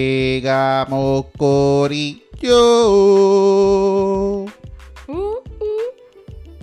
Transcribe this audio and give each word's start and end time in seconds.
Llegamos, 0.00 1.26
Corillo. 1.36 2.20
Uh, 4.46 4.50
uh. 5.08 5.34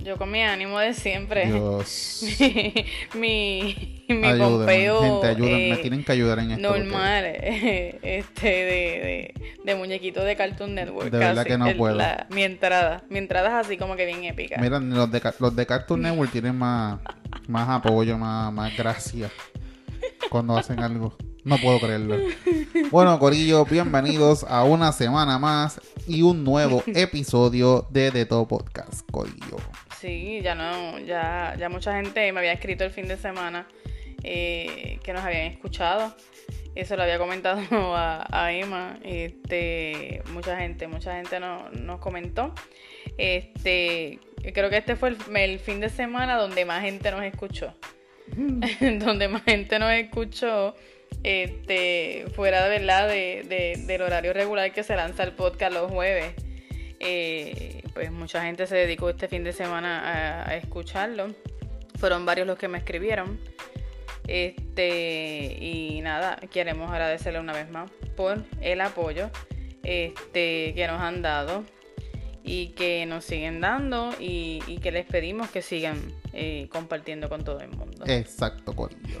Yo 0.02 0.16
con 0.16 0.30
mi 0.30 0.42
ánimo 0.42 0.78
de 0.78 0.94
siempre. 0.94 1.44
Dios. 1.46 2.22
mi 3.14 3.94
mi 4.08 4.26
Ayúdenme, 4.26 4.38
pompeo 4.56 5.00
gente, 5.02 5.26
ayúdenme. 5.26 5.72
eh, 5.72 5.76
tienen 5.82 6.02
que 6.02 6.12
ayudar 6.12 6.38
en 6.38 6.52
esto. 6.52 6.62
normal 6.70 7.24
eh, 7.26 7.98
este 8.02 8.48
de, 8.48 8.64
de, 8.64 9.34
de 9.64 9.74
muñequito 9.74 10.24
de 10.24 10.34
Cartoon 10.34 10.74
Network. 10.74 11.10
De 11.10 11.18
verdad 11.18 11.34
casi. 11.44 11.48
que 11.50 11.58
no 11.58 11.66
El- 11.68 11.76
puedo. 11.76 11.96
la- 11.96 12.26
mi 12.30 12.42
entrada. 12.44 13.04
Mi 13.10 13.18
entrada 13.18 13.60
es 13.60 13.66
así 13.66 13.76
como 13.76 13.96
que 13.96 14.06
bien 14.06 14.24
épica. 14.24 14.56
Mira, 14.58 14.80
los 14.80 15.10
de, 15.12 15.20
los 15.38 15.54
de 15.54 15.66
Cartoon 15.66 16.00
Network 16.00 16.32
tienen 16.32 16.56
más, 16.56 16.98
más 17.46 17.68
apoyo, 17.68 18.16
más, 18.16 18.50
más 18.54 18.74
gracia 18.74 19.30
cuando 20.30 20.56
hacen 20.56 20.80
algo. 20.80 21.14
No 21.44 21.56
puedo 21.58 21.80
creerlo. 21.80 22.16
Bueno, 22.90 23.18
Corillo, 23.18 23.64
bienvenidos 23.64 24.44
a 24.44 24.64
una 24.64 24.92
semana 24.92 25.38
más 25.38 25.80
y 26.06 26.22
un 26.22 26.44
nuevo 26.44 26.82
episodio 26.86 27.86
de 27.90 28.10
The 28.10 28.26
Top 28.26 28.48
Podcast, 28.48 29.08
Corillo. 29.10 29.56
Sí, 29.98 30.40
ya 30.42 30.54
no, 30.54 30.98
ya, 30.98 31.54
ya 31.58 31.68
mucha 31.68 31.94
gente 31.96 32.30
me 32.32 32.40
había 32.40 32.52
escrito 32.52 32.84
el 32.84 32.90
fin 32.90 33.08
de 33.08 33.16
semana 33.16 33.66
eh, 34.22 34.98
que 35.02 35.12
nos 35.12 35.22
habían 35.24 35.42
escuchado. 35.46 36.14
Eso 36.74 36.96
lo 36.96 37.02
había 37.02 37.18
comentado 37.18 37.60
a, 37.96 38.26
a 38.30 38.52
Emma. 38.52 38.98
Este, 39.02 40.22
mucha 40.32 40.56
gente, 40.58 40.86
mucha 40.86 41.14
gente 41.16 41.40
no- 41.40 41.70
nos 41.70 41.98
comentó. 42.00 42.54
Este, 43.16 44.18
creo 44.52 44.68
que 44.70 44.76
este 44.76 44.96
fue 44.96 45.10
el, 45.10 45.16
el 45.36 45.58
fin 45.60 45.80
de 45.80 45.88
semana 45.88 46.36
donde 46.36 46.64
más 46.64 46.82
gente 46.82 47.10
nos 47.10 47.22
escuchó. 47.24 47.72
donde 49.00 49.28
más 49.28 49.42
gente 49.44 49.78
nos 49.78 49.92
escuchó. 49.92 50.74
Este, 51.22 52.26
fuera 52.34 52.62
de 52.64 52.78
verdad 52.78 53.08
de, 53.08 53.44
de- 53.48 53.82
del 53.86 54.02
horario 54.02 54.32
regular 54.32 54.72
que 54.72 54.82
se 54.82 54.96
lanza 54.96 55.24
el 55.24 55.32
podcast 55.32 55.72
los 55.72 55.90
jueves. 55.90 56.34
Eh, 57.00 57.82
pues 57.94 58.10
mucha 58.10 58.42
gente 58.42 58.66
se 58.66 58.76
dedicó 58.76 59.10
este 59.10 59.28
fin 59.28 59.44
de 59.44 59.52
semana 59.52 60.44
a, 60.46 60.56
escucharlo. 60.56 61.34
Fueron 61.98 62.24
varios 62.26 62.46
los 62.46 62.58
que 62.58 62.68
me 62.68 62.78
escribieron. 62.78 63.40
Este, 64.26 65.56
y 65.60 66.00
nada, 66.02 66.36
queremos 66.52 66.90
agradecerle 66.90 67.40
una 67.40 67.52
vez 67.52 67.70
más 67.70 67.90
por 68.16 68.44
el 68.60 68.80
apoyo 68.80 69.30
este, 69.82 70.74
que 70.74 70.86
nos 70.86 71.00
han 71.00 71.22
dado 71.22 71.64
y 72.44 72.68
que 72.68 73.06
nos 73.06 73.24
siguen 73.24 73.60
dando 73.60 74.10
y, 74.18 74.78
que 74.82 74.92
les 74.92 75.06
pedimos 75.06 75.50
que 75.50 75.62
sigan 75.62 76.12
eh, 76.32 76.68
compartiendo 76.70 77.28
con 77.28 77.42
todo 77.42 77.60
el 77.60 77.70
mundo. 77.70 78.04
Exacto, 78.06 78.74
Corillo. 78.74 79.18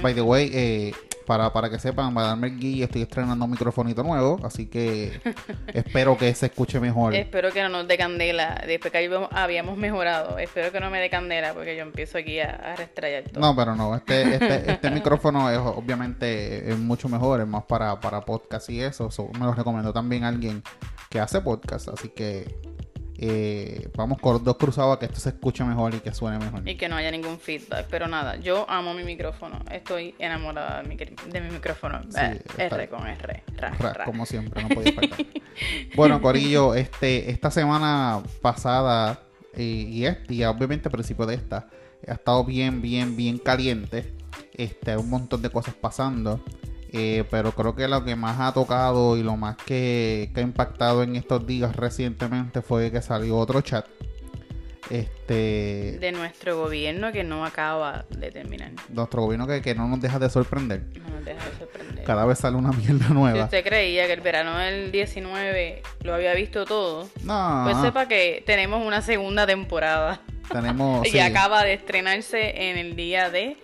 By 0.00 0.14
the 0.14 0.22
way, 0.22 0.50
eh, 0.52 0.92
para, 1.32 1.50
para 1.50 1.70
que 1.70 1.78
sepan, 1.78 2.12
para 2.12 2.26
darme 2.26 2.48
el 2.48 2.58
guía, 2.58 2.84
estoy 2.84 3.00
estrenando 3.00 3.46
un 3.46 3.50
microfonito 3.52 4.02
nuevo, 4.02 4.38
así 4.44 4.66
que 4.66 5.18
espero 5.72 6.18
que 6.18 6.34
se 6.34 6.44
escuche 6.46 6.78
mejor. 6.78 7.14
Espero 7.14 7.50
que 7.52 7.62
no 7.62 7.70
nos 7.70 7.88
dé 7.88 7.96
candela. 7.96 8.62
Después 8.66 8.92
que 8.92 8.98
habíamos- 8.98 9.78
mejorado. 9.78 10.36
Espero 10.36 10.70
que 10.70 10.78
no 10.78 10.90
me 10.90 11.00
dé 11.00 11.08
candela 11.08 11.54
porque 11.54 11.74
yo 11.74 11.82
empiezo 11.84 12.18
aquí 12.18 12.38
a, 12.38 12.50
a 12.50 12.76
restrayar 12.76 13.24
todo. 13.24 13.40
No, 13.40 13.56
pero 13.56 13.74
no, 13.74 13.96
este, 13.96 14.34
este, 14.34 14.72
este 14.72 14.90
micrófono 14.90 15.50
es 15.50 15.56
obviamente 15.56 16.70
es 16.70 16.76
mucho 16.78 17.08
mejor, 17.08 17.40
es 17.40 17.46
más 17.46 17.64
para, 17.64 17.98
para 17.98 18.20
podcast 18.20 18.68
y 18.68 18.82
eso. 18.82 19.10
so, 19.10 19.28
me 19.38 19.46
lo 19.46 19.54
recomiendo 19.54 19.90
también 19.94 20.24
alguien 20.24 20.62
que 21.08 21.18
hace 21.18 21.40
podcast, 21.40 21.88
así 21.88 22.10
que 22.10 22.44
eh, 23.24 23.88
vamos 23.94 24.18
con 24.18 24.42
dos 24.42 24.56
cruzados 24.56 24.96
a 24.96 24.98
que 24.98 25.06
esto 25.06 25.20
se 25.20 25.28
escuche 25.28 25.62
mejor 25.62 25.94
y 25.94 26.00
que 26.00 26.12
suene 26.12 26.40
mejor. 26.40 26.68
Y 26.68 26.74
que 26.74 26.88
no 26.88 26.96
haya 26.96 27.08
ningún 27.08 27.38
feedback. 27.38 27.86
Pero 27.88 28.08
nada, 28.08 28.34
yo 28.34 28.68
amo 28.68 28.94
mi 28.94 29.04
micrófono. 29.04 29.60
Estoy 29.70 30.16
enamorada 30.18 30.82
de 30.82 30.88
mi, 30.88 30.96
de 30.96 31.40
mi 31.40 31.50
micrófono. 31.50 32.02
Sí, 32.08 32.18
Eh, 32.18 32.42
R 32.58 32.88
con 32.88 33.06
R. 33.06 33.44
Ra, 33.56 33.70
Ra, 33.78 33.92
ra. 33.92 34.04
Como 34.06 34.26
siempre, 34.26 34.60
no 34.64 34.70
podía 34.70 34.92
faltar. 34.92 35.20
bueno, 35.94 36.20
Corillo, 36.20 36.74
este, 36.74 37.30
esta 37.30 37.52
semana 37.52 38.24
pasada 38.40 39.20
eh, 39.54 39.62
y 39.62 40.04
este, 40.04 40.34
y 40.34 40.44
obviamente 40.44 40.88
al 40.88 40.92
principio 40.92 41.24
de 41.24 41.36
esta, 41.36 41.68
ha 42.08 42.14
estado 42.14 42.44
bien, 42.44 42.82
bien, 42.82 43.14
bien 43.14 43.38
caliente. 43.38 44.12
Este, 44.52 44.96
un 44.96 45.08
montón 45.08 45.42
de 45.42 45.50
cosas 45.50 45.74
pasando. 45.74 46.42
Eh, 46.92 47.24
pero 47.30 47.52
creo 47.52 47.74
que 47.74 47.88
lo 47.88 48.04
que 48.04 48.14
más 48.16 48.38
ha 48.40 48.52
tocado 48.52 49.16
y 49.16 49.22
lo 49.22 49.36
más 49.36 49.56
que, 49.56 50.30
que 50.34 50.40
ha 50.40 50.42
impactado 50.42 51.02
en 51.02 51.16
estos 51.16 51.46
días 51.46 51.74
recientemente 51.76 52.60
fue 52.62 52.90
que 52.90 53.00
salió 53.02 53.36
otro 53.38 53.60
chat. 53.62 53.86
Este. 54.90 55.96
De 56.00 56.12
nuestro 56.12 56.58
gobierno 56.58 57.12
que 57.12 57.24
no 57.24 57.46
acaba 57.46 58.04
de 58.10 58.30
terminar. 58.30 58.72
Nuestro 58.90 59.22
gobierno 59.22 59.46
que, 59.46 59.62
que 59.62 59.74
no 59.74 59.88
nos 59.88 60.00
deja 60.00 60.18
de 60.18 60.28
sorprender. 60.28 60.82
No 61.00 61.08
nos 61.08 61.24
deja 61.24 61.42
de 61.48 61.56
sorprender. 61.58 62.04
Cada 62.04 62.26
vez 62.26 62.38
sale 62.40 62.56
una 62.56 62.72
mierda 62.76 63.06
Si 63.06 63.12
nueva. 63.14 63.44
usted 63.44 63.64
creía 63.64 64.06
que 64.06 64.12
el 64.12 64.20
verano 64.20 64.58
del 64.58 64.92
19 64.92 65.82
lo 66.02 66.14
había 66.14 66.34
visto 66.34 66.64
todo, 66.66 67.08
No, 67.22 67.62
pues 67.64 67.78
sepa 67.78 68.06
que 68.08 68.42
tenemos 68.44 68.84
una 68.84 69.00
segunda 69.02 69.46
temporada. 69.46 70.20
tenemos. 70.50 71.06
Y 71.06 71.10
sí. 71.12 71.20
acaba 71.20 71.62
de 71.64 71.74
estrenarse 71.74 72.68
en 72.70 72.76
el 72.76 72.96
día 72.96 73.30
de 73.30 73.56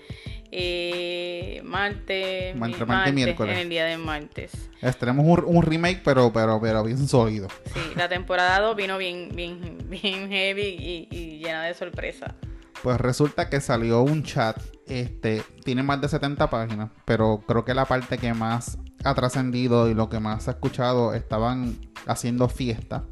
eh, 0.51 1.61
martes, 1.65 2.57
Ma- 2.57 2.67
mi- 2.67 2.73
entre 2.73 2.87
martes 2.87 3.15
miércoles. 3.15 3.55
En 3.55 3.63
el 3.63 3.69
día 3.69 3.85
de 3.85 3.99
martes. 3.99 4.53
Es- 4.81 4.97
tenemos 4.99 5.25
un, 5.27 5.45
un 5.57 5.63
remake, 5.63 6.01
pero, 6.05 6.33
pero, 6.33 6.61
pero 6.61 6.83
bien 6.85 7.07
sólido. 7.07 7.49
Sí, 7.75 7.81
la 7.97 8.09
temporada 8.09 8.61
2 8.61 8.77
vino 8.77 8.99
bien, 8.99 9.31
bien, 9.35 9.79
bien 9.89 10.29
heavy 10.29 10.63
y, 10.63 11.09
y 11.11 11.39
llena 11.39 11.63
de 11.65 11.75
sorpresa. 11.75 12.35
Pues 12.83 12.99
resulta 13.01 13.49
que 13.51 13.61
salió 13.61 14.03
un 14.03 14.23
chat, 14.23 14.57
este, 14.87 15.43
tiene 15.65 15.83
más 15.83 16.01
de 16.01 16.09
70 16.09 16.49
páginas, 16.49 16.91
pero 17.05 17.43
creo 17.47 17.65
que 17.65 17.75
la 17.75 17.85
parte 17.87 18.19
que 18.19 18.33
más 18.35 18.79
ha 19.05 19.15
trascendido 19.15 19.89
y 19.91 19.95
lo 19.95 20.09
que 20.09 20.21
más 20.21 20.47
ha 20.47 20.53
escuchado 20.53 21.13
estaban 21.13 21.77
haciendo 22.07 22.49
fiesta. 22.49 23.05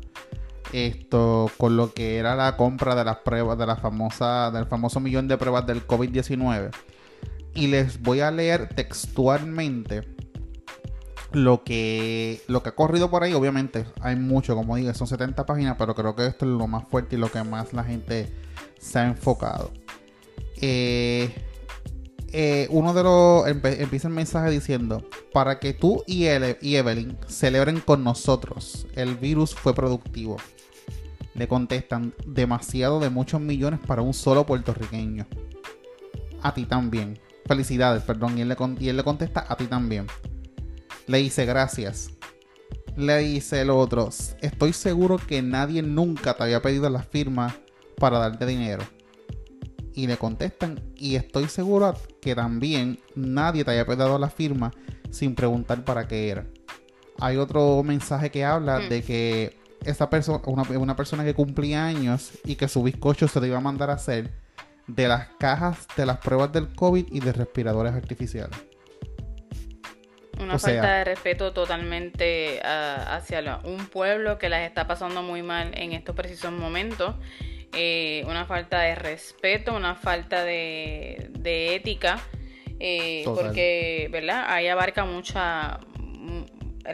Esto 0.72 1.50
con 1.58 1.76
lo 1.76 1.92
que 1.92 2.16
era 2.16 2.34
la 2.34 2.56
compra 2.56 2.94
de 2.94 3.04
las 3.04 3.18
pruebas, 3.18 3.56
de 3.58 3.66
la 3.66 3.76
famosa, 3.76 4.50
del 4.50 4.66
famoso 4.66 4.98
millón 5.00 5.28
de 5.28 5.36
pruebas 5.36 5.66
del 5.66 5.86
COVID-19. 5.86 6.70
Y 7.56 7.68
les 7.68 8.00
voy 8.02 8.20
a 8.20 8.30
leer 8.30 8.68
textualmente 8.68 10.02
lo 11.32 11.64
que, 11.64 12.42
lo 12.48 12.62
que 12.62 12.68
ha 12.68 12.74
corrido 12.74 13.10
por 13.10 13.22
ahí. 13.22 13.32
Obviamente 13.32 13.86
hay 14.00 14.16
mucho, 14.16 14.54
como 14.54 14.76
dije, 14.76 14.94
son 14.94 15.06
70 15.06 15.46
páginas, 15.46 15.76
pero 15.78 15.94
creo 15.94 16.14
que 16.14 16.26
esto 16.26 16.44
es 16.44 16.50
lo 16.50 16.66
más 16.66 16.86
fuerte 16.88 17.16
y 17.16 17.18
lo 17.18 17.30
que 17.30 17.42
más 17.42 17.72
la 17.72 17.84
gente 17.84 18.32
se 18.78 18.98
ha 18.98 19.06
enfocado. 19.06 19.72
Eh, 20.60 21.34
eh, 22.32 22.66
uno 22.70 22.92
de 22.92 23.02
los 23.02 23.46
empieza 23.46 24.08
el 24.08 24.14
mensaje 24.14 24.50
diciendo: 24.50 25.08
Para 25.32 25.58
que 25.58 25.72
tú 25.72 26.02
y 26.06 26.26
Evelyn 26.26 27.16
celebren 27.28 27.80
con 27.80 28.04
nosotros, 28.04 28.86
el 28.94 29.16
virus 29.16 29.54
fue 29.54 29.74
productivo. 29.74 30.36
Le 31.34 31.48
contestan: 31.48 32.14
Demasiado 32.26 33.00
de 33.00 33.10
muchos 33.10 33.40
millones 33.40 33.80
para 33.86 34.02
un 34.02 34.14
solo 34.14 34.46
puertorriqueño. 34.46 35.26
A 36.42 36.54
ti 36.54 36.64
también. 36.64 37.18
Felicidades, 37.46 38.02
perdón. 38.02 38.38
Y 38.38 38.42
él 38.42 38.48
le, 38.48 38.56
con- 38.56 38.76
y 38.80 38.88
él 38.88 38.96
le 38.96 39.04
contesta: 39.04 39.44
A 39.48 39.56
ti 39.56 39.66
también. 39.66 40.06
Le 41.06 41.18
dice: 41.18 41.44
Gracias. 41.46 42.10
Le 42.96 43.18
dice 43.18 43.60
el 43.62 43.70
otro: 43.70 44.08
Estoy 44.40 44.72
seguro 44.72 45.18
que 45.18 45.42
nadie 45.42 45.82
nunca 45.82 46.34
te 46.34 46.42
había 46.44 46.62
pedido 46.62 46.88
la 46.90 47.02
firma 47.02 47.54
para 47.98 48.18
darte 48.18 48.46
dinero. 48.46 48.82
Y 49.94 50.06
le 50.06 50.18
contestan, 50.18 50.78
y 50.94 51.14
estoy 51.14 51.48
seguro 51.48 51.94
que 52.20 52.34
también 52.34 52.98
nadie 53.14 53.64
te 53.64 53.70
haya 53.70 53.86
pedido 53.86 54.18
la 54.18 54.28
firma 54.28 54.70
sin 55.10 55.34
preguntar 55.34 55.84
para 55.84 56.06
qué 56.06 56.28
era. 56.28 56.46
Hay 57.18 57.38
otro 57.38 57.82
mensaje 57.82 58.30
que 58.30 58.44
habla 58.44 58.80
Mm. 58.80 58.88
de 58.90 59.02
que 59.02 59.56
esa 59.86 60.10
persona, 60.10 60.42
una, 60.46 60.64
una 60.78 60.96
persona 60.96 61.24
que 61.24 61.32
cumplía 61.32 61.86
años 61.86 62.32
y 62.44 62.56
que 62.56 62.68
su 62.68 62.82
bizcocho 62.82 63.26
se 63.26 63.40
le 63.40 63.46
iba 63.46 63.56
a 63.56 63.60
mandar 63.62 63.88
a 63.88 63.94
hacer 63.94 64.30
de 64.86 65.08
las 65.08 65.28
cajas 65.38 65.86
de 65.96 66.06
las 66.06 66.18
pruebas 66.18 66.52
del 66.52 66.68
COVID 66.74 67.06
y 67.10 67.20
de 67.20 67.32
respiradores 67.32 67.92
artificiales. 67.94 68.56
Una 70.40 70.56
O 70.56 70.58
sea- 70.58 70.74
falta 70.82 70.96
de 70.98 71.04
respeto 71.04 71.52
totalmente 71.52 72.60
ah, 72.62 73.16
hacia 73.16 73.60
un 73.64 73.86
pueblo 73.86 74.38
que 74.38 74.48
las 74.48 74.60
está 74.62 74.86
pasando 74.86 75.22
muy 75.22 75.42
mal 75.42 75.72
en 75.76 75.92
estos 75.92 76.14
precisos 76.14 76.52
momentos. 76.52 77.14
Eh, 77.72 78.22
una 78.26 78.44
falta 78.46 78.80
de 78.80 78.94
respeto, 78.94 79.74
una 79.74 79.94
falta 79.94 80.44
de, 80.44 81.30
de 81.38 81.74
ética. 81.74 82.18
eh, 82.78 83.22
porque, 83.24 84.08
¿verdad? 84.12 84.44
Ahí 84.48 84.68
abarca 84.68 85.04
mucha 85.06 85.80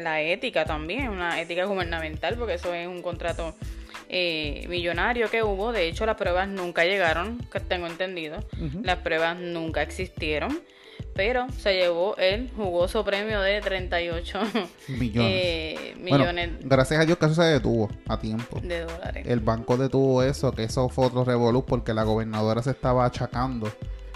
la 0.01 0.21
ética 0.23 0.65
también, 0.65 1.09
una 1.09 1.41
ética 1.41 1.65
gubernamental, 1.65 2.37
porque 2.37 2.55
eso 2.55 2.73
es 2.75 2.87
un 2.87 3.03
contrato 3.03 3.55
eh, 4.09 4.67
millonario 4.69 5.31
que 5.31 5.43
hubo. 5.43 5.73
De 5.73 5.89
hecho, 5.89 6.07
las 6.07 6.17
pruebas 6.17 6.49
nunca 6.49 6.85
llegaron, 6.85 7.39
que 7.51 7.61
tengo 7.61 7.87
entendido. 7.87 8.39
Las 8.83 8.99
pruebas 8.99 9.37
nunca 9.39 9.83
existieron. 9.83 10.61
Pero 11.15 11.47
se 11.59 11.75
llevó 11.75 12.17
el 12.17 12.51
jugoso 12.57 13.05
premio 13.05 13.41
de 13.43 13.61
38 13.61 14.41
Millones. 14.89 15.31
eh, 15.35 15.95
Bueno, 16.01 16.19
millones 16.21 16.51
gracias 16.63 17.01
a 17.01 17.05
Dios 17.05 17.19
que 17.19 17.27
eso 17.27 17.35
se 17.35 17.43
detuvo 17.43 17.91
a 18.09 18.19
tiempo. 18.19 18.61
de 18.63 18.81
dólares. 18.81 19.27
El 19.29 19.41
banco 19.41 19.77
detuvo 19.77 20.23
eso, 20.23 20.53
que 20.53 20.63
eso 20.65 20.89
fue 20.89 21.07
otro 21.07 21.25
revolú 21.25 21.67
porque 21.67 21.93
la 21.93 22.05
gobernadora 22.05 22.63
se 22.63 22.71
estaba 22.71 23.05
achacando 23.05 23.71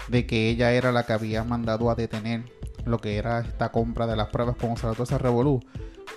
de 0.07 0.25
que 0.25 0.49
ella 0.49 0.71
era 0.71 0.91
la 0.91 1.05
que 1.05 1.13
había 1.13 1.43
mandado 1.43 1.91
a 1.91 1.95
detener 1.95 2.41
lo 2.87 2.99
que 2.99 3.17
era 3.17 3.39
esta 3.39 3.71
compra 3.71 4.07
de 4.07 4.15
las 4.15 4.27
pruebas 4.29 4.57
todo 4.57 5.03
ese 5.03 5.17
revolú. 5.17 5.59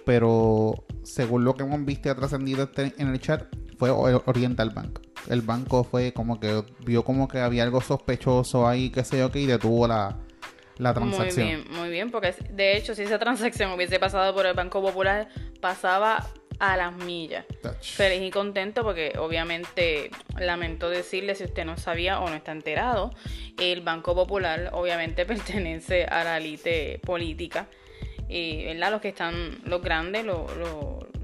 Pero 0.05 0.85
según 1.03 1.45
lo 1.45 1.55
que 1.55 1.63
hemos 1.63 1.85
visto 1.85 2.09
y 2.09 2.13
ha 2.13 2.15
trascendido 2.15 2.65
este, 2.65 2.95
en 2.99 3.09
el 3.09 3.21
chat, 3.21 3.45
fue 3.79 3.91
Oriental 3.91 4.71
Bank. 4.71 5.01
El 5.29 5.43
banco 5.43 5.85
fue 5.85 6.13
como 6.13 6.39
que 6.39 6.63
vio 6.85 7.05
como 7.05 7.29
que 7.29 7.41
había 7.41 7.63
algo 7.63 7.81
sospechoso 7.81 8.67
ahí, 8.67 8.91
qué 8.91 9.05
sé 9.05 9.19
yo, 9.19 9.31
que 9.31 9.41
y 9.41 9.47
detuvo 9.47 9.87
la, 9.87 10.19
la 10.79 10.95
transacción. 10.95 11.47
Muy 11.47 11.57
bien, 11.57 11.79
muy 11.79 11.91
bien, 11.91 12.11
porque 12.11 12.35
de 12.53 12.77
hecho 12.77 12.95
si 12.95 13.03
esa 13.03 13.19
transacción 13.19 13.73
hubiese 13.73 13.99
pasado 13.99 14.35
por 14.35 14.47
el 14.47 14.55
Banco 14.55 14.83
Popular, 14.83 15.29
pasaba 15.61 16.27
a 16.61 16.77
las 16.77 16.95
millas. 16.95 17.47
Feliz 17.81 18.23
y 18.23 18.31
contento 18.31 18.85
porque 18.85 19.15
obviamente 19.19 20.11
lamento 20.39 20.91
decirle 20.91 21.35
si 21.35 21.45
usted 21.45 21.65
no 21.65 21.77
sabía 21.79 22.21
o 22.21 22.29
no 22.29 22.37
está 22.37 22.53
enterado, 22.53 23.13
el 23.59 23.81
Banco 23.81 24.15
Popular 24.15 24.71
obviamente 24.73 25.25
pertenece 25.27 26.05
a 26.05 26.23
la 26.23 26.37
élite 26.37 27.01
política, 27.05 27.67
y 28.29 28.65
¿verdad? 28.67 28.93
Los 28.93 29.01
que 29.01 29.09
están, 29.09 29.59
los 29.65 29.83
grandes, 29.83 30.25
los, 30.25 30.49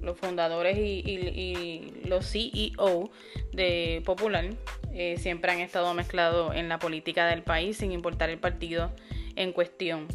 los, 0.02 0.18
fundadores 0.18 0.76
y, 0.78 1.92
los 2.04 2.26
CEO 2.26 3.10
de 3.52 4.02
Popular 4.04 4.46
eh, 4.92 5.16
siempre 5.18 5.52
han 5.52 5.60
estado 5.60 5.92
mezclados 5.94 6.56
en 6.56 6.68
la 6.68 6.78
política 6.78 7.26
del 7.26 7.42
país 7.42 7.76
sin 7.76 7.92
importar 7.92 8.30
el 8.30 8.38
partido 8.38 8.90
en 9.36 9.52
cuestión. 9.52 10.08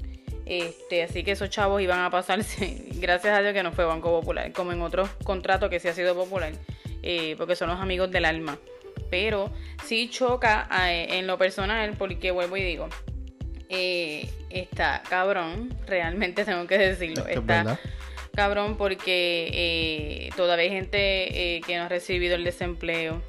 Este, 0.46 1.04
así 1.04 1.24
que 1.24 1.32
esos 1.32 1.50
chavos 1.50 1.82
iban 1.82 2.00
a 2.00 2.10
pasarse, 2.10 2.84
gracias 2.96 3.38
a 3.38 3.42
Dios 3.42 3.54
que 3.54 3.64
no 3.64 3.72
fue 3.72 3.86
Banco 3.86 4.10
Popular, 4.10 4.52
como 4.52 4.72
en 4.72 4.82
otros 4.82 5.10
contratos 5.24 5.70
que 5.70 5.80
sí 5.80 5.88
ha 5.88 5.94
sido 5.94 6.16
popular, 6.16 6.54
eh, 7.04 7.36
porque 7.38 7.56
son 7.56 7.70
los 7.70 7.80
amigos 7.80 8.12
del 8.12 8.26
alma. 8.26 8.58
Pero 9.10 9.52
sí 9.86 10.10
choca 10.10 10.68
eh, 10.88 11.20
en 11.20 11.28
lo 11.28 11.38
personal, 11.38 11.94
porque 11.98 12.32
vuelvo 12.32 12.58
y 12.58 12.64
digo, 12.64 12.90
eh, 13.70 14.30
está 14.50 15.04
cabrón, 15.08 15.74
realmente 15.86 16.46
tengo 16.46 16.66
que 16.68 16.78
decirlo, 16.78 17.28
está 17.28 17.80
cabrón 18.34 18.78
porque 18.78 20.32
todavía 20.38 20.64
hay 20.64 20.70
gente 20.70 21.62
que 21.66 21.78
no 21.78 21.84
ha 21.84 21.90
recibido 21.90 22.36
el 22.36 22.46
desempleo, 22.46 23.22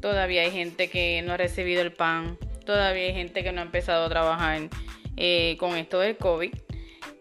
todavía 0.00 0.42
hay 0.42 0.50
gente 0.50 0.90
que 0.90 1.22
no 1.22 1.32
ha 1.32 1.36
recibido 1.36 1.82
el 1.82 1.92
pan, 1.92 2.36
todavía 2.66 3.06
hay 3.06 3.14
gente 3.14 3.44
que 3.44 3.52
no 3.52 3.60
ha 3.60 3.64
empezado 3.64 4.04
a 4.04 4.08
trabajar 4.08 4.68
eh, 5.22 5.56
con 5.58 5.76
esto 5.76 6.00
del 6.00 6.16
COVID. 6.16 6.50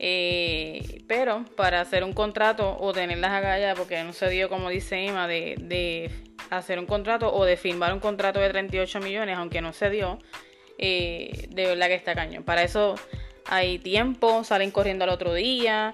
Eh, 0.01 1.03
pero 1.05 1.43
para 1.57 1.81
hacer 1.81 2.05
un 2.05 2.13
contrato 2.13 2.77
o 2.79 2.93
tener 2.93 3.17
las 3.17 3.31
agallas, 3.31 3.77
porque 3.77 4.01
no 4.03 4.13
se 4.13 4.29
dio, 4.29 4.47
como 4.47 4.69
dice 4.69 5.05
Emma, 5.05 5.27
de, 5.27 6.09
hacer 6.49 6.79
un 6.79 6.85
contrato 6.85 7.33
o 7.33 7.43
de 7.43 7.57
firmar 7.57 7.93
un 7.93 7.99
contrato 7.99 8.39
de 8.39 8.47
38 8.49 9.01
millones, 9.01 9.37
aunque 9.37 9.59
no 9.59 9.73
se 9.73 9.89
dio, 9.89 10.17
eh, 10.77 11.47
de 11.49 11.65
verdad 11.65 11.87
que 11.87 11.95
está 11.95 12.15
cañón. 12.15 12.43
Para 12.43 12.63
eso 12.63 12.95
hay 13.45 13.77
tiempo, 13.79 14.45
salen 14.45 14.71
corriendo 14.71 15.03
al 15.03 15.09
otro 15.09 15.33
día. 15.33 15.93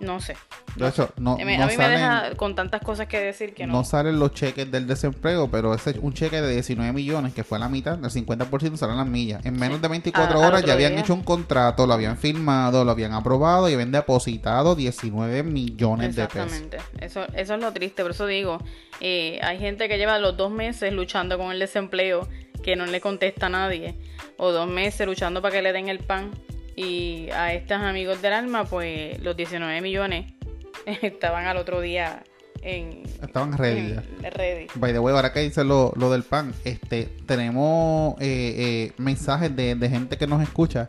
No 0.00 0.20
sé, 0.20 0.36
de 0.78 0.88
hecho, 0.88 1.10
no, 1.16 1.32
a 1.32 1.36
mí 1.38 1.44
me 1.44 1.58
deja 1.58 2.34
con 2.36 2.54
tantas 2.54 2.80
cosas 2.82 3.08
que 3.08 3.18
decir 3.18 3.52
que 3.52 3.66
no. 3.66 3.72
No 3.72 3.84
salen 3.84 4.18
los 4.18 4.32
cheques 4.32 4.70
del 4.70 4.86
desempleo, 4.86 5.50
pero 5.50 5.74
ese 5.74 5.98
un 6.00 6.12
cheque 6.12 6.40
de 6.40 6.52
19 6.52 6.92
millones, 6.92 7.34
que 7.34 7.42
fue 7.42 7.58
la 7.58 7.68
mitad, 7.68 7.94
el 7.94 8.10
50% 8.10 8.76
salen 8.76 8.96
las 8.96 9.06
millas. 9.06 9.44
En 9.44 9.58
menos 9.58 9.82
de 9.82 9.88
24 9.88 10.40
horas 10.40 10.64
ya 10.64 10.74
habían 10.74 10.98
hecho 10.98 11.14
un 11.14 11.22
contrato, 11.22 11.86
lo 11.86 11.94
habían 11.94 12.16
firmado, 12.16 12.84
lo 12.84 12.90
habían 12.92 13.12
aprobado 13.12 13.68
y 13.68 13.74
habían 13.74 13.90
depositado 13.90 14.76
19 14.76 15.42
millones 15.42 16.14
de 16.14 16.26
pesos. 16.26 16.52
Exactamente. 16.52 17.04
Eso, 17.04 17.26
eso 17.34 17.54
es 17.54 17.60
lo 17.60 17.72
triste, 17.72 18.02
por 18.02 18.12
eso 18.12 18.26
digo, 18.26 18.58
eh, 19.00 19.40
hay 19.42 19.58
gente 19.58 19.88
que 19.88 19.98
lleva 19.98 20.18
los 20.18 20.36
dos 20.36 20.50
meses 20.50 20.92
luchando 20.92 21.38
con 21.38 21.50
el 21.50 21.58
desempleo, 21.58 22.28
que 22.62 22.76
no 22.76 22.86
le 22.86 23.00
contesta 23.00 23.46
a 23.46 23.50
nadie, 23.50 23.96
o 24.36 24.52
dos 24.52 24.68
meses 24.68 25.06
luchando 25.06 25.42
para 25.42 25.54
que 25.54 25.62
le 25.62 25.72
den 25.72 25.88
el 25.88 25.98
pan. 25.98 26.30
Y 26.78 27.28
a 27.30 27.52
estos 27.54 27.78
amigos 27.78 28.22
del 28.22 28.32
alma, 28.32 28.64
pues 28.64 29.20
los 29.20 29.36
19 29.36 29.80
millones 29.80 30.32
estaban 31.02 31.46
al 31.46 31.56
otro 31.56 31.80
día 31.80 32.22
en... 32.62 33.02
Estaban 33.20 33.58
ready. 33.58 33.96
ready. 34.36 34.68
By 34.76 34.92
the 34.92 35.00
way, 35.00 35.12
ahora 35.12 35.32
que 35.32 35.40
dice 35.40 35.64
lo, 35.64 35.90
del 35.90 36.22
pan, 36.22 36.54
este, 36.62 37.06
tenemos 37.26 38.14
eh, 38.20 38.54
eh, 38.56 38.92
mensajes 38.96 39.56
de, 39.56 39.76
gente 39.90 40.16
que 40.18 40.28
nos 40.28 40.40
escucha 40.40 40.88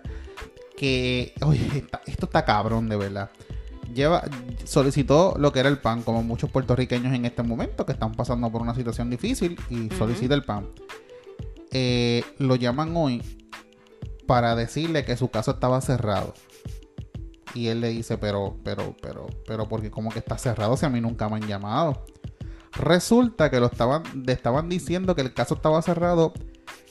que, 0.77 1.33
oye, 1.41 1.83
esto 2.05 2.27
está 2.27 2.45
cabrón 2.45 2.87
de 2.87 2.95
verdad. 2.95 3.31
Lleva, 3.91 4.25
solicitó 4.65 5.37
lo 5.39 5.51
que 5.51 5.59
era 5.59 5.69
el 5.69 5.79
pan, 5.79 6.03
como 6.03 6.21
muchos 6.21 6.51
puertorriqueños 6.51 7.15
en 7.15 7.25
este 7.25 7.41
momento 7.41 7.87
que 7.87 7.93
están 7.93 8.11
pasando 8.11 8.51
por 8.51 8.61
una 8.61 8.75
situación 8.75 9.09
difícil 9.09 9.59
y 9.71 9.89
solicita 9.95 10.35
el 10.35 10.43
pan. 10.43 10.67
Eh, 11.71 12.23
lo 12.37 12.57
llaman 12.57 12.95
hoy 12.95 13.38
para 14.29 14.55
decirle 14.55 15.05
que 15.05 15.17
su 15.17 15.31
caso 15.31 15.49
estaba 15.49 15.81
cerrado. 15.81 16.35
Y 17.55 17.69
él 17.69 17.81
le 17.81 17.89
dice, 17.89 18.19
pero, 18.19 18.57
pero, 18.63 18.95
pero, 19.01 19.25
pero, 19.47 19.67
porque 19.67 19.89
como 19.89 20.11
que 20.11 20.19
está 20.19 20.37
cerrado 20.37 20.77
si 20.77 20.85
a 20.85 20.89
mí 20.89 21.01
nunca 21.01 21.27
me 21.27 21.37
han 21.37 21.47
llamado. 21.47 22.05
Resulta 22.73 23.49
que 23.49 23.59
lo 23.59 23.65
estaban, 23.65 24.03
estaban 24.27 24.69
diciendo 24.69 25.15
que 25.15 25.23
el 25.23 25.33
caso 25.33 25.55
estaba 25.55 25.81
cerrado, 25.81 26.33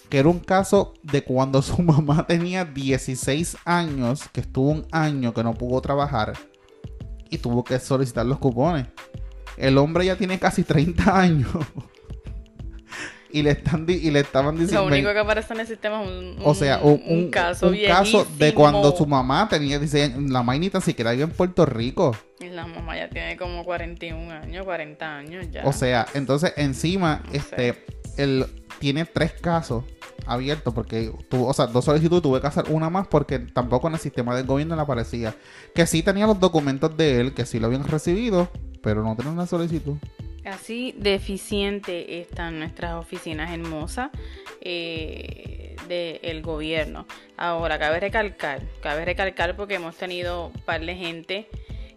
que 0.09 0.19
era 0.19 0.29
un 0.29 0.41
caso 0.41 0.95
de 1.05 1.23
cuando 1.23 1.63
su 1.63 1.81
mamá 1.81 2.27
tenía 2.27 2.65
16 2.65 3.59
años, 3.65 4.29
que 4.33 4.41
estuvo 4.41 4.71
un 4.71 4.89
año 4.91 5.33
que 5.33 5.45
no 5.45 5.55
pudo 5.55 5.81
trabajar 5.81 6.33
y 7.31 7.39
tuvo 7.39 7.63
que 7.63 7.79
solicitar 7.79 8.27
los 8.27 8.39
cupones. 8.39 8.89
El 9.57 9.79
hombre 9.79 10.07
ya 10.07 10.17
tiene 10.17 10.41
casi 10.41 10.65
30 10.65 11.17
años 11.17 11.53
y 13.31 13.43
le 13.43 13.51
están 13.51 13.87
y 13.89 14.11
le 14.11 14.21
estaban 14.21 14.57
diciendo 14.57 14.89
lo 14.89 14.95
único 14.95 15.13
que 15.13 15.19
aparece 15.19 15.53
en 15.55 15.61
el 15.61 15.67
sistema 15.67 16.03
es 16.03 16.09
un, 16.09 16.37
o 16.43 16.55
sea 16.55 16.79
un, 16.83 17.31
caso 17.31 17.69
un 17.69 17.79
caso 17.87 18.27
de 18.39 18.55
cuando 18.55 18.95
su 18.97 19.07
mamá 19.07 19.49
tenía 19.49 19.79
16 19.79 20.15
años 20.15 20.31
la 20.31 20.43
mainita 20.43 20.81
siquiera 20.81 21.13
vive 21.13 21.25
en 21.25 21.31
Puerto 21.31 21.67
Rico. 21.67 22.17
Y 22.41 22.51
la 22.51 22.67
mamá 22.67 22.97
ya 22.97 23.09
tiene 23.09 23.37
como 23.37 23.65
41 23.65 24.33
años 24.33 24.65
40 24.65 25.17
años 25.17 25.47
ya. 25.51 25.65
O 25.65 25.73
sea 25.73 26.07
entonces 26.15 26.53
encima 26.57 27.23
este 27.33 27.85
él 28.17 28.47
tiene 28.79 29.05
tres 29.05 29.33
casos 29.33 29.85
abiertos 30.27 30.75
porque 30.75 31.13
tuvo, 31.29 31.47
o 31.47 31.53
sea, 31.53 31.67
dos 31.67 31.85
solicitudes 31.85 32.23
tuve 32.23 32.41
que 32.41 32.47
hacer 32.47 32.65
una 32.69 32.91
más 32.91 33.07
porque 33.07 33.39
tampoco 33.39 33.89
en 33.89 33.95
el 33.95 34.01
sistema 34.01 34.37
del 34.37 34.47
gobierno 34.47 34.77
le 34.77 34.83
aparecía. 34.83 35.35
Que 35.75 35.87
sí 35.87 36.03
tenía 36.03 36.27
los 36.27 36.39
documentos 36.39 36.97
de 36.97 37.21
él, 37.21 37.35
que 37.35 37.47
sí 37.47 37.59
lo 37.59 37.67
habían 37.67 37.85
recibido, 37.85 38.49
pero 38.83 39.03
no 39.03 39.17
tenía 39.17 39.33
una 39.33 39.47
solicitud. 39.47 39.97
Así 40.49 40.95
deficiente 40.97 42.21
están 42.21 42.59
nuestras 42.59 42.95
oficinas 42.95 43.51
hermosas 43.51 44.09
eh, 44.63 45.77
del 45.87 46.41
gobierno. 46.43 47.07
Ahora, 47.37 47.79
cabe 47.79 48.01
recalcar, 48.01 48.63
cabe 48.81 49.05
recalcar 49.05 49.57
porque 49.57 49.75
hemos 49.75 49.97
tenido 49.97 50.47
un 50.47 50.61
par 50.63 50.81
de 50.81 50.95
gente 50.95 51.49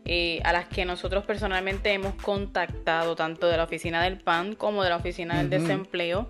eh, 0.03 0.41
a 0.43 0.51
las 0.51 0.67
que 0.67 0.83
nosotros 0.83 1.25
personalmente 1.25 1.93
hemos 1.93 2.15
contactado, 2.15 3.15
tanto 3.15 3.47
de 3.47 3.55
la 3.55 3.63
oficina 3.63 4.03
del 4.03 4.17
PAN 4.17 4.55
como 4.55 4.83
de 4.83 4.89
la 4.89 4.97
oficina 4.97 5.37
del 5.37 5.49
desempleo, 5.49 6.29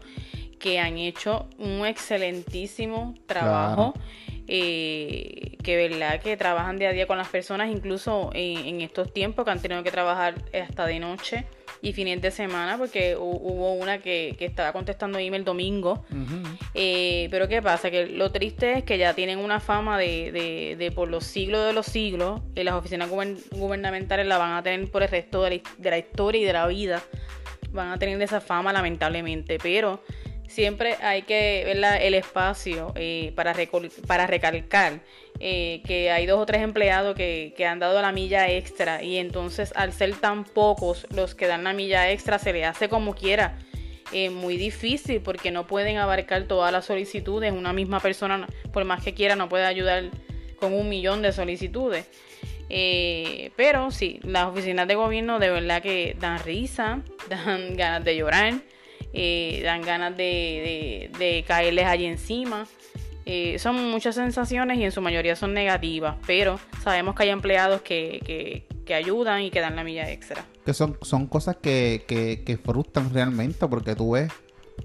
que 0.60 0.80
han 0.80 1.00
hecho 1.00 1.50
un 1.58 1.88
excelentísimo 1.88 3.16
trabajo. 3.26 3.94
Eh, 4.48 5.58
que 5.64 5.78
verdad 5.78 6.20
que 6.20 6.36
trabajan 6.36 6.78
día 6.78 6.90
a 6.90 6.92
día 6.92 7.08
con 7.08 7.18
las 7.18 7.30
personas, 7.30 7.70
incluso 7.72 8.32
en 8.34 8.82
estos 8.82 9.14
tiempos 9.14 9.46
que 9.46 9.52
han 9.52 9.62
tenido 9.62 9.82
que 9.82 9.92
trabajar 9.92 10.36
hasta 10.54 10.86
de 10.88 11.00
noche 11.00 11.46
y 11.82 11.94
fines 11.94 12.22
de 12.22 12.30
semana, 12.30 12.78
porque 12.78 13.16
hubo 13.16 13.74
una 13.74 13.98
que, 13.98 14.36
estaba 14.40 14.72
contestando 14.72 15.18
email 15.18 15.44
domingo. 15.44 16.06
Eh, 16.74 17.28
pero 17.32 17.48
¿qué 17.48 17.62
pasa? 17.62 17.90
Que 17.90 18.06
lo 18.06 18.32
triste 18.32 18.74
es 18.80 18.84
que 18.84 18.98
ya 18.98 19.14
tienen 19.14 19.40
una 19.40 19.60
fama 19.60 19.98
de, 19.98 20.76
de, 20.78 20.92
por 20.92 21.10
los 21.10 21.24
siglos 21.26 21.66
de 21.66 21.74
los 21.74 21.88
siglos, 21.88 22.42
y 22.56 22.64
las 22.64 22.76
oficinas 22.76 23.10
gubernamentales 23.10 24.28
la 24.28 24.38
van 24.38 24.54
a 24.54 24.64
tener 24.64 24.90
por 24.92 25.02
el 25.04 25.10
resto 25.10 25.44
de 25.44 25.62
la, 25.80 25.98
historia 25.98 26.42
y 26.42 26.46
de 26.46 26.54
la 26.54 26.68
vida. 26.68 27.02
Van 27.72 27.90
a 27.90 27.98
tener 27.98 28.22
esa 28.22 28.42
fama 28.42 28.72
lamentablemente, 28.74 29.58
pero 29.62 30.04
siempre 30.48 30.96
hay 31.02 31.24
que 31.24 31.64
ver 31.66 32.02
el 32.02 32.14
espacio 32.14 32.92
eh, 32.96 33.32
para, 33.36 33.56
para 34.06 34.28
recalcar 34.28 35.00
eh, 35.44 35.82
que 35.88 36.12
hay 36.12 36.28
dos 36.28 36.40
o 36.40 36.46
tres 36.46 36.62
empleados 36.62 37.16
que, 37.16 37.66
han 37.68 37.80
dado 37.80 38.00
la 38.00 38.12
milla 38.12 38.48
extra 38.52 39.02
y 39.02 39.18
entonces 39.18 39.74
al 39.76 39.92
ser 39.92 40.14
tan 40.14 40.44
pocos 40.44 41.08
los 41.10 41.34
que 41.34 41.48
dan 41.48 41.64
la 41.64 41.74
milla 41.74 42.12
extra 42.12 42.38
se 42.38 42.54
le 42.54 42.64
hace 42.64 42.90
como 42.90 43.16
quiera. 43.16 43.58
Eh, 44.12 44.30
muy 44.30 44.56
difícil 44.56 45.20
porque 45.22 45.50
no 45.50 45.66
pueden 45.66 45.98
abarcar 45.98 46.44
todas 46.44 46.72
las 46.72 46.86
solicitudes. 46.86 47.52
Una 47.54 47.74
misma 47.74 48.00
persona, 48.00 48.46
por 48.72 48.86
más 48.86 49.04
que 49.04 49.16
quiera, 49.16 49.36
no 49.36 49.50
puede 49.50 49.66
ayudar 49.66 50.12
con 50.60 50.74
un 50.74 50.88
millón 50.88 51.24
de 51.24 51.32
solicitudes. 51.32 52.06
Eh, 52.70 53.50
pero 53.56 53.90
sí, 53.90 54.20
las 54.22 54.46
oficinas 54.46 54.88
de 54.88 54.94
gobierno 54.94 55.40
de 55.40 55.50
verdad 55.50 55.82
que 55.82 56.16
dan 56.20 56.38
risa, 56.44 57.02
dan 57.30 57.76
ganas 57.76 58.06
de 58.06 58.16
llorar, 58.16 58.54
dan 59.64 59.82
ganas 59.82 60.16
de, 60.16 61.10
de, 61.12 61.18
de 61.18 61.44
caerles 61.48 61.88
allí 61.88 62.06
encima. 62.06 62.68
Eh, 63.26 63.60
son 63.60 63.92
muchas 63.92 64.16
sensaciones 64.16 64.78
y 64.78 64.84
en 64.84 64.92
su 64.92 65.02
mayoría 65.02 65.36
son 65.36 65.54
negativas, 65.54 66.16
pero 66.26 66.60
sabemos 66.84 67.16
que 67.16 67.24
hay 67.24 67.30
empleados 67.30 67.82
que, 67.82 68.66
que, 68.86 68.94
ayudan 68.94 69.42
y 69.44 69.52
que 69.52 69.62
dan 69.62 69.78
la 69.78 69.86
milla 69.86 70.12
extra. 70.12 70.44
Que 70.66 70.74
son, 70.74 70.98
son 71.02 71.26
cosas 71.28 71.56
que, 71.56 72.04
que, 72.06 72.58
frustran 72.58 73.14
realmente 73.14 73.66
porque 73.70 73.96
tú 73.96 74.12
ves 74.12 74.30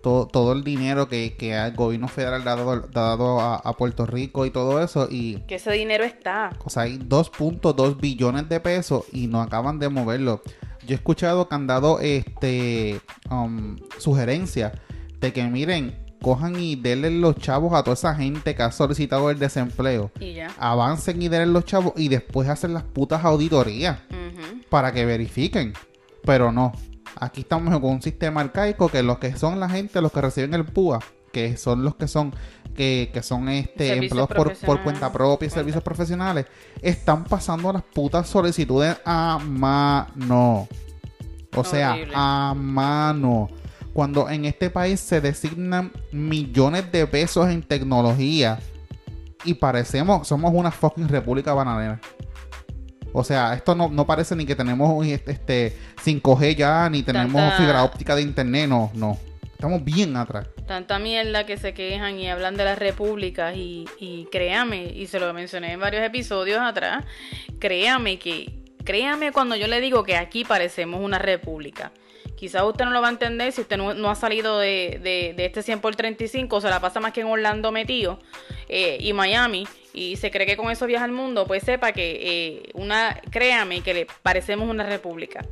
todo, 0.01 0.29
todo 0.29 0.53
el 0.53 0.63
dinero 0.63 1.09
que, 1.09 1.35
que 1.37 1.57
el 1.57 1.75
gobierno 1.75 2.07
federal 2.07 2.43
ha 2.43 2.55
dado, 2.55 2.81
dado 2.83 3.41
a, 3.41 3.57
a 3.57 3.73
Puerto 3.73 4.07
Rico 4.07 4.47
y 4.47 4.51
todo 4.51 4.81
eso. 4.81 5.09
Y, 5.11 5.41
Que 5.49 5.57
ese 5.57 5.73
dinero 5.73 6.05
está. 6.05 6.53
o 6.65 6.71
sea, 6.71 6.85
hay 6.85 6.99
2.2 6.99 8.01
billones 8.01 8.49
de 8.49 8.61
pesos 8.61 9.07
y 9.13 9.27
no 9.27 9.43
acaban 9.43 9.81
de 9.81 9.89
moverlo. 9.89 10.41
Yo 10.87 10.95
he 10.95 10.99
escuchado 10.99 11.49
que 11.49 11.55
han 11.57 11.67
dado 11.67 11.99
este 11.99 13.01
um, 13.29 13.77
sugerencias 13.99 14.73
de 15.21 15.33
que 15.33 15.43
miren, 15.49 16.06
cojan 16.27 16.59
y 16.59 16.75
denle 16.75 17.09
los 17.13 17.37
chavos 17.37 17.73
a 17.73 17.85
toda 17.85 17.95
esa 17.95 18.13
gente 18.13 18.57
que 18.57 18.63
ha 18.65 18.73
solicitado 18.73 19.31
el 19.31 19.39
desempleo. 19.39 20.11
Y 20.19 20.35
ya. 20.35 20.53
Avancen 20.59 21.23
y 21.23 21.29
denle 21.29 21.47
los 21.47 21.65
chavos 21.65 21.93
y 21.97 22.09
después 22.09 22.49
hacen 22.49 22.75
las 22.75 22.83
putas 22.83 23.25
auditorías 23.25 24.01
para 24.69 24.91
que 24.93 25.05
verifiquen. 25.05 25.73
Pero 26.25 26.51
no. 26.51 26.73
Aquí 27.21 27.43
estamos 27.43 27.73
con 27.79 27.93
un 27.93 28.03
sistema 28.03 28.41
arcaico 28.41 28.89
que 28.89 29.05
los 29.05 29.19
que 29.19 29.37
son 29.37 29.61
la 29.61 29.69
gente, 29.69 30.01
los 30.01 30.11
que 30.11 30.21
reciben 30.21 30.53
el 30.55 30.65
PUA, 30.65 30.99
que 31.33 31.57
son 31.57 31.85
los 31.85 31.95
que 31.95 32.09
son 32.09 32.35
que, 32.75 33.09
que 33.15 33.23
son 33.23 33.49
este 33.49 33.93
empleados 33.93 34.29
por, 34.29 34.57
por 34.57 34.83
cuenta 34.83 35.13
propia 35.13 35.47
y 35.47 35.51
servicios 35.51 35.85
profesionales, 35.85 36.47
están 36.83 37.23
pasando 37.23 37.73
las 37.73 37.85
putas 37.85 38.29
solicitudes 38.29 38.97
a 39.05 39.39
mano. 39.39 40.67
O 41.55 41.63
sea, 41.63 41.97
a 42.13 42.53
mano. 42.53 43.49
Cuando 43.97 44.29
en 44.29 44.45
este 44.45 44.69
país 44.69 45.01
se 45.01 45.23
designan 45.23 45.91
millones 46.13 46.93
de 46.93 47.07
pesos 47.07 47.49
en 47.49 47.63
tecnología 47.63 48.59
y 49.43 49.55
parecemos, 49.55 50.29
somos 50.29 50.53
una 50.55 50.71
fucking 50.71 51.09
república 51.09 51.55
bananera. 51.55 51.99
O 53.15 53.25
sea, 53.25 53.55
esto 53.55 53.75
no, 53.75 53.89
no 53.89 54.07
parece 54.07 54.37
ni 54.37 54.45
que 54.45 54.55
tenemos 54.55 55.07
este, 55.07 55.33
este 55.33 55.77
5G 56.05 56.57
ya, 56.57 56.91
ni 56.91 57.03
tenemos 57.03 57.41
Tanta- 57.41 57.57
fibra 57.57 57.85
óptica 57.85 58.15
de 58.15 58.21
internet, 58.21 58.69
no, 58.69 58.91
no. 58.93 59.17
Estamos 59.51 59.83
bien 59.83 60.15
atrás. 60.19 60.47
Tanta 60.67 60.99
mierda 60.99 61.47
que 61.47 61.57
se 61.57 61.73
quejan 61.73 62.19
y 62.19 62.29
hablan 62.29 62.59
de 62.59 62.65
las 62.67 62.79
repúblicas 62.79 63.57
y, 63.57 63.87
y 63.99 64.27
créame, 64.31 64.93
y 64.95 65.07
se 65.07 65.19
lo 65.19 65.33
mencioné 65.33 65.73
en 65.73 65.81
varios 65.81 66.05
episodios 66.05 66.61
atrás, 66.61 67.03
créame 67.59 68.19
que, 68.19 68.63
créame 68.85 69.33
cuando 69.33 69.57
yo 69.57 69.69
le 69.69 69.81
digo 69.81 70.05
que 70.05 70.19
aquí 70.19 70.45
parecemos 70.45 71.01
una 71.03 71.19
república. 71.19 71.93
Quizás 72.37 72.63
usted 72.65 72.85
no 72.85 72.91
lo 72.91 73.01
va 73.01 73.09
a 73.09 73.11
entender 73.11 73.51
si 73.53 73.63
usted 73.63 73.77
no, 73.79 74.11
ha 74.11 74.15
salido 74.15 74.59
de, 74.59 75.01
de- 75.03 75.33
de 75.37 75.45
este 75.47 75.63
100 75.63 75.81
por 75.81 75.97
35, 75.97 76.61
se 76.61 76.69
la 76.69 76.81
pasa 76.81 77.01
más 77.01 77.13
que 77.13 77.23
en 77.23 77.27
Orlando 77.29 77.73
metido 77.73 78.19
eh, 78.69 78.99
y 79.01 79.13
Miami 79.15 79.67
y 79.95 80.17
se 80.17 80.31
cree 80.31 80.47
que 80.47 80.57
con 80.57 80.71
eso 80.71 80.87
viaja 80.87 81.05
al 81.07 81.13
mundo, 81.13 81.47
pues 81.47 81.63
sepa 81.63 81.93
que 81.93 82.19
eh, 82.21 82.71
una, 82.75 83.19
créame 83.31 83.81
que 83.81 83.95
le 83.95 84.07
parecemos 84.23 84.69
una 84.69 84.85
república. 84.85 85.45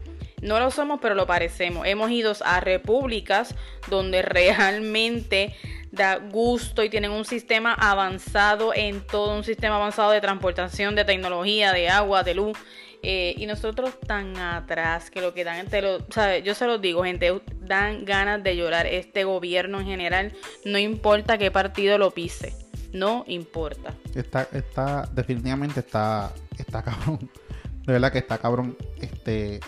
No 0.42 0.60
lo 0.60 0.70
somos, 0.70 0.98
pero 1.00 1.14
lo 1.14 1.26
parecemos. 1.26 1.86
Hemos 1.86 2.10
ido 2.10 2.34
a 2.44 2.60
repúblicas 2.60 3.54
donde 3.88 4.20
realmente 4.20 5.54
da 5.90 6.16
gusto 6.16 6.82
y 6.82 6.90
tienen 6.90 7.12
un 7.12 7.24
sistema 7.24 7.72
avanzado 7.72 8.74
en 8.74 9.00
todo, 9.06 9.34
un 9.34 9.44
sistema 9.44 9.76
avanzado 9.76 10.10
de 10.10 10.20
transportación, 10.20 10.94
de 10.96 11.06
tecnología, 11.06 11.72
de 11.72 11.88
agua, 11.88 12.22
de 12.24 12.34
luz. 12.34 12.58
Eh, 13.04 13.34
y 13.36 13.46
nosotros 13.46 14.00
tan 14.00 14.36
atrás 14.38 15.10
que 15.10 15.20
lo 15.20 15.34
que 15.34 15.44
dan, 15.44 15.66
te 15.66 15.82
lo, 15.82 15.98
¿sabe? 16.10 16.42
yo 16.42 16.54
se 16.54 16.66
los 16.66 16.80
digo, 16.80 17.04
gente, 17.04 17.40
dan 17.60 18.04
ganas 18.04 18.42
de 18.42 18.56
llorar. 18.56 18.86
Este 18.86 19.24
gobierno 19.24 19.80
en 19.80 19.86
general, 19.86 20.32
no 20.64 20.78
importa 20.78 21.36
qué 21.38 21.50
partido 21.50 21.98
lo 21.98 22.10
pise, 22.12 22.54
no 22.92 23.24
importa. 23.28 23.94
Está, 24.14 24.48
está, 24.52 25.08
definitivamente 25.12 25.80
está, 25.80 26.32
está 26.58 26.82
cabrón. 26.82 27.30
De 27.86 27.92
verdad 27.92 28.10
que 28.10 28.18
está 28.18 28.38
cabrón. 28.38 28.76
Este, 29.00 29.60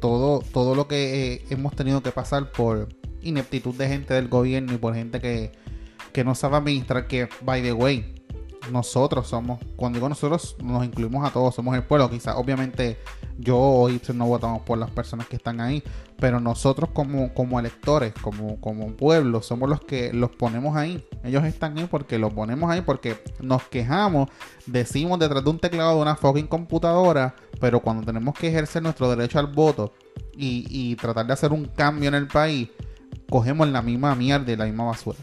todo, 0.00 0.40
todo 0.52 0.74
lo 0.74 0.86
que 0.86 1.32
eh, 1.32 1.44
hemos 1.48 1.74
tenido 1.74 2.02
que 2.02 2.12
pasar 2.12 2.52
por 2.52 2.88
ineptitud 3.22 3.74
de 3.74 3.88
gente 3.88 4.12
del 4.12 4.28
gobierno 4.28 4.74
y 4.74 4.76
por 4.76 4.94
gente 4.94 5.20
que, 5.20 5.52
que 6.12 6.24
no 6.24 6.34
sabe 6.34 6.56
administrar, 6.56 7.06
que, 7.06 7.28
by 7.40 7.62
the 7.62 7.72
way, 7.72 8.13
nosotros 8.70 9.26
somos, 9.28 9.60
cuando 9.76 9.96
digo 9.96 10.08
nosotros, 10.08 10.56
nos 10.62 10.84
incluimos 10.84 11.26
a 11.26 11.32
todos, 11.32 11.54
somos 11.54 11.74
el 11.76 11.82
pueblo. 11.82 12.10
Quizás, 12.10 12.36
obviamente, 12.36 12.98
yo 13.38 13.58
o 13.58 13.88
no 14.14 14.26
votamos 14.26 14.62
por 14.62 14.78
las 14.78 14.90
personas 14.90 15.26
que 15.26 15.36
están 15.36 15.60
ahí, 15.60 15.82
pero 16.18 16.40
nosotros 16.40 16.90
como, 16.92 17.34
como 17.34 17.58
electores, 17.58 18.14
como, 18.20 18.60
como 18.60 18.92
pueblo, 18.94 19.42
somos 19.42 19.68
los 19.68 19.80
que 19.80 20.12
los 20.12 20.30
ponemos 20.30 20.76
ahí. 20.76 21.04
Ellos 21.24 21.44
están 21.44 21.78
ahí 21.78 21.86
porque 21.90 22.18
los 22.18 22.32
ponemos 22.32 22.70
ahí, 22.70 22.82
porque 22.82 23.22
nos 23.40 23.62
quejamos, 23.64 24.28
decimos 24.66 25.18
detrás 25.18 25.44
de 25.44 25.50
un 25.50 25.58
teclado 25.58 25.96
de 25.96 26.02
una 26.02 26.16
fucking 26.16 26.46
computadora, 26.46 27.34
pero 27.60 27.80
cuando 27.80 28.04
tenemos 28.04 28.34
que 28.34 28.48
ejercer 28.48 28.82
nuestro 28.82 29.10
derecho 29.10 29.38
al 29.38 29.48
voto 29.48 29.92
y, 30.36 30.66
y 30.70 30.96
tratar 30.96 31.26
de 31.26 31.32
hacer 31.32 31.52
un 31.52 31.66
cambio 31.66 32.08
en 32.08 32.14
el 32.14 32.28
país, 32.28 32.68
cogemos 33.28 33.68
la 33.68 33.82
misma 33.82 34.14
mierda 34.14 34.52
y 34.52 34.56
la 34.56 34.64
misma 34.64 34.84
basura. 34.84 35.18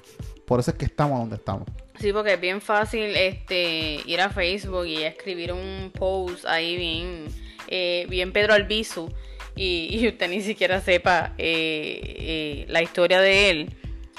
Por 0.45 0.59
eso 0.59 0.71
es 0.71 0.77
que 0.77 0.85
estamos 0.85 1.17
donde 1.19 1.37
estamos. 1.37 1.65
Sí, 2.01 2.11
porque 2.13 2.33
es 2.33 2.41
bien 2.41 2.61
fácil 2.61 3.15
este 3.15 3.99
ir 4.05 4.19
a 4.21 4.29
Facebook 4.29 4.87
y 4.87 5.03
escribir 5.03 5.53
un 5.53 5.91
post 5.93 6.45
ahí 6.45 6.75
bien, 6.75 7.25
eh, 7.67 8.07
bien 8.09 8.31
Pedro 8.33 8.53
Albizu 8.55 9.13
y, 9.55 10.07
usted 10.07 10.27
ni 10.29 10.41
siquiera 10.41 10.81
sepa 10.81 11.33
eh, 11.37 11.99
eh, 12.03 12.65
la 12.69 12.81
historia 12.81 13.21
de 13.21 13.49
él 13.51 13.69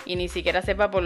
y 0.06 0.14
ni 0.14 0.28
siquiera 0.28 0.62
sepa 0.62 0.90
por, 0.92 1.04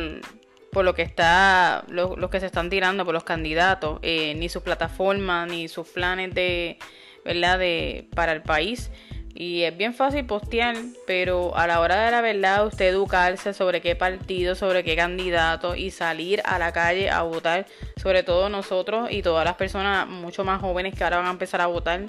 por 0.70 0.84
lo 0.84 0.94
que 0.94 1.02
está, 1.02 1.84
lo- 1.88 2.16
los 2.16 2.28
que 2.30 2.40
se 2.40 2.46
están 2.46 2.68
tirando 2.68 3.04
por 3.06 3.14
los 3.14 3.24
candidatos, 3.24 4.00
ni 4.02 4.48
sus 4.50 4.62
plataformas, 4.62 5.48
ni 5.50 5.68
sus 5.68 5.88
planes 5.88 6.34
de, 6.34 6.76
¿verdad? 7.24 7.58
De, 7.58 8.06
para 8.14 8.32
el 8.32 8.42
país. 8.42 8.90
Y 9.38 9.64
es 9.64 9.76
bien 9.76 9.92
fácil 9.92 10.24
postear, 10.24 10.76
pero 11.06 11.54
a 11.56 11.66
la 11.66 11.80
hora 11.80 12.06
de 12.06 12.10
la 12.10 12.22
verdad, 12.22 12.66
usted 12.66 12.86
educarse 12.86 13.52
sobre 13.52 13.82
qué 13.82 13.94
partido, 13.94 14.54
sobre 14.54 14.82
qué 14.82 14.96
candidato 14.96 15.74
y 15.76 15.90
salir 15.90 16.40
a 16.46 16.58
la 16.58 16.72
calle 16.72 17.10
a 17.10 17.20
votar, 17.20 17.66
sobre 18.00 18.22
todo 18.22 18.48
nosotros 18.48 19.10
y 19.10 19.20
todas 19.20 19.44
las 19.44 19.56
personas 19.56 20.08
mucho 20.08 20.42
más 20.42 20.62
jóvenes 20.62 20.94
que 20.94 21.04
ahora 21.04 21.18
van 21.18 21.26
a 21.26 21.30
empezar 21.32 21.60
a 21.60 21.66
votar. 21.66 22.00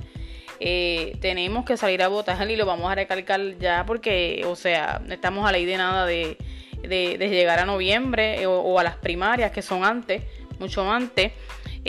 eh, 0.59 1.17
tenemos 1.21 1.65
que 1.65 1.75
salir 1.77 2.01
a 2.01 2.07
votar 2.07 2.49
y 2.49 2.55
lo 2.55 2.65
vamos 2.65 2.89
a 2.91 2.95
recalcar 2.95 3.57
ya 3.59 3.83
porque, 3.85 4.43
o 4.47 4.55
sea, 4.55 5.01
estamos 5.09 5.47
a 5.47 5.51
ley 5.51 5.65
de 5.65 5.77
nada 5.77 6.05
de, 6.05 6.37
de- 6.81 7.17
de 7.19 7.29
llegar 7.29 7.59
a 7.59 7.65
noviembre 7.65 8.47
o, 8.47 8.53
o 8.61 8.79
a 8.79 8.83
las 8.83 8.95
primarias 8.95 9.51
que 9.51 9.61
son 9.61 9.83
antes, 9.83 10.23
mucho 10.59 10.89
antes 10.89 11.33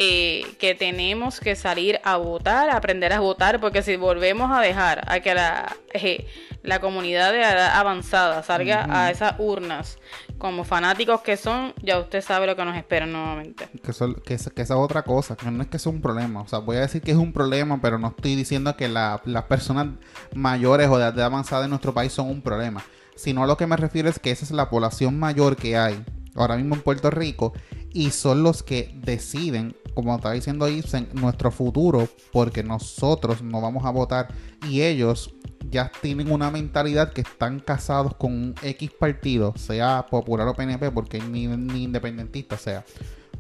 eh, 0.01 0.47
que 0.61 0.77
tenemos 0.77 1.41
que 1.41 1.57
salir 1.57 1.99
a 2.05 2.17
votar, 2.17 2.71
aprender 2.71 3.13
a 3.13 3.19
votar, 3.19 3.59
porque 3.61 3.83
si 3.83 3.97
volvemos 3.97 4.51
a 4.57 4.61
dejar 4.61 5.03
a 5.11 5.19
que 5.19 5.35
la, 5.35 5.75
eh, 5.93 6.25
la 6.63 6.79
comunidad 6.81 7.33
de 7.33 7.41
edad 7.41 7.77
avanzada 7.77 8.45
salga 8.45 8.87
a 8.91 9.11
esas 9.11 9.35
urnas 9.39 9.99
como 10.39 10.63
fanáticos 10.63 11.23
que 11.23 11.37
son, 11.37 11.75
ya 11.83 11.99
usted 11.99 12.21
sabe 12.23 12.47
lo 12.47 12.55
que 12.55 12.65
nos 12.65 12.77
espera 12.77 13.07
nuevamente. 13.07 13.69
Que, 13.85 13.91
eso- 13.91 14.15
que, 14.23 14.35
esa- 14.35 14.51
que 14.51 14.63
esa 14.63 14.77
otra 14.77 15.03
cosa, 15.03 15.35
que 15.35 15.51
no 15.51 15.63
es 15.65 15.69
que 15.69 15.81
sea 15.81 15.91
un 15.91 16.01
problema. 16.01 16.43
O 16.43 16.47
sea, 16.47 16.61
voy 16.61 16.77
a 16.77 16.81
decir 16.83 17.03
que 17.03 17.11
es 17.11 17.17
un 17.17 17.33
problema, 17.33 17.81
pero 17.83 17.99
no 17.99 18.09
estoy 18.17 18.37
diciendo 18.37 18.77
que 18.77 18.87
la- 18.89 19.21
las 19.25 19.45
personas 19.45 19.89
mayores 20.33 20.89
o 20.89 20.99
de 20.99 21.09
edad 21.09 21.21
avanzada 21.23 21.65
en 21.65 21.71
nuestro 21.71 21.93
país 21.93 22.13
son 22.13 22.29
un 22.31 22.41
problema. 22.41 22.85
Sino 23.17 23.43
a 23.43 23.49
lo 23.49 23.57
que 23.57 23.67
me 23.67 23.77
refiero 23.77 24.09
es 24.09 24.21
que 24.21 24.31
esa 24.31 24.45
es 24.45 24.53
la 24.53 24.71
población 24.71 25.19
mayor 25.19 25.57
que 25.57 25.77
hay 25.77 26.05
ahora 26.41 26.57
mismo 26.57 26.75
en 26.75 26.83
Puerto 26.83 27.11
Rico 27.11 27.53
y 27.93 28.11
son 28.11 28.43
los 28.43 28.63
que 28.63 28.95
deciden, 29.03 29.75
como 29.95 30.15
estaba 30.15 30.35
diciendo 30.35 30.69
Ibsen, 30.69 31.09
nuestro 31.15 31.51
futuro, 31.51 32.09
porque 32.33 32.63
nosotros 32.63 33.43
no 33.43 33.61
vamos 33.61 33.85
a 33.85 33.91
votar 33.91 34.29
y 34.69 34.83
ellos 34.83 35.35
ya 35.71 35.91
tienen 36.01 36.31
una 36.31 36.51
mentalidad 36.51 37.13
que 37.13 37.23
están 37.23 37.61
casados 37.61 38.15
con 38.15 38.33
un 38.33 38.55
X 38.63 38.91
partido, 38.99 39.55
sea 39.57 40.07
popular 40.11 40.49
o 40.49 40.55
PNP, 40.55 40.91
porque 40.91 41.21
ni, 41.21 41.47
ni 41.47 41.85
independentista, 41.85 42.57
sea. 42.57 42.85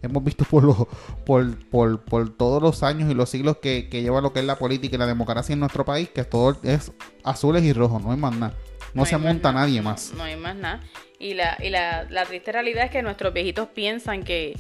Hemos 0.01 0.23
visto 0.23 0.45
por, 0.45 0.63
los 0.63 0.77
por, 1.27 1.59
por, 1.71 2.05
por 2.05 2.31
todos 2.31 2.63
los 2.63 2.85
años 2.85 3.11
y 3.11 3.15
los 3.15 3.31
siglos 3.31 3.57
que, 3.57 3.89
que 3.89 4.01
lleva 4.01 4.21
lo 4.21 4.33
que 4.33 4.41
es 4.41 4.45
la 4.47 4.57
política 4.57 4.95
y 4.95 4.99
la 4.99 5.07
democracia 5.07 5.55
en 5.55 5.61
nuestro 5.61 5.85
país, 5.85 6.09
que 6.09 6.25
todo 6.25 6.57
es 6.63 6.93
azules 7.25 7.65
y 7.65 7.73
rojos, 7.73 8.03
no 8.03 8.13
hay 8.13 8.19
más 8.19 8.37
nada. 8.37 8.55
No, 8.95 9.05
se 9.07 9.17
monta 9.19 9.53
nada, 9.53 9.67
nadie 9.67 9.79
no- 9.81 9.91
más. 9.91 10.13
No, 10.15 10.23
hay 10.25 10.37
más 10.37 10.57
nada. 10.57 10.81
Y, 11.19 11.35
la, 11.35 11.57
y 11.61 11.71
la, 11.71 12.05
la 12.11 12.25
triste 12.25 12.53
realidad 12.53 12.85
es 12.85 12.91
que 12.91 13.03
nuestros 13.03 13.33
viejitos 13.33 13.69
piensan 13.69 14.23
que, 14.23 14.57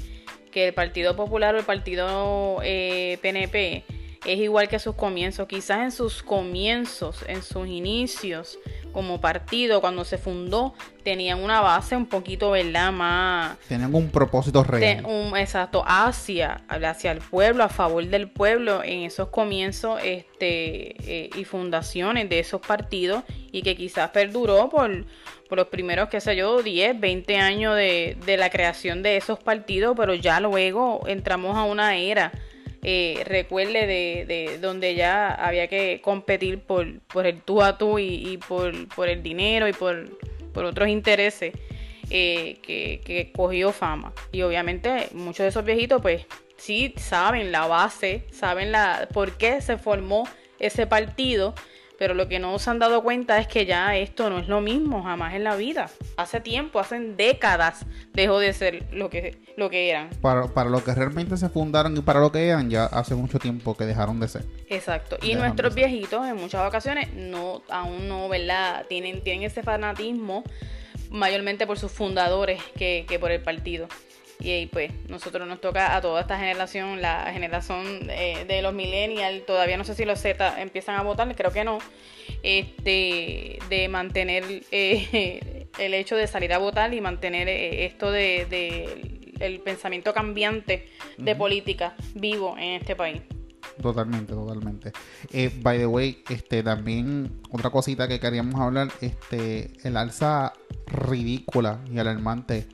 que 0.51 0.69
el 0.69 0.75
Partido 0.75 1.15
Popular 1.17 1.55
o 1.55 1.59
el 1.59 1.65
Partido 1.65 2.61
eh, 2.63 3.19
PNP 3.23 3.85
es 4.25 4.39
igual 4.39 4.69
que 4.69 4.79
sus 4.79 4.95
comienzos. 4.95 5.47
Quizás 5.49 5.79
en 5.81 5.93
sus 5.93 6.23
comienzos, 6.23 7.25
en 7.27 7.43
sus 7.43 7.67
inicios 7.69 8.59
como 8.93 9.21
partido, 9.21 9.81
cuando 9.81 10.05
se 10.05 10.19
fundó, 10.19 10.75
tenían 11.05 11.41
una 11.41 11.61
base 11.61 11.97
un 11.97 12.07
poquito, 12.07 12.51
¿verdad? 12.51 12.91
Más 12.93 13.59
Tienen 13.69 13.95
un 13.95 14.11
propósito 14.11 14.65
real. 14.65 15.05
un, 15.07 15.37
exacto, 15.37 15.85
hacia, 15.87 16.63
hacia 16.69 17.13
el 17.13 17.19
pueblo, 17.19 17.65
a 17.65 17.69
favor 17.69 18.05
del 18.07 18.29
pueblo 18.29 18.83
en 18.83 19.03
esos 19.03 19.29
comienzos 19.29 20.01
este, 20.03 20.97
eh, 21.27 21.31
y 21.37 21.45
fundaciones 21.45 22.29
de 22.29 22.41
esos 22.41 22.61
partidos 22.61 23.25
y 23.53 23.63
que 23.63 23.77
quizás 23.77 24.11
perduró 24.11 24.69
por, 24.69 25.05
por 25.49 25.59
los 25.59 25.69
primeros, 25.69 26.09
qué 26.09 26.21
sé 26.21 26.35
yo, 26.35 26.63
10, 26.63 26.99
20 26.99 27.37
años 27.37 27.77
de, 27.77 28.17
de 28.27 28.37
la 28.37 28.51
creación 28.51 29.03
de 29.03 29.17
esos 29.17 29.39
partidos, 29.39 29.95
pero 29.97 30.15
ya 30.15 30.41
luego 30.41 31.03
entramos 31.07 31.57
a 31.57 31.65
una 31.65 31.97
era, 31.97 32.33
eh, 32.83 33.23
recuerde, 33.27 33.87
de, 33.87 34.25
de 34.27 34.59
donde 34.59 34.95
ya 34.95 35.29
había 35.29 35.67
que 35.69 36.01
competir 36.03 36.61
por, 36.61 37.01
por 37.01 37.27
el 37.27 37.41
tú 37.41 37.63
a 37.63 37.77
tú 37.77 37.99
y, 37.99 38.39
por, 38.49 39.09
el 39.09 39.23
dinero 39.23 39.69
y 39.69 39.73
por, 39.73 40.09
por 40.53 40.65
otros 40.65 40.89
intereses 40.89 41.55
eh, 42.11 42.59
que, 42.63 43.01
que 43.05 43.33
cogió 43.33 43.73
fama. 43.73 44.13
Y 44.33 44.43
obviamente 44.43 45.09
muchos 45.13 45.45
de 45.45 45.49
esos 45.49 45.65
viejitos 45.65 46.01
pues 46.01 46.27
sí 46.57 46.95
saben 46.97 47.51
la 47.53 47.67
base, 47.67 48.25
saben 48.31 48.71
la 48.73 49.09
por 49.13 49.37
qué 49.39 49.61
se 49.61 49.77
formó 49.77 50.29
ese 50.59 50.87
partido, 50.87 51.55
pero 51.99 52.15
lo 52.15 52.29
que 52.29 52.39
no 52.39 52.59
se 52.59 52.71
han 52.71 52.79
dado 52.79 53.03
cuenta 53.03 53.39
es 53.39 53.49
que 53.49 53.67
ya 53.67 53.97
esto 53.97 54.31
no 54.31 54.39
es 54.39 54.47
lo 54.49 54.61
mismo 54.61 55.03
jamás 55.03 55.35
en 55.35 55.43
la 55.43 55.57
vida. 55.57 55.91
Hace 56.17 56.41
tiempo, 56.41 56.79
hace 56.79 57.01
décadas 57.01 57.85
dejó 58.15 58.39
de 58.39 58.53
ser 58.53 58.87
lo 58.93 59.11
que, 59.11 59.43
lo 59.57 59.69
que 59.69 59.91
eran. 59.91 60.11
Para, 60.21 60.47
para 60.47 60.71
lo 60.71 60.83
que 60.83 60.95
realmente 60.95 61.37
se 61.37 61.49
fundaron 61.49 61.97
y 61.97 62.01
para 62.01 62.21
lo 62.21 62.31
que 62.31 62.47
eran, 62.47 62.71
ya 62.71 62.85
hace 62.85 63.17
mucho 63.17 63.41
tiempo 63.41 63.77
que 63.77 63.85
dejaron 63.85 64.21
de 64.21 64.29
ser. 64.29 64.45
Exacto. 64.69 65.19
Y 65.23 65.35
nuestros 65.35 65.75
viejitos 65.75 66.25
en 66.25 66.37
muchas 66.37 66.67
ocasiones 66.67 67.13
no, 67.15 67.63
aún 67.69 68.09
no, 68.09 68.29
¿verdad? 68.29 68.87
Tienen, 68.89 69.23
tienen 69.23 69.43
ese 69.43 69.65
fanatismo 69.65 70.45
mayormente 71.11 71.67
por 71.67 71.79
sus 71.79 71.91
fundadores 71.91 72.63
que, 72.77 73.07
que 73.09 73.19
por 73.19 73.33
el 73.33 73.43
partido. 73.43 73.89
Y 74.41 74.51
ahí 74.51 74.67
pues 74.67 74.93
nosotros 75.09 75.49
nos 75.49 75.61
toca 75.61 75.97
a 75.97 76.01
toda 76.01 76.21
esta 76.21 76.39
generación, 76.39 77.03
la 77.03 77.33
generación 77.33 78.09
eh, 78.09 78.45
de 78.47 78.63
los 78.63 78.73
millennials, 78.73 79.45
todavía 79.45 79.77
no 79.77 79.85
sé 79.85 79.95
si 79.95 80.05
los 80.05 80.21
Z 80.21 80.61
empiezan 80.61 80.95
a 80.95 81.03
votar, 81.03 81.35
creo 81.35 81.51
que 81.51 81.65
no, 81.65 81.79
este, 82.45 83.59
de 83.69 83.89
mantener 83.89 84.45
eh, 84.71 85.67
el 85.79 85.95
hecho 85.95 86.15
de 86.15 86.29
salir 86.29 86.53
a 86.53 86.59
votar 86.59 86.95
y 86.95 87.01
mantener 87.01 87.49
eh, 87.49 87.87
esto 87.87 88.13
de, 88.13 89.27
el 89.41 89.61
pensamiento 89.61 90.15
cambiante 90.15 90.89
de 91.17 91.35
política 91.35 91.97
vivo 92.15 92.57
en 92.57 92.81
este 92.81 92.95
país. 92.95 93.23
Totalmente, 93.83 94.33
totalmente. 94.33 94.93
by 95.63 95.79
the 95.79 95.87
way, 95.87 96.23
este 96.31 96.63
también 96.63 97.41
otra 97.51 97.71
cosita 97.71 98.07
que 98.07 98.21
queríamos 98.21 98.61
hablar, 98.61 98.89
este, 99.01 99.73
el 99.83 99.97
alza 99.97 100.53
ridícula 100.87 101.81
y 101.93 101.99
alarmante 101.99 102.67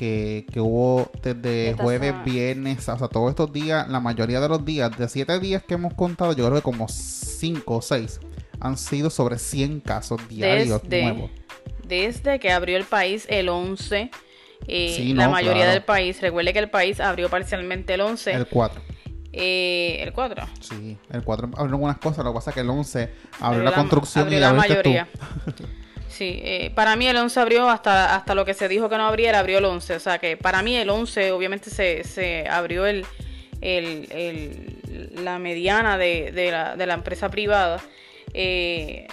que, 0.00 0.60
hubo 0.60 1.10
desde 1.22 1.74
jueves, 1.74 2.14
viernes, 2.24 2.88
o 2.88 2.98
sea, 2.98 3.08
todos 3.08 3.28
estos 3.28 3.52
días, 3.52 3.86
la 3.88 4.00
mayoría 4.00 4.40
de 4.40 4.48
los 4.48 4.64
días, 4.64 4.96
de 4.96 5.08
siete 5.08 5.38
días 5.38 5.62
que 5.62 5.74
hemos 5.74 5.92
contado, 5.92 6.32
yo 6.32 6.46
creo 6.46 6.56
que 6.56 6.62
como 6.62 6.88
cinco 6.88 7.76
o 7.76 7.82
seis 7.82 8.18
han 8.60 8.78
sido 8.78 9.10
sobre 9.10 9.38
100 9.38 9.80
casos 9.80 10.26
diarios 10.28 10.82
nuevos. 10.84 11.30
Desde 11.86 12.38
que 12.38 12.50
abrió 12.50 12.78
el 12.78 12.84
país 12.84 13.26
el 13.28 13.50
11, 13.50 14.10
eh, 14.68 15.12
la 15.14 15.28
mayoría 15.28 15.68
del 15.68 15.82
país, 15.82 16.20
recuerde 16.22 16.54
que 16.54 16.60
el 16.60 16.70
país 16.70 16.98
abrió 17.00 17.28
parcialmente 17.28 17.94
el 17.94 18.00
11. 18.00 18.32
El 18.32 18.46
4. 18.46 18.80
Eh, 19.32 19.98
el 20.00 20.12
4. 20.12 20.46
Sí, 20.60 20.98
el 21.12 21.22
4 21.22 21.50
abrió 21.56 21.74
algunas 21.74 21.98
cosas, 21.98 22.24
lo 22.24 22.32
que 22.32 22.36
pasa 22.36 22.50
es 22.50 22.54
que 22.54 22.60
el 22.60 22.70
11 22.70 23.10
abrió, 23.40 23.62
la, 23.62 23.72
construcción 23.72 24.32
y 24.32 24.36
la 24.36 24.52
mayoría. 24.52 25.08
Sí, 26.20 26.38
eh, 26.44 26.70
para 26.74 26.96
mí 26.96 27.06
el 27.06 27.16
11 27.16 27.40
abrió 27.40 27.70
hasta, 27.70 28.14
hasta 28.14 28.34
lo 28.34 28.44
que 28.44 28.52
se 28.52 28.68
dijo 28.68 28.90
que 28.90 28.98
no 28.98 29.06
abriera, 29.06 29.38
abrió 29.38 29.56
el 29.56 29.64
11. 29.64 29.94
O 29.94 30.00
sea 30.00 30.18
que 30.18 30.36
para 30.36 30.60
mí 30.60 30.76
el 30.76 30.90
11 30.90 31.32
obviamente 31.32 31.70
se, 31.70 32.04
se 32.04 32.46
abrió 32.46 32.84
el, 32.84 33.06
el, 33.62 35.14
la 35.14 35.38
mediana 35.38 35.96
de, 35.96 36.30
de, 36.30 36.50
la, 36.86 36.92
empresa 36.92 37.30
privada. 37.30 37.80
Eh, 38.34 39.08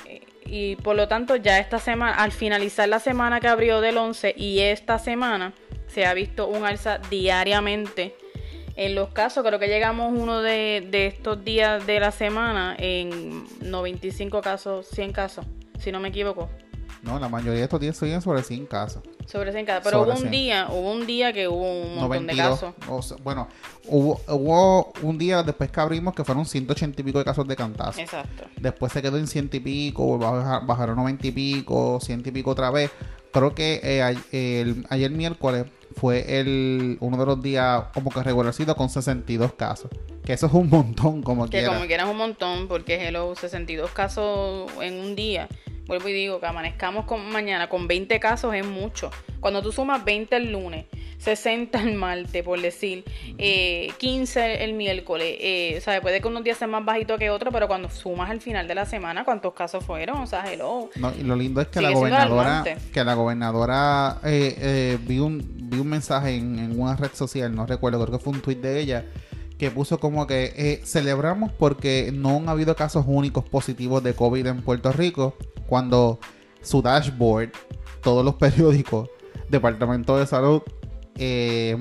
y 0.45 0.75
por 0.75 0.97
lo 0.97 1.07
tanto 1.07 1.37
ya 1.37 1.59
esta 1.59 1.79
semana, 1.79 2.15
al 2.15 2.33
finalizar 2.33 2.89
la 2.89 2.99
semana 2.99 3.39
que 3.39 3.47
abrió 3.47 3.79
del 3.79 3.95
11 3.95 4.33
y 4.35 4.59
esta 4.59 4.99
semana 4.99 5.53
se 5.87 6.05
ha 6.05 6.13
visto 6.13 6.49
un 6.49 6.65
alza 6.65 6.97
diariamente 7.09 8.17
en 8.75 8.95
los 8.95 9.13
casos. 9.13 9.45
Creo 9.45 9.59
que 9.59 9.69
llegamos 9.69 10.11
uno 10.13 10.41
de, 10.41 10.85
de 10.91 11.07
estos 11.07 11.41
días 11.45 11.87
de 11.87 12.01
la 12.01 12.11
semana 12.11 12.75
en 12.77 13.45
95 13.61 14.41
casos, 14.41 14.89
100 14.89 15.13
casos, 15.13 15.45
si 15.79 15.93
no 15.93 16.01
me 16.01 16.09
equivoco. 16.09 16.49
No, 17.03 17.19
la 17.19 17.29
mayoría 17.29 17.59
de 17.59 17.63
estos 17.63 17.79
días 17.79 17.97
siguen 17.97 18.21
sobre 18.21 18.43
100 18.43 18.65
casos. 18.65 19.03
Sobre 19.25 19.51
100 19.51 19.65
casos. 19.65 19.83
Pero 19.83 20.03
hubo 20.03 20.13
un 20.13 20.31
día, 20.31 20.67
hubo 20.69 20.91
un 20.91 21.05
día 21.05 21.33
que 21.33 21.47
hubo 21.47 21.81
un 21.81 21.95
montón 21.95 22.27
de 22.27 22.35
casos. 22.35 22.73
bueno, 23.23 23.47
hubo, 23.85 24.21
hubo, 24.27 24.93
un 25.01 25.17
día 25.17 25.43
después 25.43 25.71
que 25.71 25.79
abrimos 25.79 26.13
que 26.13 26.23
fueron 26.23 26.45
180 26.45 27.01
y 27.01 27.03
pico 27.03 27.19
de 27.19 27.25
casos 27.25 27.47
de 27.47 27.55
cantazo. 27.55 27.99
Exacto. 27.99 28.45
Después 28.57 28.91
se 28.91 29.01
quedó 29.01 29.17
en 29.17 29.27
100 29.27 29.49
y 29.53 29.59
pico, 29.59 30.17
bajaron 30.17 30.95
90 30.97 31.27
y 31.27 31.31
pico, 31.31 31.99
100 32.01 32.23
y 32.25 32.31
pico 32.31 32.51
otra 32.51 32.71
vez. 32.71 32.91
Creo 33.31 33.53
que 33.53 33.79
eh, 33.83 34.83
ayer 34.89 35.11
miércoles 35.11 35.65
fue 35.95 36.39
el 36.39 36.97
uno 37.01 37.17
de 37.17 37.25
los 37.25 37.41
días 37.41 37.85
como 37.93 38.09
que 38.11 38.23
regularcito 38.23 38.75
con 38.75 38.89
62 38.89 39.53
casos. 39.53 39.91
Que 40.23 40.33
eso 40.33 40.47
es 40.47 40.53
un 40.53 40.69
montón, 40.69 41.21
como 41.21 41.45
que. 41.45 41.61
Que 41.61 41.67
como 41.67 41.85
quieras 41.85 42.07
un 42.07 42.17
montón, 42.17 42.67
porque 42.67 43.07
es 43.07 43.13
los 43.13 43.37
62 43.39 43.91
casos 43.91 44.71
en 44.81 44.95
un 44.95 45.15
día 45.15 45.47
vuelvo 45.87 46.07
y 46.09 46.13
digo, 46.13 46.39
que 46.39 46.45
amanezcamos 46.45 47.05
con, 47.05 47.29
mañana 47.31 47.69
con 47.69 47.87
20 47.87 48.19
casos 48.19 48.53
es 48.53 48.65
mucho. 48.65 49.09
Cuando 49.39 49.61
tú 49.61 49.71
sumas 49.71 50.03
20 50.03 50.35
el 50.35 50.51
lunes, 50.51 50.85
60 51.19 51.81
el 51.81 51.93
martes, 51.93 52.43
por 52.43 52.61
decir, 52.61 53.03
15 53.97 54.39
eh, 54.39 54.63
el 54.63 54.73
miércoles, 54.73 55.37
eh, 55.39 55.75
o 55.77 55.81
sea, 55.81 56.01
puede 56.01 56.21
que 56.21 56.27
unos 56.27 56.43
días 56.43 56.57
sean 56.57 56.71
más 56.71 56.85
bajitos 56.85 57.17
que 57.17 57.29
otros, 57.29 57.53
pero 57.53 57.67
cuando 57.67 57.89
sumas 57.89 58.29
al 58.29 58.41
final 58.41 58.67
de 58.67 58.75
la 58.75 58.85
semana, 58.85 59.23
¿cuántos 59.23 59.53
casos 59.53 59.83
fueron? 59.83 60.17
O 60.17 60.27
sea, 60.27 60.51
hello. 60.51 60.89
No, 60.95 61.13
y 61.17 61.23
lo 61.23 61.35
lindo 61.35 61.61
es 61.61 61.67
que 61.67 61.81
la 61.81 61.91
gobernadora, 61.91 62.63
que 62.93 63.03
la 63.03 63.13
gobernadora 63.13 64.19
eh, 64.23 64.55
eh, 64.59 64.97
vi, 65.01 65.19
un, 65.19 65.43
vi 65.69 65.79
un 65.79 65.87
mensaje 65.87 66.35
en, 66.35 66.59
en 66.59 66.79
una 66.79 66.95
red 66.95 67.11
social, 67.13 67.53
no 67.53 67.65
recuerdo, 67.65 68.03
creo 68.05 68.17
que 68.17 68.23
fue 68.23 68.33
un 68.33 68.41
tweet 68.41 68.57
de 68.57 68.79
ella, 68.79 69.05
que 69.57 69.71
puso 69.71 69.99
como 69.99 70.27
que 70.27 70.53
eh, 70.55 70.81
celebramos 70.85 71.51
porque 71.51 72.11
no 72.13 72.37
han 72.37 72.49
habido 72.49 72.75
casos 72.75 73.05
únicos 73.07 73.43
positivos 73.43 74.03
de 74.03 74.13
COVID 74.13 74.45
en 74.45 74.61
Puerto 74.61 74.91
Rico, 74.91 75.35
cuando 75.67 76.19
su 76.61 76.81
dashboard, 76.81 77.51
todos 78.01 78.23
los 78.23 78.35
periódicos, 78.35 79.09
Departamento 79.49 80.17
de 80.17 80.27
Salud, 80.27 80.61
eh, 81.15 81.77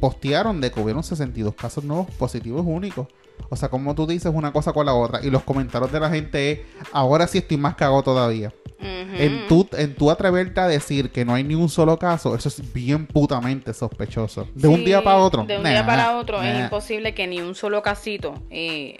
postearon 0.00 0.60
de 0.60 0.70
que 0.70 0.80
hubieron 0.80 1.02
62 1.02 1.54
casos 1.54 1.84
nuevos 1.84 2.10
positivos 2.12 2.62
únicos. 2.66 3.06
O 3.50 3.56
sea, 3.56 3.68
como 3.68 3.94
tú 3.94 4.06
dices 4.06 4.32
una 4.34 4.52
cosa 4.52 4.72
con 4.72 4.86
la 4.86 4.94
otra. 4.94 5.24
Y 5.24 5.30
los 5.30 5.42
comentarios 5.42 5.92
de 5.92 6.00
la 6.00 6.10
gente 6.10 6.52
es, 6.52 6.60
ahora 6.92 7.26
sí 7.26 7.38
estoy 7.38 7.56
más 7.56 7.74
cagado 7.74 8.02
todavía. 8.02 8.52
En, 8.80 9.46
tu, 9.48 9.68
en 9.72 9.94
tu 9.94 10.10
atreverte 10.10 10.60
a 10.60 10.68
decir 10.68 11.10
que 11.10 11.24
no 11.24 11.34
hay 11.34 11.44
ni 11.44 11.54
un 11.54 11.68
solo 11.68 11.98
caso, 11.98 12.34
eso 12.34 12.48
es 12.48 12.72
bien 12.72 13.06
putamente 13.06 13.72
sospechoso. 13.72 14.48
De 14.54 14.68
un 14.68 14.84
día 14.84 15.02
para 15.02 15.18
otro. 15.18 15.44
De 15.44 15.56
un 15.56 15.64
día 15.64 15.86
para 15.86 16.18
otro 16.18 16.42
es 16.42 16.60
imposible 16.60 17.14
que 17.14 17.26
ni 17.26 17.40
un 17.40 17.54
solo 17.54 17.82
casito, 17.82 18.34
eh, 18.50 18.98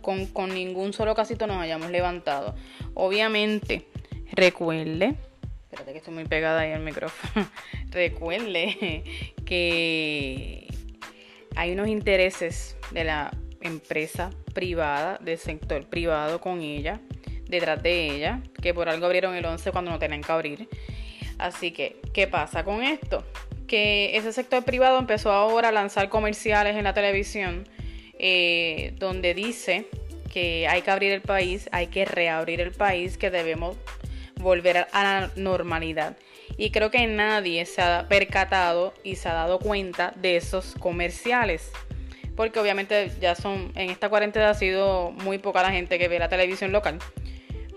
con, 0.00 0.26
con 0.26 0.54
ningún 0.54 0.92
solo 0.92 1.14
casito 1.14 1.46
nos 1.46 1.58
hayamos 1.58 1.90
levantado. 1.90 2.54
Obviamente, 2.94 3.88
recuerde 4.32 5.16
espérate 5.74 5.92
que 5.92 5.98
estoy 5.98 6.14
muy 6.14 6.24
pegada 6.24 6.60
ahí 6.60 6.72
al 6.72 6.82
micrófono. 6.82 7.48
Recuerde 7.90 9.02
que 9.44 10.68
hay 11.56 11.72
unos 11.72 11.88
intereses 11.88 12.76
de 12.92 13.04
la 13.04 13.36
empresa 13.60 14.30
privada, 14.52 15.18
del 15.20 15.38
sector 15.38 15.86
privado 15.86 16.40
con 16.40 16.60
ella, 16.60 17.00
detrás 17.48 17.82
de 17.82 18.10
ella, 18.10 18.40
que 18.62 18.74
por 18.74 18.88
algo 18.88 19.06
abrieron 19.06 19.34
el 19.34 19.44
11 19.44 19.70
cuando 19.72 19.90
no 19.90 19.98
tenían 19.98 20.22
que 20.22 20.32
abrir. 20.32 20.68
Así 21.38 21.72
que, 21.72 22.00
¿qué 22.12 22.26
pasa 22.26 22.64
con 22.64 22.82
esto? 22.82 23.24
Que 23.66 24.16
ese 24.16 24.32
sector 24.32 24.64
privado 24.64 24.98
empezó 24.98 25.32
ahora 25.32 25.68
a 25.68 25.72
lanzar 25.72 26.08
comerciales 26.08 26.76
en 26.76 26.84
la 26.84 26.94
televisión 26.94 27.64
eh, 28.18 28.94
donde 28.98 29.34
dice 29.34 29.86
que 30.32 30.66
hay 30.68 30.82
que 30.82 30.90
abrir 30.90 31.12
el 31.12 31.20
país, 31.22 31.68
hay 31.72 31.88
que 31.88 32.04
reabrir 32.04 32.60
el 32.60 32.72
país, 32.72 33.18
que 33.18 33.30
debemos 33.30 33.76
volver 34.36 34.86
a 34.92 35.02
la 35.02 35.30
normalidad. 35.36 36.16
Y 36.56 36.70
creo 36.70 36.90
que 36.90 37.06
nadie 37.06 37.66
se 37.66 37.82
ha 37.82 38.06
percatado 38.08 38.94
y 39.02 39.16
se 39.16 39.28
ha 39.28 39.34
dado 39.34 39.58
cuenta 39.58 40.12
de 40.16 40.36
esos 40.36 40.74
comerciales 40.78 41.72
porque 42.36 42.58
obviamente 42.58 43.10
ya 43.20 43.34
son, 43.34 43.72
en 43.74 43.90
esta 43.90 44.08
cuarentena 44.08 44.50
ha 44.50 44.54
sido 44.54 45.10
muy 45.12 45.38
poca 45.38 45.62
la 45.62 45.70
gente 45.70 45.98
que 45.98 46.08
ve 46.08 46.18
la 46.18 46.28
televisión 46.28 46.72
local, 46.72 46.98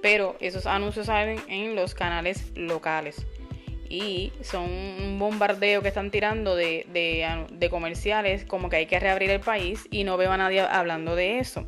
pero 0.02 0.36
esos 0.40 0.66
anuncios 0.66 1.08
salen 1.08 1.40
en 1.48 1.76
los 1.76 1.94
canales 1.94 2.52
locales 2.56 3.26
y 3.90 4.32
son 4.42 4.70
un 4.70 5.20
bombardeo 5.20 5.82
que 5.82 5.88
están 5.88 6.12
tirando 6.12 6.56
de, 6.56 6.86
de, 7.50 7.70
comerciales 7.70 8.46
como 8.46 8.70
que 8.70 8.78
hay 8.78 8.86
que 8.86 9.00
reabrir 9.00 9.30
el 9.30 9.40
país 9.40 9.88
y 9.92 10.04
no 10.04 10.18
veo 10.18 10.32
a 10.32 10.38
nadie 10.38 10.62
hablando 10.62 11.16
de 11.16 11.40
eso. 11.40 11.68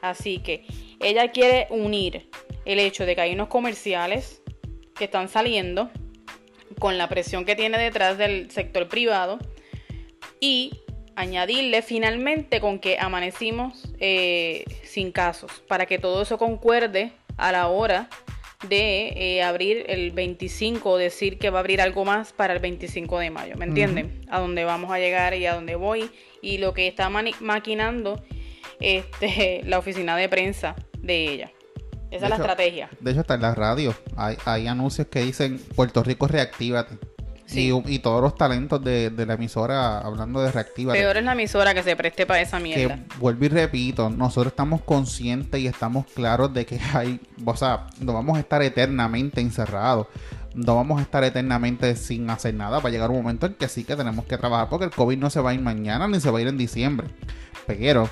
Así 0.00 0.38
que 0.38 0.64
ella 1.00 1.30
quiere 1.30 1.66
unir 1.70 2.28
el 2.64 2.78
hecho 2.78 3.04
de 3.04 3.14
que 3.14 3.20
hay 3.20 3.34
unos 3.34 3.48
comerciales 3.48 4.42
que 4.94 5.04
están 5.04 5.28
saliendo 5.28 5.90
con 6.78 6.98
la 6.98 7.08
presión 7.08 7.44
que 7.44 7.56
tiene 7.56 7.78
detrás 7.78 8.18
del 8.18 8.50
sector 8.50 8.88
privado 8.88 9.38
y 10.40 10.80
añadirle 11.18 11.82
finalmente 11.82 12.60
con 12.60 12.78
que 12.78 12.96
amanecimos 12.96 13.92
eh, 13.98 14.64
sin 14.84 15.10
casos, 15.10 15.50
para 15.66 15.84
que 15.84 15.98
todo 15.98 16.22
eso 16.22 16.38
concuerde 16.38 17.10
a 17.36 17.50
la 17.50 17.66
hora 17.66 18.08
de 18.68 19.08
eh, 19.16 19.42
abrir 19.42 19.84
el 19.88 20.12
25 20.12 20.88
o 20.88 20.96
decir 20.96 21.38
que 21.38 21.50
va 21.50 21.58
a 21.58 21.60
abrir 21.60 21.80
algo 21.80 22.04
más 22.04 22.32
para 22.32 22.54
el 22.54 22.60
25 22.60 23.18
de 23.18 23.30
mayo, 23.30 23.56
¿me 23.56 23.64
entienden? 23.64 24.24
A 24.30 24.38
dónde 24.38 24.62
vamos 24.62 24.92
a 24.92 24.98
llegar 25.00 25.34
y 25.34 25.44
a 25.46 25.54
dónde 25.54 25.74
voy 25.74 26.08
y 26.40 26.58
lo 26.58 26.72
que 26.72 26.86
está 26.86 27.10
maquinando 27.10 28.22
este, 28.78 29.62
la 29.66 29.80
oficina 29.80 30.16
de 30.16 30.28
prensa 30.28 30.76
de 31.00 31.32
ella. 31.32 31.52
Esa 32.12 32.26
es 32.26 32.30
la 32.30 32.36
estrategia. 32.36 32.90
De 33.00 33.10
hecho, 33.10 33.20
está 33.20 33.34
en 33.34 33.42
la 33.42 33.54
radio. 33.56 33.92
Hay, 34.16 34.36
hay 34.44 34.68
anuncios 34.68 35.08
que 35.08 35.20
dicen 35.20 35.58
Puerto 35.74 36.04
Rico 36.04 36.28
reactívate. 36.28 36.96
Y, 37.50 37.72
y, 37.94 37.98
todos 38.00 38.20
los 38.20 38.34
talentos 38.34 38.82
de, 38.84 39.08
de, 39.08 39.24
la 39.24 39.34
emisora 39.34 40.00
hablando 40.00 40.42
de 40.42 40.52
reactívate. 40.52 40.98
Peor 40.98 41.16
es 41.16 41.24
la 41.24 41.32
emisora 41.32 41.72
que 41.72 41.82
se 41.82 41.96
preste 41.96 42.26
para 42.26 42.42
esa 42.42 42.60
mierda. 42.60 42.96
Que 42.96 43.18
vuelvo 43.18 43.46
y 43.46 43.48
repito, 43.48 44.10
nosotros 44.10 44.52
estamos 44.52 44.82
conscientes 44.82 45.58
y 45.58 45.66
estamos 45.66 46.06
claros 46.06 46.52
de 46.52 46.66
que 46.66 46.78
hay, 46.94 47.20
o 47.44 47.56
sea, 47.56 47.86
no 48.00 48.12
vamos 48.12 48.36
a 48.36 48.40
estar 48.40 48.62
eternamente 48.62 49.40
encerrados. 49.40 50.08
No 50.54 50.76
vamos 50.76 50.98
a 50.98 51.02
estar 51.02 51.24
eternamente 51.24 51.94
sin 51.96 52.28
hacer 52.30 52.52
nada. 52.54 52.80
Va 52.80 52.88
a 52.88 52.92
llegar 52.92 53.10
un 53.10 53.18
momento 53.18 53.46
en 53.46 53.54
que 53.54 53.68
sí 53.68 53.84
que 53.84 53.96
tenemos 53.96 54.24
que 54.24 54.36
trabajar 54.36 54.68
porque 54.68 54.86
el 54.86 54.90
COVID 54.90 55.16
no 55.16 55.30
se 55.30 55.40
va 55.40 55.50
a 55.50 55.54
ir 55.54 55.60
mañana 55.60 56.08
ni 56.08 56.20
se 56.20 56.30
va 56.30 56.38
a 56.38 56.42
ir 56.42 56.48
en 56.48 56.58
diciembre. 56.58 57.06
Pero 57.66 58.10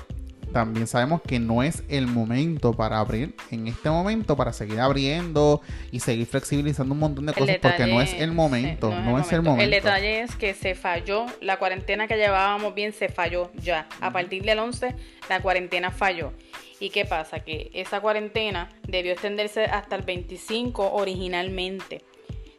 también 0.57 0.87
sabemos 0.87 1.21
que 1.21 1.37
no 1.37 1.61
es 1.61 1.83
el 1.87 2.07
momento 2.07 2.73
para 2.73 2.97
abrir 2.97 3.35
en 3.51 3.67
este 3.67 3.91
momento, 3.91 4.35
para 4.35 4.51
seguir 4.53 4.79
abriendo 4.79 5.61
y 5.91 5.99
seguir 5.99 6.25
flexibilizando 6.25 6.95
un 6.95 6.99
montón 6.99 7.27
de 7.27 7.33
cosas, 7.33 7.57
porque 7.61 7.85
no 7.85 8.01
es 8.01 8.11
el 8.15 8.31
momento, 8.31 8.89
no, 8.89 9.19
es, 9.19 9.31
el, 9.31 9.43
momento. 9.43 9.63
el 9.63 9.69
detalle 9.69 10.21
es 10.21 10.35
que 10.35 10.55
se 10.55 10.73
falló, 10.73 11.27
la 11.41 11.59
cuarentena 11.59 12.07
que 12.07 12.15
llevábamos 12.17 12.73
bien 12.73 12.91
se 12.91 13.07
falló 13.07 13.51
ya. 13.53 13.87
A 14.01 14.11
partir 14.11 14.41
del 14.45 14.57
11, 14.57 14.95
la 15.29 15.41
cuarentena 15.41 15.91
falló. 15.91 16.33
¿Y 16.79 16.89
qué 16.89 17.05
pasa? 17.05 17.41
Que 17.41 17.69
esa 17.75 18.01
cuarentena 18.01 18.69
debió 18.87 19.11
extenderse 19.11 19.65
hasta 19.65 19.95
el 19.95 20.01
25 20.01 20.93
originalmente. 20.93 22.01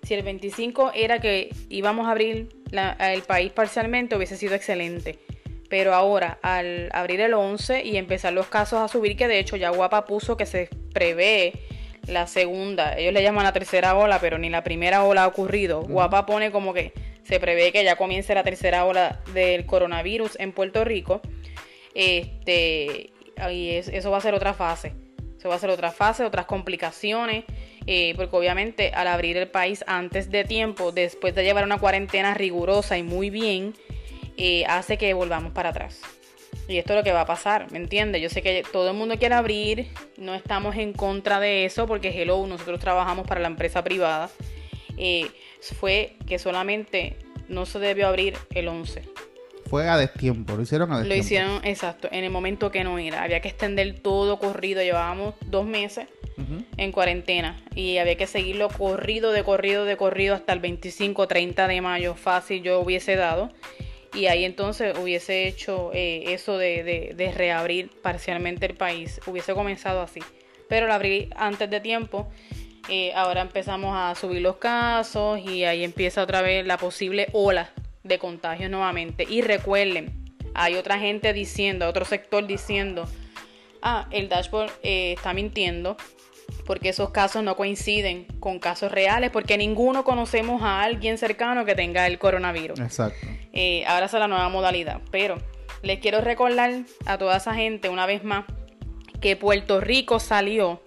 Si 0.04 0.14
el 0.14 0.22
25 0.22 0.92
era 0.94 1.20
que 1.20 1.52
íbamos 1.68 2.06
a 2.06 2.12
abrir 2.12 2.48
el 2.70 3.22
país 3.22 3.50
parcialmente, 3.50 4.14
hubiese 4.14 4.36
sido 4.36 4.54
excelente 4.54 5.18
pero 5.68 5.94
ahora, 5.94 6.38
al 6.42 6.88
abrir 6.92 7.20
el 7.20 7.34
11 7.34 7.84
y 7.84 7.96
empezar 7.96 8.32
los 8.32 8.46
casos 8.46 8.80
a 8.80 8.88
subir, 8.88 9.16
que 9.16 9.28
de 9.28 9.38
hecho 9.38 9.56
ya 9.56 9.70
Guapa 9.70 10.06
puso 10.06 10.36
que 10.36 10.46
se 10.46 10.68
prevé 10.92 11.52
la 12.06 12.26
segunda, 12.26 12.96
ellos 12.96 13.12
le 13.12 13.22
llaman 13.22 13.44
la 13.44 13.52
tercera 13.52 13.94
ola, 13.94 14.18
pero 14.18 14.38
ni 14.38 14.48
la 14.48 14.64
primera 14.64 15.04
ola 15.04 15.24
ha 15.24 15.26
ocurrido. 15.26 15.82
Guapa 15.82 16.24
pone 16.24 16.50
como 16.50 16.72
que 16.72 16.92
se 17.22 17.38
prevé 17.38 17.70
que 17.70 17.84
ya 17.84 17.96
comience 17.96 18.34
la 18.34 18.42
tercera 18.42 18.86
ola 18.86 19.20
del 19.34 19.66
coronavirus 19.66 20.38
en 20.40 20.52
Puerto 20.52 20.84
Rico. 20.84 21.20
Este, 21.94 23.10
y 23.50 23.70
eso 23.70 24.10
va 24.10 24.16
a 24.16 24.22
ser 24.22 24.34
otra 24.34 24.54
fase. 24.54 24.94
Eso 25.36 25.50
va 25.50 25.56
a 25.56 25.58
ser 25.58 25.70
otra 25.70 25.90
fase, 25.90 26.24
otras 26.24 26.46
complicaciones. 26.46 27.44
Eh, 27.86 28.12
porque 28.16 28.36
obviamente 28.36 28.90
al 28.94 29.06
abrir 29.08 29.36
el 29.36 29.48
país 29.48 29.84
antes 29.86 30.30
de 30.30 30.44
tiempo, 30.44 30.92
después 30.92 31.34
de 31.34 31.42
llevar 31.42 31.64
una 31.64 31.78
cuarentena 31.78 32.34
rigurosa 32.34 32.98
y 32.98 33.02
muy 33.02 33.30
bien, 33.30 33.74
eh, 34.40 34.64
hace 34.66 34.96
que 34.96 35.12
volvamos 35.14 35.52
para 35.52 35.70
atrás. 35.70 36.00
Y 36.68 36.78
esto 36.78 36.92
es 36.92 36.98
lo 36.98 37.02
que 37.02 37.12
va 37.12 37.22
a 37.22 37.26
pasar, 37.26 37.70
¿me 37.72 37.78
entiendes? 37.78 38.22
Yo 38.22 38.30
sé 38.30 38.40
que 38.40 38.62
todo 38.72 38.90
el 38.90 38.96
mundo 38.96 39.18
quiere 39.18 39.34
abrir, 39.34 39.88
no 40.16 40.34
estamos 40.34 40.76
en 40.76 40.92
contra 40.92 41.40
de 41.40 41.64
eso 41.64 41.88
porque 41.88 42.10
Hello, 42.10 42.46
nosotros 42.46 42.78
trabajamos 42.78 43.26
para 43.26 43.40
la 43.40 43.48
empresa 43.48 43.82
privada. 43.82 44.30
Eh, 44.96 45.26
fue 45.80 46.16
que 46.26 46.38
solamente 46.38 47.16
no 47.48 47.66
se 47.66 47.80
debió 47.80 48.06
abrir 48.06 48.36
el 48.54 48.68
11. 48.68 49.02
Fue 49.66 49.88
a 49.88 49.96
destiempo, 49.96 50.54
lo 50.54 50.62
hicieron 50.62 50.92
a 50.92 50.98
destiempo. 50.98 51.14
Lo 51.14 51.20
hicieron, 51.20 51.64
exacto, 51.64 52.08
en 52.12 52.22
el 52.22 52.30
momento 52.30 52.70
que 52.70 52.84
no 52.84 52.98
era. 52.98 53.24
Había 53.24 53.40
que 53.40 53.48
extender 53.48 53.98
todo 53.98 54.38
corrido, 54.38 54.82
llevábamos 54.82 55.34
dos 55.46 55.66
meses 55.66 56.06
en 56.76 56.92
cuarentena 56.92 57.60
y 57.74 57.98
había 57.98 58.16
que 58.16 58.28
seguirlo 58.28 58.68
corrido, 58.68 59.32
de 59.32 59.42
corrido, 59.42 59.84
de 59.84 59.96
corrido 59.96 60.36
hasta 60.36 60.52
el 60.52 60.60
25, 60.60 61.26
30 61.26 61.66
de 61.66 61.80
mayo. 61.80 62.14
Fácil 62.14 62.62
yo 62.62 62.78
hubiese 62.80 63.16
dado 63.16 63.50
y 64.18 64.26
ahí 64.26 64.44
entonces 64.44 64.98
hubiese 64.98 65.46
hecho 65.46 65.92
eh, 65.94 66.34
eso 66.34 66.58
de, 66.58 67.32
reabrir 67.36 67.88
parcialmente 68.02 68.66
el 68.66 68.74
país, 68.74 69.20
hubiese 69.26 69.54
comenzado 69.54 70.02
así. 70.02 70.20
Pero 70.68 70.88
lo 70.88 70.94
abrí 70.94 71.30
antes 71.36 71.70
de 71.70 71.80
tiempo, 71.80 72.28
eh, 72.88 73.12
ahora 73.14 73.42
empezamos 73.42 73.94
a 73.96 74.16
subir 74.16 74.42
los 74.42 74.56
casos 74.56 75.38
y 75.38 75.62
ahí 75.64 75.84
empieza 75.84 76.22
otra 76.22 76.42
vez 76.42 76.66
la 76.66 76.78
posible 76.78 77.28
ola 77.32 77.70
de 78.02 78.18
contagios 78.18 78.68
nuevamente. 78.68 79.24
Y 79.28 79.40
recuerden, 79.40 80.12
hay 80.52 80.74
otra 80.74 80.98
gente 80.98 81.32
diciendo, 81.32 81.88
otro 81.88 82.04
sector 82.04 82.44
diciendo, 82.44 83.08
ah, 83.82 84.08
el 84.10 84.28
dashboard 84.28 84.72
eh, 84.82 85.12
está 85.12 85.32
mintiendo, 85.32 85.96
porque 86.66 86.90
esos 86.90 87.10
casos 87.10 87.42
no 87.42 87.56
coinciden 87.56 88.26
con 88.40 88.58
casos 88.58 88.92
reales, 88.92 89.30
porque 89.30 89.56
ninguno 89.56 90.04
conocemos 90.04 90.62
a 90.62 90.82
alguien 90.82 91.18
cercano 91.18 91.64
que 91.64 91.74
tenga 91.74 92.06
el 92.06 92.18
coronavirus. 92.18 92.80
Exacto. 92.80 93.26
Eh, 93.52 93.84
ahora 93.86 94.06
es 94.06 94.12
la 94.12 94.28
nueva 94.28 94.48
modalidad, 94.48 95.00
pero 95.10 95.38
les 95.82 96.00
quiero 96.00 96.20
recordar 96.20 96.82
a 97.06 97.18
toda 97.18 97.36
esa 97.36 97.54
gente 97.54 97.88
una 97.88 98.06
vez 98.06 98.24
más 98.24 98.44
que 99.20 99.36
Puerto 99.36 99.80
Rico 99.80 100.20
salió 100.20 100.82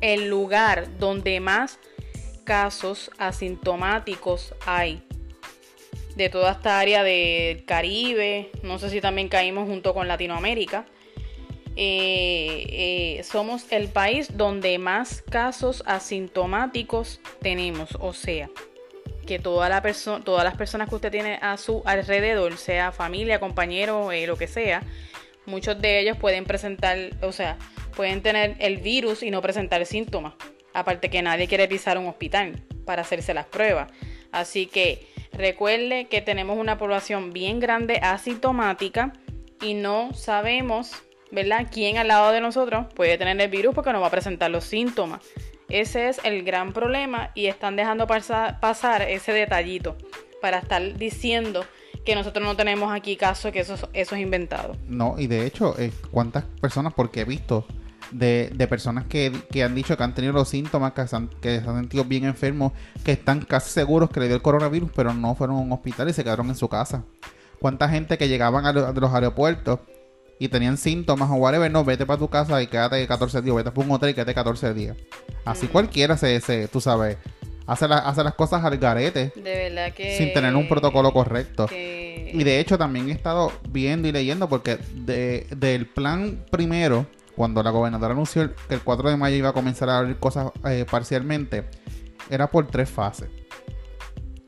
el 0.00 0.28
lugar 0.28 0.98
donde 0.98 1.40
más 1.40 1.78
casos 2.44 3.10
asintomáticos 3.18 4.54
hay 4.66 5.02
de 6.16 6.28
toda 6.28 6.52
esta 6.52 6.80
área 6.80 7.02
del 7.02 7.64
Caribe, 7.64 8.50
no 8.62 8.78
sé 8.78 8.90
si 8.90 9.00
también 9.00 9.28
caímos 9.28 9.68
junto 9.68 9.94
con 9.94 10.08
Latinoamérica. 10.08 10.84
Eh, 11.80 12.66
eh, 13.18 13.22
somos 13.22 13.70
el 13.70 13.86
país 13.86 14.36
donde 14.36 14.76
más 14.80 15.22
casos 15.22 15.84
asintomáticos 15.86 17.20
tenemos. 17.40 17.96
O 18.00 18.12
sea, 18.12 18.50
que 19.24 19.38
toda 19.38 19.68
la 19.68 19.80
todas 20.24 20.42
las 20.42 20.56
personas 20.56 20.88
que 20.88 20.96
usted 20.96 21.12
tiene 21.12 21.38
a 21.40 21.56
su 21.56 21.82
alrededor, 21.84 22.56
sea 22.56 22.90
familia, 22.90 23.38
compañero, 23.38 24.10
eh, 24.10 24.26
lo 24.26 24.36
que 24.36 24.48
sea, 24.48 24.82
muchos 25.46 25.80
de 25.80 26.00
ellos 26.00 26.16
pueden 26.16 26.46
presentar, 26.46 26.98
o 27.22 27.30
sea, 27.30 27.56
pueden 27.94 28.22
tener 28.22 28.56
el 28.58 28.78
virus 28.78 29.22
y 29.22 29.30
no 29.30 29.40
presentar 29.40 29.86
síntomas. 29.86 30.34
Aparte 30.74 31.10
que 31.10 31.22
nadie 31.22 31.46
quiere 31.46 31.68
pisar 31.68 31.96
un 31.96 32.08
hospital 32.08 32.60
para 32.86 33.02
hacerse 33.02 33.34
las 33.34 33.46
pruebas. 33.46 33.88
Así 34.32 34.66
que 34.66 35.06
recuerde 35.32 36.06
que 36.06 36.22
tenemos 36.22 36.58
una 36.58 36.76
población 36.76 37.32
bien 37.32 37.60
grande 37.60 38.00
asintomática 38.02 39.12
y 39.62 39.74
no 39.74 40.12
sabemos 40.12 41.04
¿verdad? 41.30 41.66
¿Quién 41.70 41.98
al 41.98 42.08
lado 42.08 42.32
de 42.32 42.40
nosotros 42.40 42.86
puede 42.94 43.18
tener 43.18 43.40
el 43.40 43.50
virus 43.50 43.74
porque 43.74 43.92
no 43.92 44.00
va 44.00 44.08
a 44.08 44.10
presentar 44.10 44.50
los 44.50 44.64
síntomas? 44.64 45.20
Ese 45.68 46.08
es 46.08 46.20
el 46.24 46.44
gran 46.44 46.72
problema 46.72 47.30
y 47.34 47.46
están 47.46 47.76
dejando 47.76 48.06
pasar, 48.06 49.02
ese 49.02 49.32
detallito 49.32 49.96
para 50.40 50.58
estar 50.58 50.96
diciendo 50.96 51.64
que 52.06 52.14
nosotros 52.14 52.44
no 52.44 52.56
tenemos 52.56 52.92
aquí 52.92 53.16
caso 53.16 53.52
que 53.52 53.60
eso, 53.60 53.74
eso 53.92 54.14
es 54.14 54.22
inventado. 54.22 54.76
No, 54.86 55.16
y 55.18 55.26
de 55.26 55.44
hecho, 55.44 55.78
eh, 55.78 55.92
¿cuántas 56.10 56.44
personas? 56.60 56.94
Porque 56.94 57.20
he 57.20 57.24
visto 57.24 57.66
de, 58.12 58.66
personas 58.68 59.04
que, 59.04 59.30
han 59.62 59.74
dicho 59.74 59.96
que 59.96 60.02
han 60.02 60.14
tenido 60.14 60.32
los 60.32 60.48
síntomas, 60.48 60.92
que 60.92 61.06
se, 61.06 61.16
han, 61.16 61.28
que 61.28 61.60
se 61.60 61.68
han 61.68 61.76
sentido 61.76 62.04
bien 62.04 62.24
enfermos, 62.24 62.72
que 63.04 63.12
están 63.12 63.40
casi 63.42 63.70
seguros 63.70 64.08
que 64.08 64.20
le 64.20 64.26
dio 64.26 64.36
el 64.36 64.42
coronavirus, 64.42 64.90
pero 64.94 65.12
no 65.12 65.34
fueron 65.34 65.56
a 65.56 65.60
un 65.60 65.72
hospital 65.72 66.08
y 66.08 66.14
se 66.14 66.24
quedaron 66.24 66.48
en 66.48 66.54
su 66.54 66.68
casa. 66.68 67.04
¿Cuánta 67.60 67.88
gente 67.88 68.16
que 68.16 68.28
llegaban 68.28 68.64
a 68.66 68.72
los 68.72 69.12
aeropuertos 69.12 69.80
y 70.38 70.48
tenían 70.48 70.76
síntomas 70.76 71.30
o 71.30 71.34
whatever, 71.34 71.70
no, 71.70 71.84
vete 71.84 72.06
para 72.06 72.18
tu 72.18 72.28
casa 72.28 72.62
y 72.62 72.66
quédate 72.66 73.06
14 73.06 73.42
días, 73.42 73.56
vete 73.56 73.70
para 73.70 73.86
un 73.86 73.92
hotel 73.92 74.10
y 74.10 74.14
quédate 74.14 74.34
14 74.34 74.74
días. 74.74 74.96
Así 75.44 75.66
mm. 75.66 75.70
cualquiera 75.70 76.16
se, 76.16 76.40
se, 76.40 76.68
tú 76.68 76.80
sabes, 76.80 77.18
hace, 77.66 77.86
hace 77.86 78.24
las 78.24 78.34
cosas 78.34 78.64
al 78.64 78.78
garete. 78.78 79.32
De 79.34 79.70
verdad 79.70 79.92
que... 79.92 80.16
Sin 80.16 80.32
tener 80.32 80.54
un 80.54 80.68
protocolo 80.68 81.12
correcto. 81.12 81.66
Y 81.70 82.44
de 82.44 82.60
hecho 82.60 82.78
también 82.78 83.08
he 83.08 83.12
estado 83.12 83.52
viendo 83.68 84.06
y 84.08 84.12
leyendo 84.12 84.48
porque 84.48 84.78
de, 84.94 85.46
del 85.56 85.86
plan 85.86 86.44
primero, 86.50 87.06
cuando 87.36 87.62
la 87.62 87.70
gobernadora 87.70 88.12
anunció 88.12 88.54
que 88.68 88.74
el 88.74 88.82
4 88.82 89.10
de 89.10 89.16
mayo 89.16 89.36
iba 89.36 89.48
a 89.50 89.52
comenzar 89.52 89.88
a 89.90 89.98
abrir 89.98 90.18
cosas 90.18 90.52
eh, 90.66 90.84
parcialmente, 90.88 91.64
era 92.30 92.50
por 92.50 92.66
tres 92.66 92.90
fases. 92.90 93.28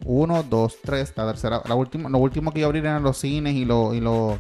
Uno, 0.05 0.43
dos, 0.43 0.79
tres, 0.83 1.13
la 1.17 1.27
tercera, 1.27 1.63
la 1.67 1.75
última, 1.75 2.09
lo 2.09 2.19
último 2.19 2.53
que 2.53 2.61
iba 2.61 2.67
a 2.67 2.69
abrir 2.69 2.85
eran 2.85 3.03
los 3.03 3.19
cines 3.19 3.55
y 3.55 3.65
los 3.65 3.95
y 3.95 4.01
los 4.01 4.39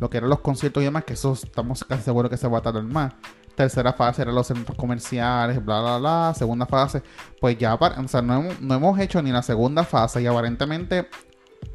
lo 0.00 0.10
que 0.10 0.16
eran 0.16 0.30
los 0.30 0.40
conciertos 0.40 0.82
y 0.82 0.86
demás, 0.86 1.04
que 1.04 1.12
eso 1.12 1.34
estamos 1.34 1.84
casi 1.84 2.02
seguros 2.02 2.30
que 2.30 2.36
se 2.36 2.48
va 2.48 2.58
a 2.58 2.62
tardar 2.62 2.82
más. 2.82 3.12
Tercera 3.54 3.92
fase 3.92 4.22
eran 4.22 4.34
los 4.34 4.46
centros 4.46 4.76
comerciales, 4.76 5.62
bla, 5.64 5.80
bla, 5.80 5.98
bla. 5.98 6.34
Segunda 6.34 6.66
fase, 6.66 7.02
pues 7.40 7.58
ya, 7.58 7.74
o 7.74 8.08
sea, 8.08 8.22
no 8.22 8.40
hemos, 8.40 8.60
no 8.60 8.74
hemos 8.74 8.98
hecho 8.98 9.22
ni 9.22 9.30
la 9.30 9.42
segunda 9.42 9.84
fase 9.84 10.22
y 10.22 10.26
aparentemente 10.26 11.08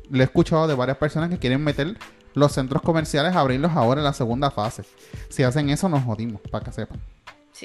le 0.10 0.24
he 0.24 0.26
escuchado 0.26 0.68
de 0.68 0.74
varias 0.74 0.98
personas 0.98 1.30
que 1.30 1.38
quieren 1.38 1.64
meter 1.64 1.98
los 2.34 2.52
centros 2.52 2.82
comerciales 2.82 3.36
abrirlos 3.36 3.72
ahora 3.72 4.02
en 4.02 4.06
la 4.06 4.14
segunda 4.14 4.50
fase. 4.50 4.84
Si 5.30 5.44
hacen 5.44 5.70
eso, 5.70 5.88
nos 5.88 6.04
jodimos, 6.04 6.42
para 6.52 6.66
que 6.66 6.72
sepan. 6.72 7.00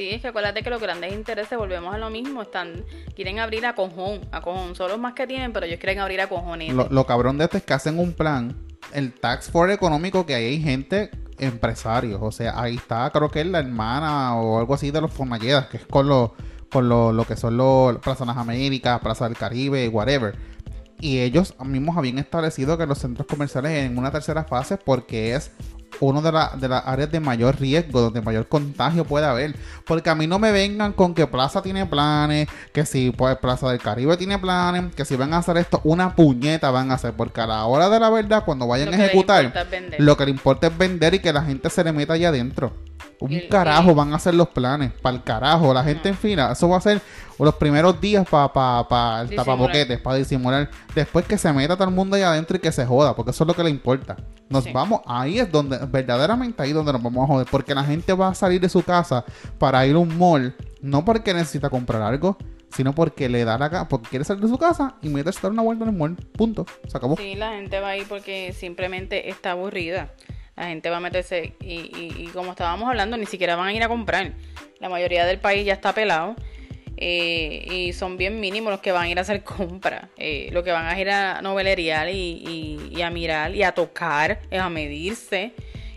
Sí, 0.01 0.09
es 0.09 0.23
que 0.23 0.29
acuérdate 0.29 0.63
que 0.63 0.71
los 0.71 0.81
grandes 0.81 1.13
intereses, 1.13 1.59
volvemos 1.59 1.95
a 1.95 1.99
lo 1.99 2.09
mismo, 2.09 2.41
están 2.41 2.87
quieren 3.15 3.39
abrir 3.39 3.67
a 3.67 3.75
cojón, 3.75 4.23
a 4.33 4.41
cojón, 4.41 4.75
son 4.75 4.91
los 4.91 4.99
más 4.99 5.13
que 5.13 5.27
tienen, 5.27 5.53
pero 5.53 5.67
ellos 5.67 5.79
quieren 5.79 5.99
abrir 5.99 6.23
a 6.23 6.27
cojones. 6.27 6.73
Lo, 6.73 6.89
lo 6.89 7.05
cabrón 7.05 7.37
de 7.37 7.45
esto 7.45 7.59
es 7.59 7.65
que 7.65 7.75
hacen 7.75 7.99
un 7.99 8.15
plan 8.15 8.57
el 8.95 9.13
tax 9.13 9.51
for 9.51 9.71
económico 9.71 10.25
que 10.25 10.35
hay 10.35 10.59
gente 10.63 11.11
empresarios. 11.39 12.19
O 12.23 12.33
sea, 12.33 12.59
ahí 12.59 12.77
está, 12.77 13.11
creo 13.11 13.31
que 13.31 13.43
es 13.43 13.47
la 13.47 13.59
hermana 13.59 14.37
o 14.37 14.59
algo 14.59 14.73
así 14.73 14.91
de 14.91 15.03
los 15.03 15.13
Formalledas, 15.13 15.67
que 15.67 15.77
es 15.77 15.85
con 15.85 16.09
lo, 16.09 16.33
con 16.73 16.89
lo, 16.89 17.13
lo 17.13 17.27
que 17.27 17.37
son 17.37 17.59
los 17.59 17.99
Plaza 17.99 18.25
Las 18.25 18.39
Américas, 18.39 19.01
Plaza 19.01 19.29
del 19.29 19.37
Caribe, 19.37 19.87
whatever. 19.89 20.35
Y 21.01 21.19
ellos 21.19 21.55
mismos 21.65 21.97
habían 21.97 22.19
establecido 22.19 22.77
que 22.79 22.87
los 22.87 22.99
centros 22.99 23.27
comerciales 23.27 23.73
en 23.87 23.97
una 23.97 24.11
tercera 24.11 24.45
fase, 24.45 24.77
porque 24.77 25.35
es 25.35 25.51
una 25.99 26.21
de, 26.23 26.33
la- 26.33 26.53
de 26.59 26.69
las 26.69 26.87
áreas 26.87 27.11
de 27.11 27.21
mayor 27.21 27.59
riesgo, 27.61 28.01
donde 28.01 28.23
mayor 28.23 28.47
contagio 28.49 29.05
puede 29.05 29.27
haber. 29.27 29.55
Porque 29.87 30.09
a 30.09 30.15
mí 30.15 30.27
no 30.27 30.39
me 30.39 30.53
vengan 30.53 30.93
con 30.93 31.15
que 31.15 31.27
Plaza 31.27 31.63
tiene 31.63 31.85
planes, 31.87 32.49
que 32.73 32.87
si 32.87 33.11
pues, 33.11 33.37
Plaza 33.39 33.69
del 33.71 33.81
Caribe 33.81 34.17
tiene 34.17 34.39
planes, 34.39 34.95
que 34.95 35.05
si 35.05 35.17
van 35.17 35.35
a 35.35 35.39
hacer 35.39 35.57
esto, 35.59 35.81
una 35.85 36.15
puñeta 36.15 36.71
van 36.71 36.91
a 36.91 36.95
hacer. 36.95 37.13
Porque 37.15 37.41
a 37.41 37.47
la 37.47 37.65
hora 37.67 37.89
de 37.91 37.99
la 38.01 38.09
verdad, 38.11 38.45
cuando 38.45 38.67
vayan 38.67 38.91
Lo 38.91 38.93
a 38.93 38.97
ejecutar, 39.07 39.45
lo 39.99 40.17
que 40.17 40.25
le 40.27 40.31
importa 40.31 40.67
es 40.69 40.79
vender 40.79 41.15
y 41.15 41.19
que 41.19 41.33
la 41.33 41.43
gente 41.43 41.69
se 41.71 41.83
le 41.85 41.93
meta 41.93 42.13
allá 42.15 42.29
adentro. 42.29 42.73
Un 43.21 43.33
el- 43.33 43.49
carajo 43.49 43.95
van 43.95 44.13
a 44.13 44.17
hacer 44.17 44.35
los 44.35 44.49
planes, 44.49 44.93
para 44.93 45.17
el 45.17 45.23
carajo, 45.23 45.75
la 45.75 45.85
gente 45.85 46.09
en 46.09 46.17
fila, 46.17 46.53
eso 46.53 46.69
va 46.69 46.79
a 46.79 46.81
ser 46.81 47.01
los 47.39 47.55
primeros 47.55 48.01
días 48.01 48.27
para 48.29 48.53
pa, 48.53 48.87
pa 48.89 49.21
el 49.23 49.35
tapaboquetes, 49.35 49.99
para 50.01 50.17
disimular. 50.17 50.71
Después 50.95 51.27
que 51.27 51.37
se 51.39 51.53
meta 51.53 51.77
todo 51.77 51.89
el 51.89 51.95
mundo 51.95 52.17
allá 52.17 52.31
adentro 52.33 52.57
y 52.57 52.61
que 52.61 52.73
se 52.73 52.85
joda, 52.87 53.15
porque 53.15 53.31
eso 53.31 53.45
es 53.45 53.49
lo 53.49 53.55
que 53.55 53.63
le 53.65 53.71
importa. 53.71 54.17
Nos 54.49 54.65
Sí. 54.65 54.73
vamos, 54.73 55.01
ahí 55.07 55.39
es 55.39 55.51
donde, 55.53 55.79
verdaderamente 55.87 56.63
ahí 56.63 56.71
es 56.71 56.75
donde 56.75 56.93
nos 56.93 57.03
vamos 57.03 57.25
a 57.25 57.27
joder, 57.33 57.47
porque 57.51 57.75
la 57.75 57.85
gente 57.85 58.13
va 58.15 58.29
a 58.29 58.35
salir 58.35 58.61
de 58.61 58.69
su 58.69 58.83
casa 58.83 59.25
para 59.59 59.87
ir 59.87 59.95
a 59.95 59.99
un 59.99 60.17
mall, 60.19 60.55
no 60.83 61.05
porque 61.05 61.33
necesita 61.35 61.71
comprar 61.71 62.03
algo, 62.03 62.37
sino 62.71 62.95
porque 62.95 63.29
le 63.29 63.45
da 63.45 63.59
la 63.59 63.89
porque 63.89 64.09
quiere 64.09 64.25
salir 64.25 64.43
de 64.43 64.49
su 64.49 64.57
casa 64.59 64.95
y 65.03 65.09
meterse 65.09 65.41
a 65.41 65.43
dar 65.43 65.53
una 65.53 65.63
vuelta 65.63 65.85
en 65.85 65.91
el 65.91 65.97
mall, 65.97 66.17
punto, 66.17 66.65
se 66.87 66.97
acabó. 66.97 67.17
Sí, 67.17 67.35
la 67.35 67.53
gente 67.53 67.81
va 67.81 67.89
a 67.91 67.97
ir 67.97 68.07
porque 68.09 68.53
simplemente 68.53 69.29
está 69.29 69.53
aburrida. 69.53 70.11
La 70.61 70.67
gente 70.67 70.91
va 70.91 70.99
a 70.99 71.01
meterse 71.01 71.55
y, 71.61 71.73
y- 71.73 72.15
y 72.19 72.27
como 72.35 72.51
estábamos 72.51 72.87
hablando, 72.89 73.17
ni 73.17 73.25
siquiera 73.25 73.57
van 73.57 73.69
a 73.69 73.73
ir 73.73 73.83
a 73.83 73.89
comprar. 73.89 74.33
La 74.79 74.89
mayoría 74.91 75.25
del 75.25 75.39
país 75.39 75.65
ya 75.65 75.73
está 75.73 75.95
pelado 75.95 76.37
eh, 76.99 77.67
y 77.71 77.93
son 77.95 78.17
bien 78.19 78.41
mínimos 78.41 78.71
los 78.71 78.81
que 78.81 78.93
van 78.93 79.05
a 79.05 79.09
ir 79.09 79.17
a 79.19 79.23
hacer 79.23 79.43
compras. 79.45 80.05
Eh, 80.19 80.51
lo 80.53 80.63
que 80.63 80.71
van 80.71 80.87
a 80.87 81.01
ir 81.01 81.09
a 81.11 81.41
noveleriar 81.41 82.11
y- 82.11 82.91
y 82.93 83.01
a 83.03 83.09
mirar 83.11 83.55
y 83.55 83.63
a 83.63 83.73
tocar, 83.73 84.41
es 84.51 84.61
a 84.61 84.69
medirse. 84.69 85.53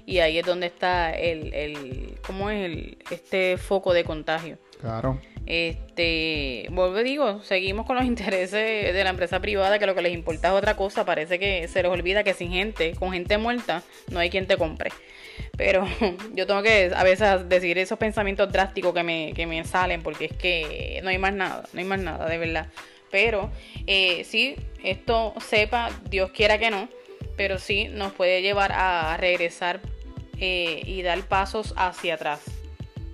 Y 0.06 0.20
ahí 0.20 0.38
es 0.40 0.46
donde 0.46 0.68
está 0.68 1.12
el, 1.12 1.54
el 1.54 2.16
¿cómo 2.26 2.50
es 2.50 2.64
el, 2.66 2.98
este 3.12 3.58
foco 3.58 3.94
de 3.94 4.04
contagio? 4.06 4.58
Claro. 4.80 5.20
Este, 5.46 6.68
vuelvo 6.72 7.00
y 7.02 7.04
digo, 7.04 7.42
seguimos 7.44 7.86
con 7.86 7.96
los 7.96 8.06
intereses 8.14 8.94
de 8.94 9.04
la 9.04 9.10
empresa 9.10 9.40
privada, 9.40 9.80
que 9.80 9.86
lo 9.86 9.96
que 9.96 10.02
les 10.02 10.14
importa 10.14 10.50
es 10.50 10.54
otra 10.54 10.76
cosa. 10.76 11.06
Parece 11.06 11.40
que 11.40 11.68
se 11.68 11.84
les 11.84 11.92
olvida 11.92 12.24
que 12.24 12.34
sin 12.34 12.52
gente, 12.52 12.94
con 12.96 13.12
gente 13.12 13.38
muerta, 13.38 13.84
no 14.10 14.20
hay 14.20 14.30
quien 14.30 14.48
te 14.48 14.58
compre. 14.58 14.92
Pero 15.58 15.88
yo 16.34 16.48
tengo 16.48 16.62
que 16.64 16.92
a 16.96 17.04
veces 17.04 17.48
decir 17.50 17.78
esos 17.78 17.98
pensamientos 17.98 18.52
drásticos 18.52 18.94
que 18.94 19.04
me, 19.04 19.34
que 19.34 19.46
me 19.46 19.64
salen, 19.64 20.02
porque 20.02 20.26
es 20.26 20.34
que 20.34 21.00
no 21.04 21.10
hay 21.10 21.18
más 21.18 21.34
nada, 21.34 21.64
no 21.74 21.80
hay 21.80 21.86
más 21.86 22.00
nada, 22.00 22.28
de 22.28 22.38
verdad. 22.38 22.68
Pero 23.12 23.52
eh, 23.86 24.24
sí, 24.24 24.56
esto 24.84 25.36
sepa, 25.40 25.92
Dios 26.10 26.32
quiera 26.32 26.58
que 26.58 26.72
no, 26.72 26.90
pero 27.38 27.60
sí 27.60 27.88
nos 27.88 28.12
puede 28.14 28.42
llevar 28.42 28.72
a 28.72 29.16
regresar 29.18 29.82
eh, 30.40 30.82
y 30.86 31.04
dar 31.04 31.22
pasos 31.22 31.76
hacia 31.78 32.16
atrás. 32.16 32.42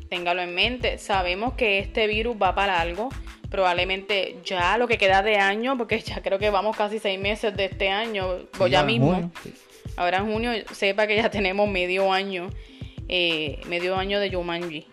Téngalo 0.10 0.42
en 0.42 0.56
mente. 0.56 0.98
Sabemos 0.98 1.54
que 1.54 1.80
este 1.80 2.08
virus 2.08 2.36
va 2.42 2.56
para 2.56 2.82
algo. 2.82 3.10
Probablemente 3.50 4.38
ya 4.44 4.78
lo 4.78 4.88
que 4.88 4.98
queda 4.98 5.24
de 5.24 5.38
año, 5.38 5.78
porque 5.78 6.00
ya 6.00 6.22
creo 6.22 6.38
que 6.40 6.50
vamos 6.50 6.76
casi 6.76 7.00
seis 7.00 7.20
meses 7.20 7.56
de 7.56 7.66
este 7.66 7.90
año, 7.90 8.28
o 8.60 8.68
ya 8.68 8.84
mismo. 8.84 9.14
junio. 9.14 9.32
Ahora 9.96 10.18
en 10.20 10.32
junio, 10.32 10.52
sepa 10.72 11.08
que 11.08 11.16
ya 11.16 11.30
tenemos 11.30 11.68
medio 11.68 12.12
año, 12.12 12.50
eh, 13.08 13.60
medio 13.68 13.96
año 13.96 14.20
de 14.20 14.32
Jumanji. 14.32 14.86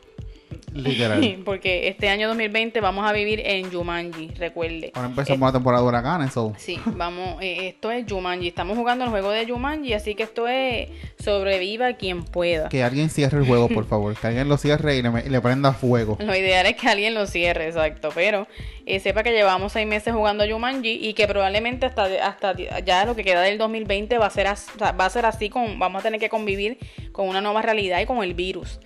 Literal. 0.76 1.38
Porque 1.44 1.88
este 1.88 2.08
año 2.08 2.28
2020 2.28 2.80
vamos 2.80 3.08
a 3.08 3.12
vivir 3.12 3.40
en 3.44 3.70
Jumanji, 3.72 4.28
recuerde. 4.36 4.92
Ahora 4.94 5.08
empezamos 5.08 5.48
la 5.48 5.52
temporada 5.52 5.82
de 5.82 5.88
huracanes, 5.88 6.32
so. 6.32 6.52
Sí, 6.58 6.78
vamos, 6.86 7.40
eh, 7.42 7.68
esto 7.68 7.90
es 7.90 8.04
Jumanji. 8.08 8.48
Estamos 8.48 8.76
jugando 8.76 9.04
el 9.04 9.10
juego 9.10 9.30
de 9.30 9.46
Jumanji, 9.46 9.92
así 9.94 10.14
que 10.14 10.22
esto 10.24 10.46
es 10.48 10.88
sobreviva 11.18 11.92
quien 11.94 12.22
pueda. 12.24 12.68
Que 12.68 12.82
alguien 12.82 13.10
cierre 13.10 13.38
el 13.38 13.46
juego, 13.46 13.68
por 13.68 13.84
favor. 13.88 14.14
Que 14.16 14.26
alguien 14.28 14.48
lo 14.48 14.56
cierre 14.56 14.96
y 14.96 15.02
le, 15.02 15.10
y 15.26 15.28
le 15.28 15.40
prenda 15.40 15.72
fuego. 15.72 16.16
Lo 16.20 16.34
ideal 16.36 16.66
es 16.66 16.76
que 16.76 16.88
alguien 16.88 17.14
lo 17.14 17.26
cierre, 17.26 17.66
exacto. 17.66 18.10
Pero 18.14 18.46
eh, 18.86 19.00
sepa 19.00 19.22
que 19.22 19.32
llevamos 19.32 19.72
seis 19.72 19.86
meses 19.86 20.14
jugando 20.14 20.44
Jumanji 20.48 20.98
y 21.02 21.14
que 21.14 21.26
probablemente 21.26 21.86
hasta, 21.86 22.04
hasta 22.26 22.54
ya 22.84 23.04
lo 23.04 23.16
que 23.16 23.24
queda 23.24 23.42
del 23.42 23.58
2020 23.58 24.18
va 24.18 24.26
a 24.26 24.30
ser 24.30 24.46
as- 24.46 24.68
va 24.80 25.04
a 25.04 25.10
ser 25.10 25.26
así 25.26 25.48
con 25.48 25.78
vamos 25.78 26.00
a 26.00 26.02
tener 26.02 26.20
que 26.20 26.28
convivir 26.28 26.78
con 27.12 27.28
una 27.28 27.40
nueva 27.40 27.62
realidad 27.62 28.00
y 28.00 28.06
con 28.06 28.22
el 28.22 28.34
virus. 28.34 28.78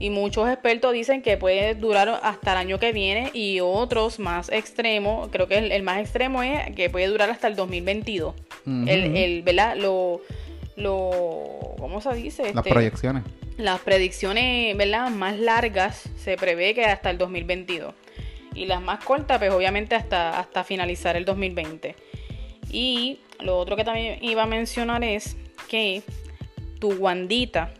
Y 0.00 0.10
muchos 0.10 0.48
expertos 0.48 0.92
dicen 0.92 1.22
que 1.22 1.36
puede 1.36 1.74
durar 1.76 2.08
hasta 2.22 2.52
el 2.52 2.58
año 2.58 2.78
que 2.80 2.92
viene 2.92 3.30
y 3.32 3.60
otros 3.60 4.18
más 4.18 4.48
extremos, 4.50 5.28
creo 5.30 5.46
que 5.46 5.58
el, 5.58 5.70
el 5.72 5.82
más 5.84 6.00
extremo 6.00 6.42
es 6.42 6.74
que 6.74 6.90
puede 6.90 7.06
durar 7.06 7.30
hasta 7.30 7.46
el 7.46 7.54
2022. 7.56 8.34
Ujú. 8.34 8.84
El, 8.88 9.16
el, 9.16 9.42
¿verdad? 9.42 9.76
Lo, 9.76 10.20
lo, 10.76 11.74
¿cómo 11.78 12.00
se 12.00 12.12
dice? 12.14 12.42
Las 12.42 12.56
Este, 12.56 12.70
proyecciones. 12.70 13.22
las 13.56 13.80
predicciones, 13.80 14.76
¿verdad? 14.76 15.10
Más 15.10 15.38
largas 15.38 16.08
se 16.18 16.36
prevé 16.36 16.74
que 16.74 16.84
hasta 16.84 17.10
el 17.10 17.18
2022. 17.18 17.94
Y 18.54 18.66
las 18.66 18.80
más 18.82 19.02
cortas, 19.04 19.38
pues 19.38 19.52
obviamente 19.52 19.94
hasta, 19.94 20.38
hasta 20.38 20.64
finalizar 20.64 21.16
el 21.16 21.24
2020. 21.24 21.94
Y 22.70 23.20
lo 23.40 23.58
otro 23.58 23.76
que 23.76 23.84
también 23.84 24.18
iba 24.22 24.42
a 24.42 24.46
mencionar 24.46 25.02
es 25.04 25.36
que 25.68 26.02
tu 26.80 26.92
Wandita 26.94 27.72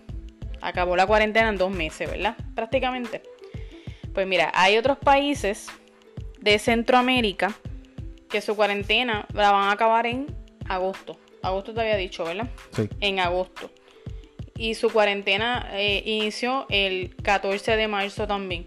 acabó 0.65 0.97
la 0.97 1.07
cuarentena 1.07 1.51
en 1.51 1.59
dos 1.59 1.71
meses, 1.71 2.11
¿verdad? 2.11 2.37
Prácticamente. 2.55 3.23
Pues 4.13 4.27
mira, 4.27 4.51
hay 4.55 4.79
otros 4.79 4.99
países 4.99 5.69
de 6.41 6.59
Centroamérica 6.59 7.55
que 8.29 8.41
su 8.41 8.57
cuarentena 8.57 9.27
la 9.33 9.51
van 9.53 9.69
a 9.69 9.73
acabar 9.73 10.07
en 10.07 10.27
agosto. 10.69 11.19
Agosto 11.43 11.75
te 11.75 11.83
había 11.83 11.97
dicho, 11.97 12.25
¿verdad? 12.25 12.49
Sí. 12.73 12.89
En 13.01 13.21
agosto. 13.21 13.71
Y 14.57 14.75
su 14.75 14.91
cuarentena 14.91 15.69
eh, 15.73 16.03
inició 16.07 16.67
el 16.71 17.15
14 17.23 17.77
de 17.77 17.89
marzo 17.89 18.27
también. 18.27 18.67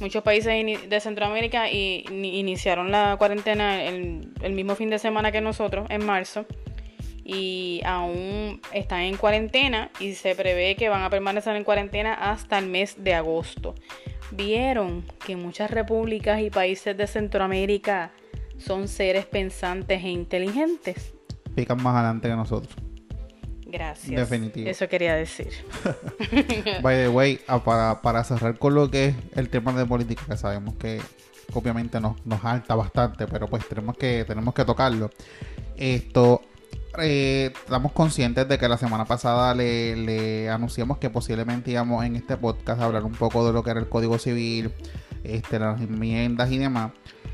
Muchos 0.00 0.22
países 0.24 0.88
de 0.88 1.00
Centroamérica 1.00 1.70
iniciaron 1.70 2.90
la 2.90 3.14
cuarentena 3.16 3.84
el, 3.84 4.28
el 4.42 4.52
mismo 4.52 4.74
fin 4.74 4.90
de 4.90 4.98
semana 4.98 5.30
que 5.30 5.40
nosotros, 5.40 5.86
en 5.88 6.04
marzo. 6.04 6.46
Y 7.24 7.80
aún 7.86 8.60
están 8.72 9.00
en 9.00 9.16
cuarentena 9.16 9.90
y 9.98 10.14
se 10.14 10.34
prevé 10.34 10.76
que 10.76 10.90
van 10.90 11.02
a 11.02 11.10
permanecer 11.10 11.56
en 11.56 11.64
cuarentena 11.64 12.14
hasta 12.14 12.58
el 12.58 12.66
mes 12.66 13.02
de 13.02 13.14
agosto. 13.14 13.74
Vieron 14.30 15.04
que 15.24 15.36
muchas 15.36 15.70
repúblicas 15.70 16.40
y 16.40 16.50
países 16.50 16.96
de 16.96 17.06
Centroamérica 17.06 18.12
son 18.58 18.88
seres 18.88 19.26
pensantes 19.26 20.04
e 20.04 20.08
inteligentes. 20.08 21.14
Pican 21.54 21.82
más 21.82 21.94
adelante 21.94 22.28
que 22.28 22.34
nosotros. 22.34 22.74
Gracias. 23.66 24.30
Definitivo. 24.30 24.70
Eso 24.70 24.88
quería 24.88 25.14
decir. 25.16 25.48
By 26.82 26.96
the 26.96 27.08
way, 27.08 27.40
ah, 27.48 27.62
para, 27.62 28.02
para 28.02 28.22
cerrar 28.22 28.56
con 28.58 28.74
lo 28.74 28.90
que 28.90 29.06
es 29.06 29.14
el 29.34 29.48
tema 29.48 29.72
de 29.72 29.84
política, 29.84 30.22
que 30.28 30.36
sabemos 30.36 30.74
que 30.74 31.00
obviamente 31.52 32.00
nos, 32.00 32.24
nos 32.24 32.44
alta 32.44 32.74
bastante, 32.74 33.26
pero 33.26 33.48
pues 33.48 33.66
tenemos 33.68 33.96
que, 33.96 34.24
tenemos 34.24 34.54
que 34.54 34.64
tocarlo. 34.64 35.10
Esto, 35.76 36.42
eh, 36.98 37.52
estamos 37.54 37.92
conscientes 37.92 38.48
de 38.48 38.58
que 38.58 38.68
la 38.68 38.78
semana 38.78 39.04
pasada 39.04 39.54
le, 39.54 40.48
anunciamos 40.50 40.98
que 40.98 41.10
posiblemente 41.10 41.70
íbamos 41.70 42.04
en 42.04 42.16
este 42.16 42.36
podcast 42.36 42.80
a 42.80 42.84
hablar 42.84 43.04
un 43.04 43.12
poco 43.12 43.46
de 43.46 43.52
lo 43.52 43.62
que 43.62 43.70
era 43.70 43.80
el 43.80 43.88
Código 43.88 44.18
Civil, 44.18 44.72
este, 45.22 45.58
las 45.58 45.80
enmiendas 45.80 46.50
y 46.50 46.58
demás. 46.58 46.92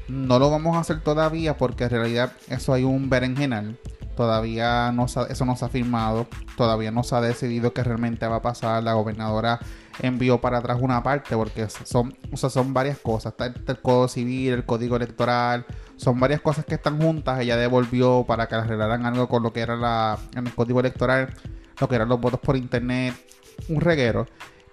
No 0.09 0.39
lo 0.39 0.51
vamos 0.51 0.77
a 0.77 0.81
hacer 0.81 1.01
todavía 1.01 1.57
porque 1.57 1.85
en 1.85 1.91
realidad 1.91 2.33
eso 2.49 2.73
hay 2.73 2.85
un 2.85 3.11
berenjenal. 3.11 3.79
Todavía 4.17 4.93
no 4.93 5.07
eso 5.07 5.45
no 5.45 5.57
se 5.57 5.65
ha 5.65 5.69
firmado. 5.69 6.27
Todavía 6.57 6.91
no 6.91 7.03
se 7.03 7.15
ha 7.15 7.21
decidido 7.21 7.73
qué 7.73 7.85
realmente 7.85 8.27
va 8.27 8.37
a 8.37 8.43
pasar. 8.43 8.83
La 8.83 8.95
gobernadora 8.95 9.61
envió 10.03 10.41
para 10.41 10.59
atrás 10.59 10.79
una 10.81 11.03
parte 11.03 11.35
porque 11.37 11.69
son, 11.69 12.17
o 12.31 12.37
son 12.37 12.75
varias 12.75 12.99
cosas. 12.99 13.33
Está 13.33 13.47
el, 13.47 13.81
Código 13.81 14.09
Civil, 14.09 14.53
el 14.53 14.65
Código 14.65 14.97
Electoral. 14.97 15.67
Son 15.97 16.19
varias 16.19 16.41
cosas 16.41 16.65
que 16.65 16.75
están 16.75 17.01
juntas. 17.01 17.41
Ella 17.41 17.57
devolvió 17.57 18.25
para 18.27 18.47
que 18.49 18.55
arreglaran 18.55 19.07
algo 19.07 19.29
con 19.29 19.43
lo 19.43 19.53
que 19.53 19.61
era 19.61 19.77
la, 19.77 20.19
el 20.35 20.55
Código 20.55 20.81
Electoral, 20.81 21.35
lo 21.81 21.89
que 21.89 21.95
eran 21.95 22.09
los 22.09 22.21
votos 22.21 22.41
por 22.41 22.57
internet. 22.57 23.15
Un 23.69 23.81
reguero. 23.81 24.27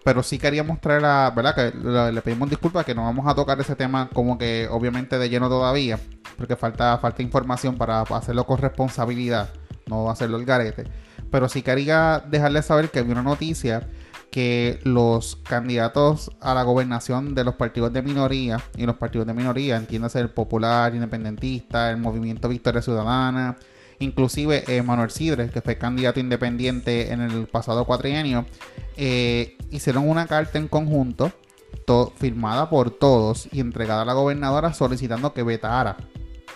Pero 0.03 0.23
sí 0.23 0.39
queríamos 0.39 0.79
traer 0.79 1.03
a, 1.03 1.31
¿verdad? 1.31 1.53
Que 1.53 2.11
le, 2.13 2.21
pedimos 2.21 2.49
disculpas 2.49 2.85
que 2.85 2.95
no 2.95 3.03
vamos 3.03 3.27
a 3.27 3.35
tocar 3.35 3.59
ese 3.59 3.75
tema 3.75 4.09
como 4.13 4.37
que 4.37 4.67
obviamente 4.71 5.17
de 5.17 5.29
lleno 5.29 5.49
todavía, 5.49 5.99
porque 6.37 6.55
falta, 6.55 6.97
falta 6.99 7.21
información 7.21 7.75
para 7.75 8.03
hacerlo 8.03 8.45
con 8.45 8.57
responsabilidad, 8.57 9.49
no 9.87 10.09
hacerlo 10.09 10.37
el 10.37 10.45
garete. 10.45 10.85
Pero 11.29 11.49
sí 11.49 11.61
quería 11.61 12.23
dejarles 12.25 12.67
saber 12.67 12.89
que 12.89 12.99
había 12.99 13.11
una 13.11 13.23
noticia 13.23 13.89
que 14.31 14.79
los 14.83 15.37
candidatos 15.37 16.31
a 16.41 16.53
la 16.53 16.63
gobernación 16.63 17.33
de 17.33 17.43
los 17.43 17.55
partidos 17.55 17.93
de 17.93 18.01
minoría, 18.01 18.61
y 18.75 18.85
los 18.85 18.97
partidos 18.97 19.25
de 19.25 19.33
minoría, 19.33 19.77
entiéndase 19.77 20.19
el 20.19 20.29
popular, 20.29 20.93
independentista, 20.93 21.89
el 21.89 21.97
movimiento 21.97 22.49
Victoria 22.49 22.81
Ciudadana, 22.81 23.57
inclusive 23.99 24.63
eh, 24.67 24.81
Manuel 24.83 25.09
Sidres, 25.09 25.49
que 25.51 25.61
fue 25.61 25.77
candidato 25.77 26.19
independiente 26.19 27.11
en 27.11 27.21
el 27.21 27.47
pasado 27.47 27.85
cuatrienio, 27.85 28.45
eh, 28.95 29.57
hicieron 29.71 30.07
una 30.07 30.27
carta 30.27 30.59
en 30.59 30.67
conjunto 30.67 31.31
to- 31.85 32.13
firmada 32.17 32.69
por 32.69 32.91
todos 32.91 33.47
y 33.51 33.59
entregada 33.59 34.03
a 34.03 34.05
la 34.05 34.13
gobernadora 34.13 34.73
solicitando 34.73 35.33
que 35.33 35.43
vetara 35.43 35.97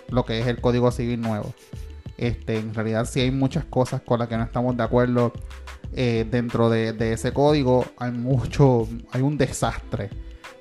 lo 0.10 0.26
que 0.26 0.40
es 0.40 0.48
el 0.48 0.60
Código 0.62 0.92
Civil 0.92 1.22
nuevo. 1.22 1.54
Este, 2.18 2.60
en 2.60 2.76
realidad 2.76 3.06
sí 3.06 3.22
hay 3.22 3.32
muchas 3.32 3.66
cosas 3.66 4.02
con 4.02 4.20
las 4.20 4.28
que 4.28 4.38
no 4.38 4.44
estamos 4.44 4.78
de 4.78 4.84
acuerdo. 4.84 5.34
Eh, 5.94 6.26
dentro 6.30 6.70
de, 6.70 6.94
de, 6.94 7.14
ese 7.14 7.34
código 7.34 7.86
hay 7.98 8.12
mucho, 8.12 8.88
hay 9.12 9.22
un 9.22 9.38
desastre 9.38 10.10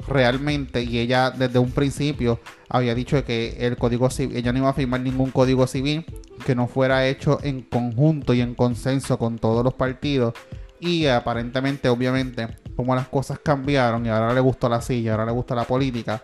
realmente 0.07 0.83
y 0.83 0.99
ella 0.99 1.31
desde 1.31 1.59
un 1.59 1.71
principio 1.71 2.41
había 2.69 2.95
dicho 2.95 3.25
que 3.25 3.57
el 3.61 3.77
código 3.77 4.11
civil, 4.11 4.37
ella 4.37 4.53
no 4.53 4.59
iba 4.59 4.71
a 4.71 4.75
firmar 4.75 5.01
ningún 5.01 5.31
código 5.31 5.67
civil 5.67 6.05
que 6.45 6.55
no 6.55 6.67
fuera 6.67 7.07
hecho 7.07 7.39
en 7.43 7.63
conjunto 7.63 8.35
y 8.35 8.41
en 8.41 8.55
consenso 8.55 9.19
con 9.19 9.39
todos 9.39 9.65
los 9.65 9.75
partidos 9.75 10.35
y 10.81 11.07
aparentemente 11.07 11.89
obviamente 11.89 12.49
como 12.75 12.95
las 12.95 13.09
cosas 13.09 13.39
cambiaron 13.39 14.07
y 14.07 14.09
ahora 14.09 14.33
le 14.33 14.41
gustó 14.41 14.69
la 14.69 14.81
silla, 14.81 15.13
ahora 15.13 15.27
le 15.27 15.33
gusta 15.33 15.55
la 15.55 15.65
política, 15.65 16.23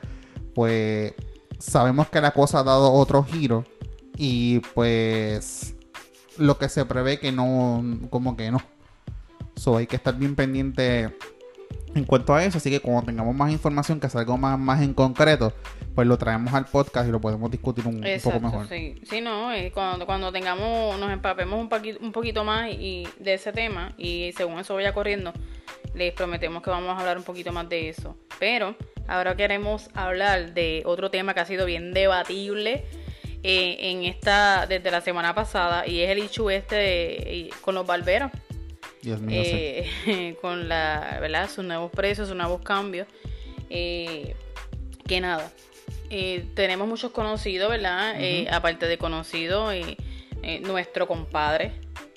pues 0.54 1.12
sabemos 1.58 2.08
que 2.08 2.20
la 2.20 2.30
cosa 2.30 2.60
ha 2.60 2.64
dado 2.64 2.92
otro 2.92 3.22
giro 3.22 3.64
y 4.16 4.60
pues 4.74 5.74
lo 6.38 6.58
que 6.58 6.68
se 6.68 6.84
prevé 6.84 7.18
que 7.18 7.32
no, 7.32 7.84
como 8.10 8.36
que 8.36 8.50
no. 8.50 8.62
So 9.56 9.76
hay 9.76 9.86
que 9.86 9.96
estar 9.96 10.14
bien 10.14 10.36
pendiente 10.36 11.10
en 11.94 12.04
cuanto 12.04 12.34
a 12.34 12.44
eso. 12.44 12.58
Así 12.58 12.70
que 12.70 12.80
cuando 12.80 13.02
tengamos 13.02 13.34
más 13.34 13.50
información, 13.50 14.00
que 14.00 14.08
salga 14.08 14.36
más, 14.36 14.58
más 14.58 14.82
en 14.82 14.94
concreto, 14.94 15.52
pues 15.94 16.06
lo 16.06 16.18
traemos 16.18 16.52
al 16.54 16.66
podcast 16.66 17.08
y 17.08 17.12
lo 17.12 17.20
podemos 17.20 17.50
discutir 17.50 17.86
un, 17.86 18.04
poco 18.22 18.40
mejor. 18.40 18.68
Sí, 18.68 18.96
sí 19.08 19.20
no, 19.20 19.48
cuando, 19.72 20.06
cuando 20.06 20.30
tengamos, 20.30 20.98
nos 20.98 21.10
empapemos 21.10 21.58
un, 21.58 21.68
poquito, 21.68 21.98
un 22.00 22.12
poquito 22.12 22.44
más 22.44 22.70
y, 22.70 23.08
de 23.18 23.34
ese 23.34 23.52
tema 23.52 23.94
y 23.96 24.32
según 24.36 24.58
eso 24.58 24.74
vaya 24.74 24.92
corriendo, 24.92 25.32
les 25.94 26.12
prometemos 26.12 26.62
que 26.62 26.70
vamos 26.70 26.90
a 26.90 27.00
hablar 27.00 27.16
un 27.16 27.24
poquito 27.24 27.52
más 27.52 27.68
de 27.68 27.88
eso. 27.88 28.16
Pero 28.38 28.76
ahora 29.08 29.36
queremos 29.36 29.88
hablar 29.94 30.52
de 30.52 30.82
otro 30.84 31.10
tema 31.10 31.32
que 31.32 31.40
ha 31.40 31.46
sido 31.46 31.64
bien 31.64 31.94
debatible 31.94 32.84
eh, 33.42 33.76
en 33.80 34.02
esta 34.04 34.66
desde 34.66 34.90
la 34.90 35.00
semana 35.00 35.34
pasada 35.34 35.86
y 35.86 36.00
es 36.00 36.10
el 36.10 36.18
hecho 36.18 36.50
este 36.50 37.48
con 37.62 37.74
los 37.74 37.86
barberos. 37.86 38.30
Dios 39.06 39.20
mío, 39.20 39.40
eh, 39.40 40.36
con 40.42 40.68
la, 40.68 41.18
¿verdad? 41.20 41.48
sus 41.48 41.64
nuevos 41.64 41.92
precios, 41.92 42.26
sus 42.26 42.36
nuevos 42.36 42.60
cambios. 42.62 43.06
Eh, 43.70 44.34
que 45.06 45.20
nada, 45.20 45.52
tenemos 46.54 46.88
muchos 46.88 47.12
conocidos, 47.12 47.70
¿verdad? 47.70 48.16
aparte 48.50 48.88
de 48.88 48.98
conocido, 48.98 49.70
nuestro 50.62 51.06
compadre 51.06 51.72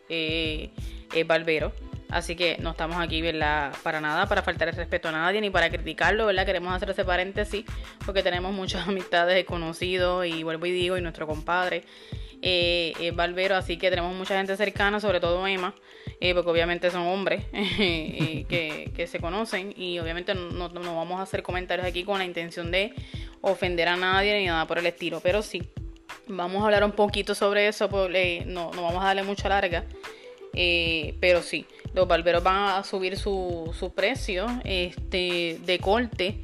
es 0.10 1.28
barbero 1.28 1.71
Así 2.10 2.36
que 2.36 2.58
no 2.60 2.71
estamos 2.71 2.97
aquí, 2.97 3.21
¿verdad? 3.21 3.71
Para 3.84 4.02
nada, 4.02 4.25
para 4.25 4.41
faltar 4.41 4.67
el 4.67 4.75
respeto 4.75 5.10
a 5.10 5.12
nadie 5.12 5.41
ni 5.41 5.52
para 5.52 5.69
criticarlo, 5.69 6.25
¿verdad? 6.25 6.43
Queremos 6.43 6.73
hacer 6.73 6.89
ese 6.89 7.06
paréntesis 7.06 7.65
porque 8.04 8.23
tenemos 8.23 8.52
muchas 8.52 8.88
amistades 8.88 9.45
conocidos 9.45 10.25
y 10.25 10.41
vuelvo 10.41 10.65
y 10.65 10.71
digo, 10.71 10.97
y 10.97 11.02
nuestro 11.02 11.28
compadre 11.28 11.84
eh, 12.41 12.93
es 12.99 13.15
barbero, 13.15 13.56
así 13.56 13.78
que 13.78 13.91
tenemos 13.91 14.15
mucha 14.15 14.36
gente 14.36 14.58
cercana, 14.58 14.99
sobre 14.99 15.19
todo 15.19 15.45
Emma, 15.45 15.75
eh, 16.22 16.34
porque 16.34 16.50
obviamente 16.50 16.92
son 16.92 17.08
hombres 17.08 17.46
que, 17.52 19.08
se 19.10 19.20
conocen 19.20 19.74
y 19.78 20.00
obviamente 20.00 20.36
no, 20.36 20.70
vamos 20.70 21.20
a 21.20 21.24
hacer 21.24 21.44
comentarios 21.44 21.88
aquí 21.88 22.04
con 22.04 22.20
la 22.20 22.26
intención 22.26 22.72
de 22.72 22.94
ofender 23.42 23.88
a 23.88 23.96
nadie 23.96 24.40
ni 24.40 24.48
nada 24.48 24.68
por 24.68 24.80
el 24.80 24.86
estilo, 24.86 25.22
pero 25.22 25.42
sí, 25.42 25.64
vamos 26.28 26.62
a 26.62 26.66
hablar 26.66 26.84
un 26.84 26.92
poquito 26.92 27.36
sobre 27.36 27.68
eso, 27.68 27.90
porque, 27.90 28.44
no, 28.46 28.72
no 28.74 28.84
vamos 28.84 29.02
a 29.04 29.08
darle 29.08 29.24
mucha 29.24 29.50
larga, 29.50 29.86
eh, 30.54 31.16
pero 31.20 31.42
sí 31.42 31.66
los 31.94 32.08
barberos 32.08 32.44
van 32.44 32.80
a 32.80 32.84
subir 32.84 33.18
su, 33.18 33.74
su 33.78 33.94
precio 33.94 34.48
este, 34.64 35.60
de 35.66 35.80
corte. 35.80 36.40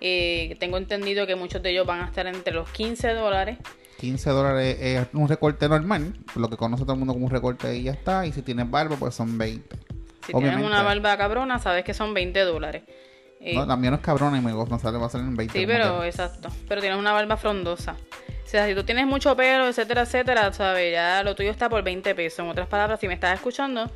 Eh, 0.00 0.56
tengo 0.60 0.76
entendido 0.76 1.26
que 1.26 1.34
muchos 1.34 1.62
de 1.62 1.70
ellos 1.70 1.86
van 1.86 2.00
a 2.00 2.06
estar 2.06 2.26
entre 2.26 2.54
los 2.54 2.68
15 2.70 3.14
dólares. 3.14 3.58
15 3.98 4.30
dólares 4.30 4.76
es 4.80 5.08
un 5.12 5.28
recorte 5.28 5.68
normal, 5.68 6.14
lo 6.36 6.48
que 6.48 6.56
conoce 6.56 6.84
todo 6.84 6.92
el 6.92 7.00
mundo 7.00 7.14
como 7.14 7.26
un 7.26 7.32
recorte 7.32 7.76
y 7.76 7.82
ya 7.82 7.92
está. 7.92 8.26
Y 8.26 8.32
si 8.32 8.42
tienes 8.42 8.70
barba, 8.70 8.96
pues 8.96 9.14
son 9.14 9.36
20. 9.36 9.76
Si 10.26 10.32
tienes 10.32 10.64
una 10.64 10.82
barba 10.82 11.16
cabrona, 11.16 11.58
sabes 11.58 11.84
que 11.84 11.94
son 11.94 12.14
20 12.14 12.40
dólares. 12.40 12.84
Eh, 13.40 13.54
no, 13.54 13.66
también 13.66 13.92
no 13.92 13.96
es 13.96 14.02
cabrona 14.02 14.38
y 14.38 14.40
me 14.40 14.52
gusta, 14.52 14.78
sale, 14.78 14.98
va 14.98 15.06
a 15.06 15.10
salir 15.10 15.26
en 15.26 15.36
20. 15.36 15.58
Sí, 15.58 15.66
pero 15.66 16.04
exacto. 16.04 16.48
Pero 16.68 16.80
tienes 16.80 16.98
una 16.98 17.12
barba 17.12 17.36
frondosa. 17.36 17.96
O 18.44 18.48
sea, 18.48 18.66
si 18.66 18.74
tú 18.74 18.84
tienes 18.84 19.06
mucho 19.06 19.36
pelo, 19.36 19.68
etcétera, 19.68 20.02
etcétera, 20.02 20.52
sabes, 20.52 20.92
ya 20.92 21.22
lo 21.22 21.34
tuyo 21.34 21.50
está 21.50 21.68
por 21.68 21.82
20 21.82 22.14
pesos. 22.14 22.38
En 22.40 22.48
otras 22.48 22.68
palabras, 22.68 23.00
si 23.00 23.08
me 23.08 23.14
estás 23.14 23.34
escuchando, 23.34 23.90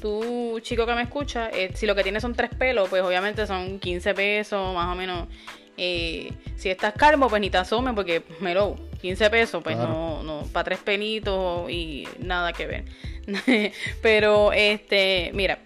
tú, 0.00 0.58
chico 0.60 0.86
que 0.86 0.94
me 0.94 1.02
escucha, 1.02 1.50
eh, 1.50 1.70
si 1.74 1.86
lo 1.86 1.94
que 1.94 2.02
tienes 2.02 2.22
son 2.22 2.34
tres 2.34 2.50
pelos, 2.54 2.88
pues 2.88 3.02
obviamente 3.02 3.46
son 3.46 3.78
15 3.78 4.14
pesos, 4.14 4.74
más 4.74 4.92
o 4.92 4.96
menos. 4.96 5.28
Eh, 5.76 6.32
si 6.56 6.68
estás 6.68 6.94
calmo, 6.94 7.28
pues 7.28 7.40
ni 7.40 7.50
te 7.50 7.58
asomes, 7.58 7.94
porque, 7.94 8.24
mero, 8.40 8.76
15 9.02 9.30
pesos, 9.30 9.62
pues 9.62 9.76
no, 9.76 10.22
no, 10.22 10.44
para 10.52 10.64
tres 10.64 10.78
pelitos 10.78 11.70
y 11.70 12.08
nada 12.18 12.52
que 12.52 12.66
ver. 12.66 12.84
Pero, 14.02 14.52
este, 14.52 15.32
mira, 15.34 15.58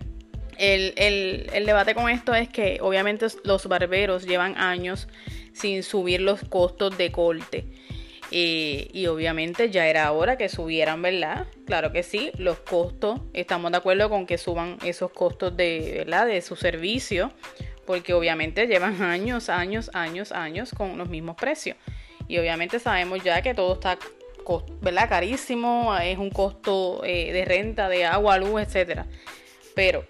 el, 0.59 0.95
el, 0.97 1.51
el 1.53 1.67
debate 1.67 1.95
con 1.95 2.11
esto 2.11 2.35
es 2.35 2.49
que 2.49 2.79
obviamente 2.81 3.27
los 3.45 3.67
barberos 3.67 4.27
llevan 4.27 4.57
años 4.57 5.07
sin 5.53 5.83
subir 5.83 6.23
los 6.23 6.41
costos 6.43 6.97
de 6.97 7.13
corte. 7.13 7.67
Eh, 8.31 8.89
y 8.93 9.07
obviamente 9.07 9.71
ya 9.71 9.87
era 9.87 10.11
hora 10.11 10.37
que 10.37 10.49
subieran, 10.49 11.01
¿verdad? 11.01 11.47
Claro 11.65 11.93
que 11.93 12.03
sí, 12.03 12.33
los 12.39 12.59
costos, 12.59 13.21
estamos 13.35 13.71
de 13.71 13.77
acuerdo 13.77 14.11
con 14.11 14.27
que 14.27 14.37
suban 14.37 14.79
esos 14.85 15.13
costos 15.13 15.57
de, 15.57 15.95
¿verdad? 15.99 16.27
De 16.27 16.43
su 16.43 16.57
servicio, 16.57 17.33
porque 17.85 18.15
obviamente 18.15 18.67
llevan 18.67 19.01
años, 19.03 19.49
años, 19.49 19.91
años, 19.93 20.33
años 20.33 20.73
con 20.77 20.99
los 20.99 21.09
mismos 21.09 21.37
precios. 21.37 21.77
Y 22.29 22.39
obviamente 22.39 22.79
sabemos 22.79 23.23
ya 23.23 23.43
que 23.43 23.55
todo 23.55 23.75
está, 23.75 23.99
¿verdad? 24.81 25.09
Carísimo, 25.09 25.97
es 25.97 26.19
un 26.19 26.31
costo 26.31 27.03
eh, 27.05 27.33
de 27.33 27.45
renta, 27.45 27.89
de 27.89 28.05
agua, 28.05 28.39
luz, 28.39 28.63
etcétera. 28.63 29.07
Pero 29.75 30.05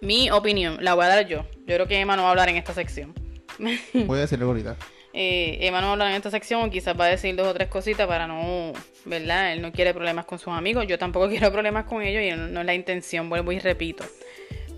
mi 0.00 0.30
opinión, 0.30 0.78
la 0.80 0.94
voy 0.94 1.04
a 1.04 1.08
dar 1.08 1.26
yo. 1.26 1.44
Yo 1.66 1.76
creo 1.76 1.86
que 1.86 2.00
Emma 2.00 2.16
no 2.16 2.22
va 2.22 2.28
a 2.28 2.30
hablar 2.32 2.48
en 2.48 2.56
esta 2.56 2.74
sección. 2.74 3.14
Voy 3.92 4.18
a 4.18 4.22
decirle 4.22 4.44
ahorita. 4.44 4.76
Eh, 5.14 5.58
Emma 5.60 5.80
no 5.80 5.92
habla 5.92 6.08
en 6.08 6.16
esta 6.16 6.30
sección, 6.30 6.70
quizás 6.70 6.98
va 6.98 7.04
a 7.04 7.08
decir 7.08 7.36
dos 7.36 7.46
o 7.46 7.54
tres 7.54 7.68
cositas 7.68 8.06
para 8.06 8.26
no, 8.26 8.72
¿verdad? 9.04 9.52
Él 9.52 9.60
no 9.60 9.70
quiere 9.70 9.92
problemas 9.92 10.24
con 10.24 10.38
sus 10.38 10.52
amigos, 10.54 10.86
yo 10.86 10.98
tampoco 10.98 11.28
quiero 11.30 11.52
problemas 11.52 11.84
con 11.84 12.02
ellos 12.02 12.22
y 12.22 12.36
no 12.36 12.60
es 12.60 12.66
la 12.66 12.74
intención, 12.74 13.28
vuelvo 13.28 13.52
y 13.52 13.58
repito. 13.58 14.04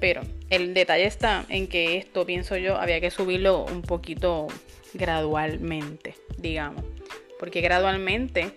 Pero 0.01 0.23
el 0.51 0.75
detalle 0.75 1.07
está 1.07 1.47
en 1.49 1.69
que 1.69 1.97
esto, 1.97 2.27
pienso 2.27 2.57
yo, 2.57 2.77
había 2.77 3.01
que 3.01 3.11
subirlo 3.11 3.65
un 3.65 3.83
poquito 3.83 4.49
gradualmente, 4.93 6.17
digamos. 6.39 6.85
Porque 7.39 7.61
gradualmente, 7.61 8.53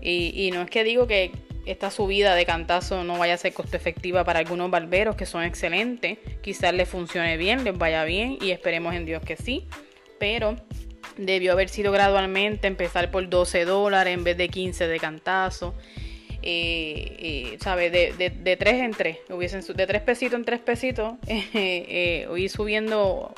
y, 0.00 0.50
no 0.52 0.62
es 0.62 0.70
que 0.70 0.84
digo 0.84 1.06
que 1.06 1.32
esta 1.66 1.90
subida 1.90 2.34
de 2.34 2.44
cantazo 2.44 3.04
no 3.04 3.18
vaya 3.18 3.34
a 3.34 3.36
ser 3.36 3.52
costo 3.52 3.76
efectiva 3.76 4.24
para 4.24 4.40
algunos 4.40 4.70
barberos 4.70 5.16
que 5.16 5.26
son 5.26 5.44
excelentes, 5.44 6.18
quizás 6.40 6.74
les 6.74 6.88
funcione 6.88 7.36
bien, 7.36 7.64
les 7.64 7.76
vaya 7.76 8.04
bien 8.04 8.38
y 8.40 8.50
esperemos 8.50 8.94
en 8.94 9.06
Dios 9.06 9.22
que 9.22 9.36
sí. 9.36 9.66
Pero 10.18 10.56
debió 11.16 11.52
haber 11.52 11.68
sido 11.68 11.92
gradualmente, 11.92 12.66
empezar 12.66 13.10
por 13.10 13.28
12 13.28 13.64
dólares 13.64 14.14
en 14.14 14.24
vez 14.24 14.36
de 14.36 14.48
15 14.48 14.86
de 14.86 14.98
cantazo. 14.98 15.74
Eh, 16.44 17.52
eh, 17.52 17.58
¿sabes? 17.60 17.92
De, 17.92 18.12
de, 18.18 18.30
de 18.30 18.56
3 18.56 18.74
en 18.82 18.90
3, 18.90 19.18
hubiesen, 19.30 19.60
de 19.60 19.86
3 19.86 20.02
pesitos 20.02 20.34
en 20.34 20.44
3 20.44 20.60
pesitos, 20.60 21.14
eh, 21.28 22.26
ir 22.36 22.50
subiendo 22.50 23.32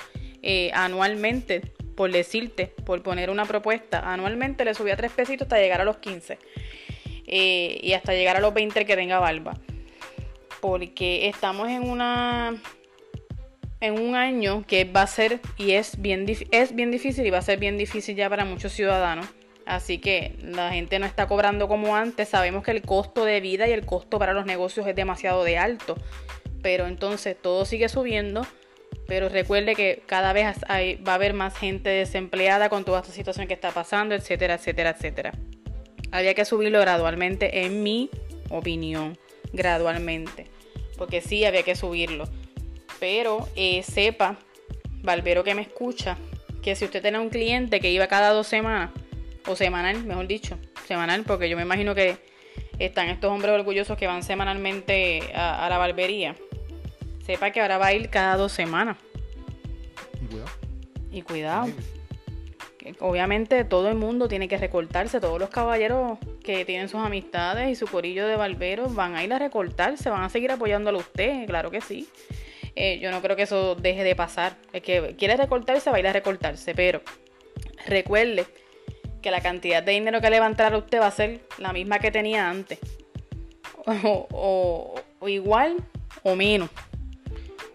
eh, 0.47 0.71
anualmente, 0.75 1.63
por 1.96 2.11
decirte, 2.12 2.66
por 2.85 3.02
poner 3.02 3.30
una 3.30 3.44
propuesta, 3.44 4.12
anualmente 4.12 4.64
le 4.64 4.74
subía 4.74 4.96
3 4.96 5.12
pesitos 5.12 5.46
hasta 5.46 5.59
llegar 5.59 5.80
a 5.80 5.85
los 5.85 5.98
15 5.98 6.38
y 7.26 7.92
hasta 7.92 8.12
llegar 8.12 8.37
a 8.37 8.40
los 8.40 8.52
20 8.54 8.85
que 8.85 8.96
tenga 8.96 9.18
barba. 9.18 9.54
Porque 10.61 11.28
estamos 11.28 11.68
en 11.68 11.88
una 11.88 12.54
en 13.80 14.00
un 14.00 14.14
año 14.14 14.64
que 14.66 14.85
va 14.85 15.02
a 15.02 15.07
ser 15.07 15.40
y 15.59 15.72
es 15.72 16.00
bien, 16.00 16.24
es 16.50 16.74
bien 16.74 16.90
difícil 16.90 17.26
y 17.26 17.30
va 17.30 17.38
a 17.38 17.42
ser 17.42 17.59
bien 17.59 17.76
difícil 17.76 18.16
ya 18.16 18.30
para 18.30 18.46
muchos 18.46 18.72
ciudadanos. 18.72 19.26
Así 19.66 19.98
que 19.98 20.35
la 20.40 20.72
gente 20.72 20.98
no 20.98 21.07
está 21.07 21.26
cobrando 21.26 21.68
como 21.68 21.96
antes. 21.96 22.30
Sabemos 22.30 22.64
que 22.64 22.70
el 22.70 22.83
costo 22.83 23.24
de 23.24 23.40
vida 23.40 23.68
y 23.68 23.72
el 23.72 23.85
costo 23.85 24.18
para 24.18 24.33
los 24.33 24.46
negocios 24.46 24.87
es 24.87 24.96
demasiado 24.96 25.44
de 25.44 25.59
alto. 25.59 25.96
Pero 26.62 26.87
entonces 26.87 27.37
todo 27.40 27.66
sigue 27.66 27.90
subiendo. 27.90 28.46
Pero 29.07 29.29
recuerde 29.29 29.75
que 29.75 30.03
cada 30.07 30.33
vez 30.33 30.57
va 30.67 31.12
a 31.12 31.14
haber 31.14 31.35
más 31.35 31.57
gente 31.57 31.90
desempleada 31.90 32.69
con 32.69 32.85
toda 32.85 33.01
esta 33.01 33.12
situación 33.12 33.47
que 33.47 33.55
está 33.55 33.71
pasando, 33.71 34.14
etcétera, 34.14 34.55
etcétera, 34.55 34.91
etcétera. 34.91 35.33
Había 36.11 36.35
que 36.35 36.45
subirlo 36.45 36.81
gradualmente, 36.81 37.64
en 37.64 37.83
mi 37.83 38.11
opinión, 38.51 39.18
gradualmente. 39.53 40.47
Porque 40.97 41.20
sí, 41.20 41.45
había 41.45 41.62
que 41.62 41.74
subirlo. 41.74 42.28
Pero 43.01 43.49
eh, 43.57 43.83
sepa, 43.83 44.39
Barbero 45.03 45.45
que 45.45 45.55
me 45.55 45.62
escucha, 45.62 46.16
que 46.62 46.74
si 46.76 46.87
usted 46.87 47.03
tiene 47.03 47.18
un 47.18 47.28
cliente 47.28 47.81
que 47.81 47.91
iba 47.91 48.07
cada 48.07 48.31
dos 48.31 48.47
semanas, 48.47 48.91
o 49.47 49.57
semanal, 49.57 50.03
mejor 50.05 50.26
dicho, 50.26 50.59
semanal, 50.87 51.24
porque 51.24 51.49
yo 51.49 51.57
me 51.57 51.62
imagino 51.62 51.95
que 51.95 52.16
están 52.78 53.09
estos 53.09 53.31
hombres 53.31 53.53
orgullosos 53.53 53.97
que 53.97 54.07
van 54.07 54.22
semanalmente 54.22 55.20
a, 55.35 55.68
la 55.68 55.78
barbería, 55.78 56.35
sepa 57.24 57.51
que 57.51 57.61
ahora 57.61 57.78
va 57.78 57.87
a 57.89 57.93
ir 57.93 58.09
cada 58.11 58.37
dos 58.37 58.53
semanas. 58.53 58.97
Y 60.25 60.27
cuidado. 60.27 60.51
Y 61.12 61.22
cuidado. 61.22 61.68
obviamente 63.01 63.64
todo 63.64 63.89
el 63.89 63.95
mundo 63.95 64.29
tiene 64.29 64.49
que 64.49 64.59
recortarse, 64.59 65.20
todos 65.20 65.39
los 65.39 65.49
caballeros 65.51 66.18
que 66.43 66.64
tienen 66.64 66.89
sus 66.89 67.01
amistades 67.01 67.70
y 67.70 67.75
su 67.75 67.87
corillo 67.87 68.27
de 68.27 68.37
barberos 68.37 68.95
van 68.95 69.14
a 69.14 69.25
ir 69.25 69.33
a 69.33 69.39
recortarse, 69.39 70.11
van 70.11 70.22
a 70.22 70.29
seguir 70.29 70.51
apoyándolo 70.51 70.99
a 70.99 71.01
usted, 71.01 71.47
claro 71.47 71.70
que 71.70 71.81
sí. 71.81 72.09
Eh, 72.77 72.99
yo 72.99 73.11
no 73.11 73.22
creo 73.22 73.37
que 73.37 73.43
eso 73.43 73.77
deje 73.77 74.03
de 74.03 74.16
pasar. 74.16 74.57
El 74.72 74.83
que 74.83 75.14
quiere 75.16 75.37
recortarse 75.37 75.91
va 75.91 75.97
a 75.97 76.01
ir 76.01 76.07
a 76.07 76.12
recortarse, 76.12 76.75
pero 76.75 77.03
recuerde 77.87 78.47
que 79.22 79.31
la 79.31 79.41
cantidad 79.41 79.83
de 79.83 79.93
dinero 79.93 80.20
que 80.20 80.29
le 80.29 80.41
va 80.41 80.47
a 80.47 80.51
entrar 80.51 80.75
a 80.75 80.79
usted 80.79 81.01
va 81.01 81.07
a 81.07 81.11
ser 81.11 81.41
la 81.59 81.72
misma 81.72 81.99
que 81.99 82.11
tenía 82.11 82.51
antes. 82.51 82.79
o 84.05 85.01
igual 85.27 85.77
o 86.22 86.35
menos. 86.35 86.70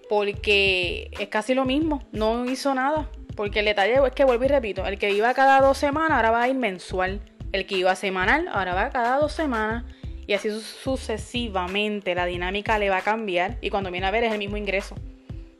Porque 0.10 1.12
es 1.20 1.28
casi 1.28 1.54
lo 1.54 1.66
mismo, 1.66 2.02
no 2.12 2.50
hizo 2.50 2.74
nada. 2.74 3.10
Porque 3.36 3.60
el 3.60 3.66
detalle 3.66 4.00
es 4.06 4.12
que 4.14 4.26
vuelvo 4.26 4.44
y 4.44 4.48
repito, 4.48 4.86
el 4.86 4.98
que 4.98 5.12
iba 5.12 5.34
cada 5.34 5.62
dos 5.62 5.78
semanas 5.78 6.12
ahora 6.12 6.32
va 6.32 6.42
a 6.42 6.50
ir 6.50 6.56
mensual. 6.56 7.22
El 7.52 7.66
que 7.66 7.78
iba 7.78 7.96
semanal 7.96 8.50
ahora 8.52 8.74
va 8.74 8.90
cada 8.90 9.18
dos 9.18 9.32
semanas. 9.32 9.86
Y 10.28 10.34
así 10.34 10.50
sucesivamente 10.52 12.14
la 12.16 12.26
dinámica 12.26 12.78
le 12.78 12.90
va 12.90 12.98
a 12.98 13.02
cambiar. 13.02 13.58
Y 13.62 13.70
cuando 13.70 13.92
viene 13.92 14.08
a 14.08 14.12
ver 14.12 14.24
es 14.24 14.34
el 14.34 14.40
mismo 14.40 14.58
ingreso 14.58 14.96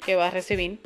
que 0.06 0.16
va 0.16 0.28
a 0.28 0.32
recibir. 0.32 0.82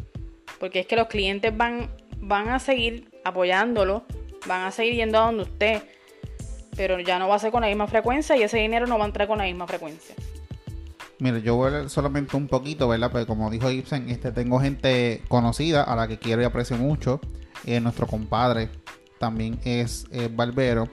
Porque 0.60 0.82
es 0.82 0.86
que 0.86 0.96
los 0.96 1.08
clientes 1.08 1.56
van, 1.56 1.90
van 2.18 2.50
a 2.50 2.60
seguir 2.60 3.10
apoyándolo. 3.24 4.04
Van 4.46 4.64
a 4.64 4.72
seguir 4.72 4.96
yendo 4.96 5.20
a 5.20 5.26
donde 5.26 5.44
usted. 5.44 5.82
Pero 6.76 7.00
ya 7.00 7.18
no 7.18 7.28
va 7.28 7.36
a 7.36 7.40
ser 7.40 7.52
con 7.52 7.62
la 7.62 7.68
misma 7.68 7.88
frecuencia 7.88 8.36
y 8.36 8.44
ese 8.44 8.58
dinero 8.58 8.88
no 8.88 8.98
va 8.98 9.06
a 9.06 9.08
entrar 9.08 9.28
con 9.28 9.38
la 9.38 9.46
misma 9.46 9.68
frecuencia. 9.68 10.16
Mire, 11.24 11.42
yo 11.42 11.56
voy 11.56 11.70
a 11.70 11.72
leer 11.72 11.90
solamente 11.90 12.36
un 12.36 12.50
poquito, 12.50 12.90
¿verdad? 12.90 13.10
Porque 13.10 13.26
como 13.26 13.50
dijo 13.50 13.72
Ibsen, 13.72 14.10
este, 14.10 14.34
tengo 14.34 14.60
gente 14.60 15.24
conocida 15.30 15.82
a 15.82 15.96
la 15.96 16.06
que 16.06 16.20
quiero 16.20 16.42
y 16.42 16.46
aprecio 16.46 16.76
mucho. 16.76 17.22
Eh, 17.66 17.80
nuestro 17.80 18.08
compadre 18.08 18.70
también 19.20 19.58
es 19.64 20.06
barbero. 20.36 20.90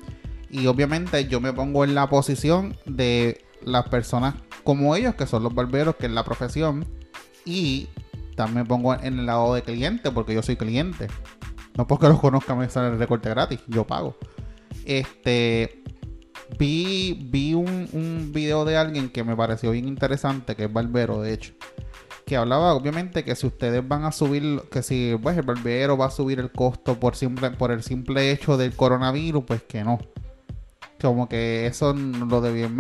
Y 0.49 0.69
obviamente 0.69 1.27
yo 1.27 1.41
me 1.41 1.53
pongo 1.53 1.83
en 1.83 1.97
la 1.97 2.09
posición 2.09 2.77
de 2.87 3.45
las 3.65 3.89
personas 3.89 4.37
como 4.63 4.95
ellos, 4.95 5.17
que 5.17 5.27
son 5.27 5.43
los 5.43 5.53
barberos, 5.53 5.97
que 5.97 6.07
es 6.07 6.13
la 6.13 6.23
profesión. 6.23 6.87
Y 7.45 7.89
también 8.37 8.63
me 8.63 8.65
pongo 8.67 8.95
en 8.95 9.19
el 9.19 9.27
lado 9.27 9.53
de 9.53 9.63
cliente, 9.63 10.13
porque 10.13 10.33
yo 10.33 10.43
soy 10.43 10.55
cliente. 10.55 11.09
No 11.77 11.89
porque 11.89 12.07
los 12.07 12.21
conozca 12.21 12.55
me 12.55 12.71
sale 12.71 12.91
el 12.91 13.01
recorte 13.01 13.31
gratis, 13.31 13.59
yo 13.67 13.85
pago. 13.85 14.17
Este, 14.85 15.83
Vi, 16.59 17.19
vi 17.31 17.55
un, 17.55 17.89
un 17.93 18.31
video 18.33 18.65
de 18.65 18.77
alguien 18.77 19.09
que 19.11 19.25
me 19.25 19.37
pareció 19.37 19.71
bien 19.71 19.89
interesante, 19.89 20.55
que 20.57 20.65
es 20.65 20.73
barbero, 20.73 21.21
de 21.23 21.35
hecho 21.35 21.55
que 22.31 22.37
hablaba 22.37 22.75
obviamente 22.75 23.25
que 23.25 23.35
si 23.35 23.49
ustedes 23.49 23.87
van 23.89 24.05
a 24.05 24.13
subir, 24.13 24.63
que 24.71 24.85
si 24.85 25.19
pues, 25.21 25.37
el 25.37 25.43
barbero 25.43 25.97
va 25.97 26.07
a 26.07 26.11
subir 26.13 26.39
el 26.39 26.53
costo 26.53 26.95
por, 26.95 27.17
simple, 27.17 27.51
por 27.51 27.73
el 27.73 27.83
simple 27.83 28.31
hecho 28.31 28.57
del 28.57 28.77
coronavirus, 28.77 29.43
pues 29.45 29.63
que 29.65 29.83
no. 29.83 29.99
Como 31.03 31.29
que 31.29 31.67
eso 31.67 31.93
lo 31.93 32.41
debían 32.41 32.77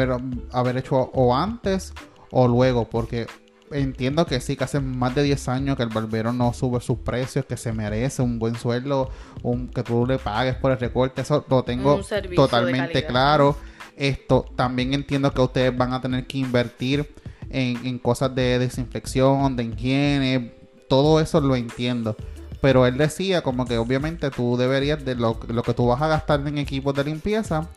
haber 0.52 0.76
hecho 0.76 1.10
o 1.12 1.34
antes 1.34 1.92
o 2.30 2.46
luego, 2.46 2.88
porque 2.88 3.26
entiendo 3.70 4.26
que 4.26 4.40
sí, 4.40 4.56
que 4.56 4.64
hace 4.64 4.80
más 4.80 5.14
de 5.14 5.22
10 5.22 5.48
años 5.48 5.76
que 5.76 5.82
el 5.82 5.88
barbero 5.88 6.32
no 6.32 6.52
sube 6.52 6.80
sus 6.80 6.98
precios, 6.98 7.44
que 7.44 7.56
se 7.56 7.72
merece 7.72 8.22
un 8.22 8.38
buen 8.38 8.56
sueldo, 8.56 9.10
un, 9.42 9.68
que 9.68 9.82
tú 9.82 10.06
le 10.06 10.18
pagues 10.18 10.56
por 10.56 10.72
el 10.72 10.78
recorte, 10.78 11.22
eso 11.22 11.44
lo 11.48 11.62
tengo 11.62 12.00
totalmente 12.34 13.06
claro. 13.06 13.56
Esto 13.96 14.46
también 14.56 14.94
entiendo 14.94 15.32
que 15.32 15.40
ustedes 15.42 15.76
van 15.76 15.92
a 15.92 16.00
tener 16.00 16.26
que 16.26 16.38
invertir 16.38 17.12
en, 17.50 17.98
cosas 17.98 18.34
de 18.34 18.58
desinfección, 18.58 19.56
de 19.56 19.64
higiene, 19.64 20.54
todo 20.88 21.20
eso 21.20 21.40
lo 21.40 21.56
entiendo. 21.56 22.16
Pero 22.60 22.86
él 22.86 22.96
decía 22.98 23.42
como 23.42 23.64
que 23.66 23.78
obviamente 23.78 24.30
tú 24.30 24.56
deberías 24.56 25.04
de 25.04 25.14
lo, 25.14 25.38
lo 25.48 25.62
que 25.62 25.74
tú 25.74 25.86
vas 25.86 26.00
a 26.02 26.08
gastar 26.08 26.46
en 26.46 26.58
equipos 26.58 26.94
de 26.94 27.04
limpieza, 27.04 27.68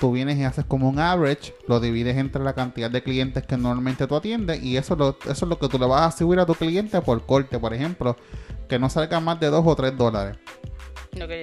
tú 0.00 0.10
vienes 0.12 0.38
y 0.38 0.44
haces 0.44 0.64
como 0.64 0.88
un 0.88 0.98
average, 0.98 1.54
lo 1.68 1.78
divides 1.78 2.16
entre 2.16 2.42
la 2.42 2.54
cantidad 2.54 2.90
de 2.90 3.02
clientes 3.02 3.44
que 3.44 3.56
normalmente 3.56 4.06
tú 4.06 4.16
atiendes 4.16 4.62
y 4.62 4.78
eso, 4.78 4.96
lo, 4.96 5.16
eso 5.24 5.30
es 5.30 5.42
lo 5.42 5.58
que 5.58 5.68
tú 5.68 5.78
le 5.78 5.86
vas 5.86 6.14
a 6.14 6.16
subir 6.16 6.40
a 6.40 6.46
tu 6.46 6.54
cliente 6.54 7.00
por 7.02 7.24
corte, 7.26 7.58
por 7.58 7.74
ejemplo, 7.74 8.16
que 8.66 8.78
no 8.78 8.88
salga 8.88 9.20
más 9.20 9.38
de 9.38 9.48
2 9.48 9.62
o 9.64 9.76
3 9.76 9.96
dólares. 9.96 10.38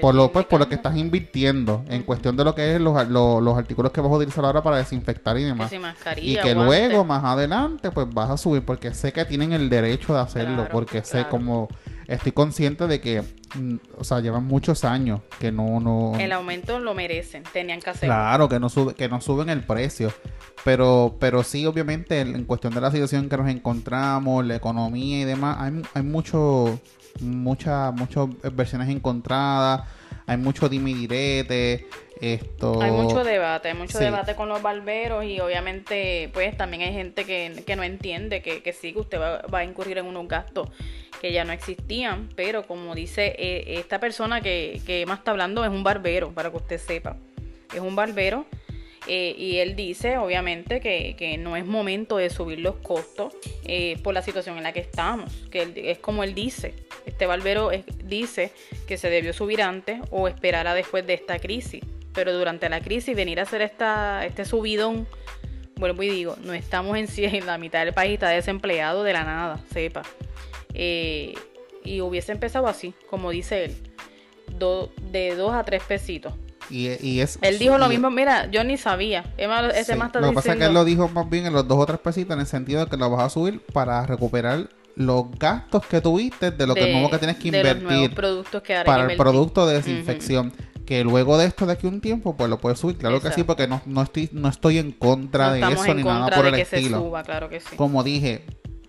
por 0.02 0.16
lo, 0.16 0.32
pues, 0.32 0.48
por 0.48 0.60
lo 0.60 0.68
que 0.68 0.74
estás 0.74 0.98
invirtiendo 0.98 1.86
en 1.88 2.02
cuestión 2.02 2.36
de 2.36 2.44
lo 2.44 2.56
que 2.56 2.76
es 2.76 2.82
los, 2.82 3.08
los, 3.08 3.58
artículos 3.58 3.92
que 3.92 4.02
vas 4.02 4.12
a 4.12 4.16
utilizar 4.16 4.44
ahora 4.44 4.64
para 4.64 4.78
desinfectar 4.78 5.38
y 5.38 5.44
demás. 5.44 5.72
y 6.18 6.36
que 6.38 6.56
luego, 6.56 7.06
más 7.06 7.24
adelante, 7.24 7.92
pues 7.92 8.08
vas 8.12 8.32
a 8.32 8.38
subir 8.38 8.66
porque 8.66 8.92
sé 8.94 9.14
que 9.14 9.24
tienen 9.26 9.54
el 9.54 9.70
derecho 9.70 10.16
de 10.16 10.22
hacerlo, 10.22 10.68
porque 10.72 11.04
sé 11.04 11.28
como 11.30 11.68
estoy 12.08 12.32
consciente 12.32 12.88
de 12.88 13.02
que, 13.02 13.22
mm, 13.56 13.76
o 13.98 14.04
sea, 14.04 14.20
llevan 14.20 14.46
muchos 14.46 14.84
años 14.84 15.22
que 15.40 15.52
no, 15.52 15.80
no... 15.80 16.14
El 16.20 16.32
aumento 16.32 16.80
lo 16.80 16.94
merecen, 16.94 17.44
tenían 17.52 17.80
que 17.80 17.90
hacerlo. 17.90 18.16
Claro, 18.16 18.50
que 18.50 18.60
no, 18.60 18.70
sube, 18.70 18.96
que 18.96 19.10
no 19.10 19.22
suben 19.22 19.50
el 19.50 19.64
precio. 19.64 20.12
Pero, 20.64 21.16
pero 21.20 21.44
sí, 21.44 21.66
obviamente, 21.66 22.20
en 22.20 22.44
cuestión 22.46 22.74
de 22.74 22.82
la 22.82 22.92
situación 22.92 23.30
que 23.30 23.38
nos 23.38 23.50
encontramos, 23.50 24.46
la 24.46 24.56
economía 24.56 25.22
y 25.22 25.24
demás, 25.24 25.58
hay, 25.60 25.82
hay 25.94 26.04
mucho, 26.04 26.80
muchas 27.22 27.94
muchas 27.94 28.28
versiones 28.54 28.90
encontradas, 28.90 29.84
hay 30.28 30.38
mucho 30.38 30.68
dimidirete 30.68 31.88
esto... 32.20 32.82
Hay 32.82 32.92
mucho 32.92 33.24
debate, 33.24 33.70
hay 33.70 33.74
mucho 33.74 33.98
debate 33.98 34.36
con 34.36 34.50
los 34.50 34.62
barberos 34.62 35.24
y 35.24 35.40
obviamente 35.40 36.30
pues 36.34 36.56
también 36.58 36.84
hay 36.84 36.94
gente 36.94 37.26
que, 37.26 37.64
que 37.66 37.76
no 37.78 37.84
entiende 37.84 38.42
que, 38.42 38.62
que 38.62 38.74
sí, 38.74 38.92
que 38.92 39.00
usted 39.00 39.20
va, 39.20 39.42
va, 39.44 39.60
a 39.60 39.64
incurrir 39.64 39.98
en 39.98 40.06
unos 40.06 40.28
gastos 40.28 40.70
que 41.22 41.32
ya 41.32 41.46
no 41.46 41.54
existían, 41.54 42.30
pero 42.36 42.68
como 42.68 42.94
dice 42.94 43.36
eh, 43.38 43.80
esta 43.80 44.00
persona 44.00 44.42
que, 44.42 44.82
que 44.86 45.06
más 45.06 45.20
está 45.20 45.32
hablando 45.32 45.64
es 45.64 45.72
un 45.72 45.84
barbero, 45.84 46.32
para 46.32 46.52
que 46.52 46.58
usted 46.58 46.78
sepa, 46.78 47.16
es 47.74 47.80
un 47.80 47.96
barbero 47.96 48.46
eh, 49.08 49.36
y 49.38 49.58
él 49.58 49.76
dice 49.76 50.18
obviamente 50.18 50.80
que, 50.80 51.16
que, 51.18 51.38
no 51.38 51.56
es 51.56 51.66
momento 51.66 52.18
de 52.18 52.30
subir 52.30 52.60
los 52.60 52.76
costos 52.76 53.34
eh, 53.64 53.98
por 54.04 54.14
la 54.14 54.22
situación 54.22 54.58
en 54.58 54.64
la 54.64 54.74
que 54.74 54.82
estamos, 54.82 55.34
que 55.50 55.72
es 55.76 56.00
como 56.00 56.24
él 56.24 56.34
dice, 56.34 56.74
este 57.06 57.26
barbero 57.26 57.72
dice 58.04 58.52
que 58.88 58.98
se 58.98 59.10
debió 59.10 59.34
subir 59.34 59.62
antes 59.62 60.00
o 60.12 60.28
esperar 60.28 60.68
a 60.68 60.74
después 60.74 61.06
de 61.08 61.14
esta 61.14 61.40
crisis, 61.40 61.84
pero 62.14 62.34
durante 62.34 62.68
la 62.70 62.82
crisis 62.82 63.16
venir 63.16 63.40
a 63.40 63.44
hacer 63.44 63.62
esta, 63.62 64.26
este 64.26 64.46
subidón 64.46 65.08
vuelvo 65.78 66.04
y 66.04 66.10
digo, 66.10 66.36
no 66.44 66.54
estamos 66.54 66.98
en, 66.98 67.08
en 67.36 67.46
la 67.46 67.58
mitad 67.58 67.86
del 67.86 67.94
país 67.94 68.16
está 68.16 68.30
desempleado 68.30 69.04
de 69.04 69.14
la 69.14 69.24
nada, 69.24 69.60
sepa. 69.72 70.04
Eh, 70.74 71.34
y 71.84 72.02
hubiese 72.02 72.32
empezado 72.32 72.68
así, 72.68 72.94
como 73.10 73.32
dice 73.32 73.66
él, 73.66 73.76
de 75.12 75.36
dos 75.36 75.54
a 75.54 75.64
tres 75.64 75.84
pesitos. 75.84 76.34
Y, 76.70 77.20
es, 77.20 77.40
él 77.42 77.60
dijo 77.60 77.78
lo 77.78 77.88
mismo, 77.88 78.12
mira, 78.12 78.50
yo 78.52 78.64
ni 78.64 78.78
sabía. 78.78 79.24
ese 79.38 79.96
más 79.96 80.14
lo 80.14 80.30
que 80.30 80.36
pasa 80.36 80.54
es 80.54 80.60
que 80.60 80.66
él 80.66 80.74
lo 80.74 80.86
dijo 80.86 81.08
más 81.08 81.30
bien 81.30 81.46
en 81.46 81.54
los 81.54 81.68
dos 81.68 81.80
o 81.80 81.86
tres 81.86 82.00
pesitos 82.00 82.34
en 82.34 82.42
el 82.42 82.48
sentido 82.48 82.84
de 82.84 82.90
que 82.90 82.98
lo 82.98 83.10
vas 83.10 83.26
a 83.26 83.30
subir 83.30 83.62
para 83.74 84.06
recuperar 84.06 84.70
los 84.96 85.26
gastos 85.38 85.86
que 85.86 86.02
tuviste 86.02 86.52
de 86.52 86.68
lo 86.68 86.74
que 86.74 86.92
nuevo 86.92 87.10
que 87.10 87.20
tienes 87.20 87.38
que 87.38 87.50
invertir 87.50 88.14
productos 88.16 88.62
que 88.64 88.82
para 88.84 89.12
el 89.12 89.18
producto 89.18 89.68
de 89.68 89.76
desinfección. 89.76 90.52
Que 90.86 91.04
luego 91.04 91.38
de 91.38 91.46
esto, 91.46 91.66
de 91.66 91.74
aquí 91.74 91.86
un 91.86 92.00
tiempo, 92.00 92.38
pues 92.38 92.50
lo 92.50 92.60
puedes 92.60 92.80
subir. 92.80 92.98
Claro 92.98 93.20
que 93.20 93.30
sí, 93.34 93.44
porque 93.44 93.68
no, 93.68 93.82
no, 93.86 94.04
estoy, 94.04 94.30
no 94.32 94.48
estoy 94.48 94.78
en 94.78 94.94
contra 94.94 95.52
de 95.52 95.60
eso 95.60 95.94
ni 95.94 96.02
nada 96.02 96.30
por 96.30 96.46
el 96.46 96.56
estilo. 96.56 97.12
claro 97.26 97.50
que 97.50 97.60
sí. 97.60 97.76
Como 97.76 98.04
dije, 98.04 98.46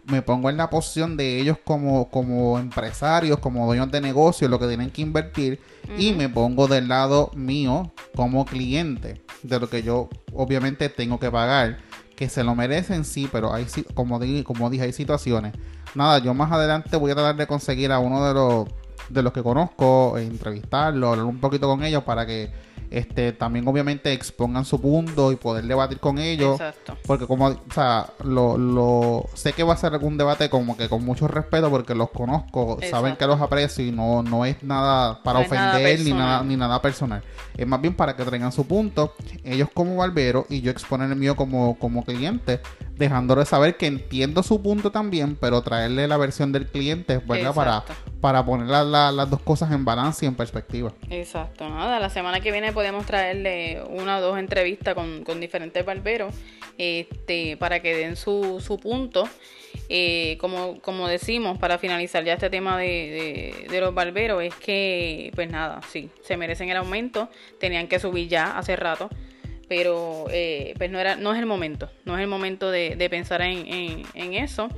me 0.09 0.23
pongo 0.23 0.49
en 0.49 0.57
la 0.57 0.71
posición 0.71 1.17
de 1.17 1.39
ellos 1.39 1.59
como, 1.63 2.11
como 2.11 2.59
empresarios, 2.59 3.39
como 3.39 3.67
dueños 3.67 3.91
de 3.91 4.01
negocios, 4.01 4.51
lo 4.51 4.59
que 4.59 4.67
tienen 4.67 4.91
que 4.91 5.03
invertir, 5.03 5.61
y 5.99 6.13
me 6.13 6.29
pongo 6.29 6.67
del 6.67 6.89
lado 6.89 7.31
mío 7.35 7.93
como 8.17 8.45
cliente, 8.47 9.23
de 9.43 9.61
lo 9.61 9.69
que 9.69 9.83
yo 9.83 10.09
obviamente 10.33 10.89
tengo 10.89 11.21
que 11.21 11.31
pagar, 11.31 11.79
que 12.17 12.29
se 12.29 12.43
lo 12.43 12.55
merecen, 12.55 13.05
sí, 13.05 13.29
pero 13.31 13.53
hay, 13.53 13.67
como, 13.95 14.19
como 14.45 14.71
dije, 14.71 14.85
hay 14.85 14.93
situaciones. 14.93 15.55
Nada, 15.95 16.19
yo 16.19 16.35
más 16.35 16.51
adelante 16.51 16.97
voy 16.97 17.11
a 17.11 17.15
tratar 17.15 17.37
de 17.37 17.47
conseguir 17.47 17.93
a 17.93 17.99
uno 17.99 18.27
de 18.27 18.35
los, 18.35 18.69
de 19.11 19.23
los 19.23 19.33
que 19.33 19.43
conozco, 19.43 20.17
e 20.17 20.25
entrevistarlo, 20.25 21.11
hablar 21.11 21.27
un 21.27 21.39
poquito 21.39 21.69
con 21.69 21.85
ellos 21.85 22.03
para 22.05 22.27
que 22.27 22.51
este 22.91 23.33
también 23.33 23.67
obviamente 23.69 24.13
expongan 24.13 24.65
su 24.65 24.81
punto 24.81 25.33
y 25.33 25.37
poder 25.37 25.65
debatir 25.65 26.01
con 26.01 26.19
ellos. 26.19 26.61
Exacto. 26.61 26.97
Porque 27.07 27.27
como, 27.27 27.47
o 27.47 27.73
sea, 27.73 28.07
lo, 28.25 28.57
lo, 28.57 29.25
sé 29.35 29.53
que 29.53 29.63
va 29.63 29.75
a 29.75 29.77
ser 29.77 29.93
algún 29.93 30.17
debate 30.17 30.49
como 30.51 30.77
que 30.77 30.89
con 30.89 31.05
mucho 31.05 31.29
respeto 31.29 31.71
porque 31.71 31.95
los 31.95 32.11
conozco, 32.11 32.79
saben 32.91 33.17
que 33.17 33.27
los 33.27 33.41
aprecio 33.41 33.85
y 33.85 33.93
no, 33.93 34.23
no 34.23 34.45
es 34.45 34.63
nada 34.63 35.23
para 35.23 35.41
ofender 35.41 36.01
ni 36.01 36.13
nada 36.13 36.43
ni 36.43 36.57
nada 36.57 36.81
personal. 36.81 37.23
Es 37.57 37.67
más 37.67 37.81
bien 37.81 37.95
para 37.95 38.17
que 38.17 38.25
traigan 38.25 38.53
su 38.53 38.67
punto, 38.67 39.15
ellos 39.45 39.69
como 39.75 39.97
barbero 39.97 40.47
y 40.49 40.61
yo 40.61 40.71
exponer 40.71 41.11
el 41.11 41.17
mío 41.17 41.37
como, 41.37 41.79
como 41.79 42.05
cliente, 42.05 42.61
dejándole 42.99 43.45
saber 43.45 43.77
que 43.77 43.87
entiendo 43.87 44.43
su 44.43 44.61
punto 44.61 44.91
también, 44.91 45.37
pero 45.37 45.63
traerle 45.63 46.09
la 46.09 46.17
versión 46.17 46.51
del 46.51 46.67
cliente, 46.67 47.19
¿verdad? 47.19 47.55
Para, 47.55 47.85
para 48.21 48.45
poner 48.45 48.67
las 48.67 49.31
dos 49.31 49.41
cosas 49.41 49.71
en 49.73 49.85
balance 49.85 50.25
y 50.25 50.29
en 50.29 50.35
perspectiva. 50.35 50.93
Exacto, 51.09 51.69
nada, 51.69 52.01
la 52.01 52.11
semana 52.11 52.41
que 52.41 52.51
viene 52.51 52.73
podemos 52.73 53.07
traerle 53.07 53.83
una 53.89 54.19
o 54.19 54.21
dos 54.21 54.39
entrevistas 54.39 54.95
con, 54.95 55.39
diferentes 55.39 55.85
barberos 55.85 56.35
este, 56.77 57.57
para 57.57 57.81
que 57.81 57.95
den 57.95 58.17
su, 58.17 58.61
su 58.61 58.79
punto. 58.79 59.29
eh, 59.89 60.37
como, 60.41 60.81
como 60.81 61.07
decimos, 61.07 61.57
para 61.59 61.79
finalizar 61.79 62.25
ya 62.25 62.35
este 62.35 62.51
tema 62.51 62.77
de, 62.77 63.67
de, 63.71 63.81
los 63.81 63.95
barberos, 63.95 64.43
es 64.43 64.55
que, 64.57 65.31
pues 65.35 65.49
nada, 65.49 65.81
sí, 65.89 66.11
se 66.23 66.37
merecen 66.37 66.69
el 66.69 66.77
aumento, 66.77 67.29
tenían 67.61 67.87
que 67.87 67.99
subir 68.01 68.29
ya 68.29 68.59
hace 68.59 68.75
rato, 68.77 69.09
pero 69.69 70.27
eh, 70.31 70.75
pues 70.79 70.91
no, 70.91 70.99
era, 70.99 71.17
no 71.17 71.33
es 71.33 71.39
el 71.39 71.47
momento, 71.47 71.91
no 72.05 72.17
es 72.17 72.23
el 72.23 72.29
momento 72.29 72.71
de, 72.71 72.97
de 72.97 73.11
pensar 73.11 73.43
en, 73.43 74.05
en, 74.15 74.35
eso. 74.35 74.69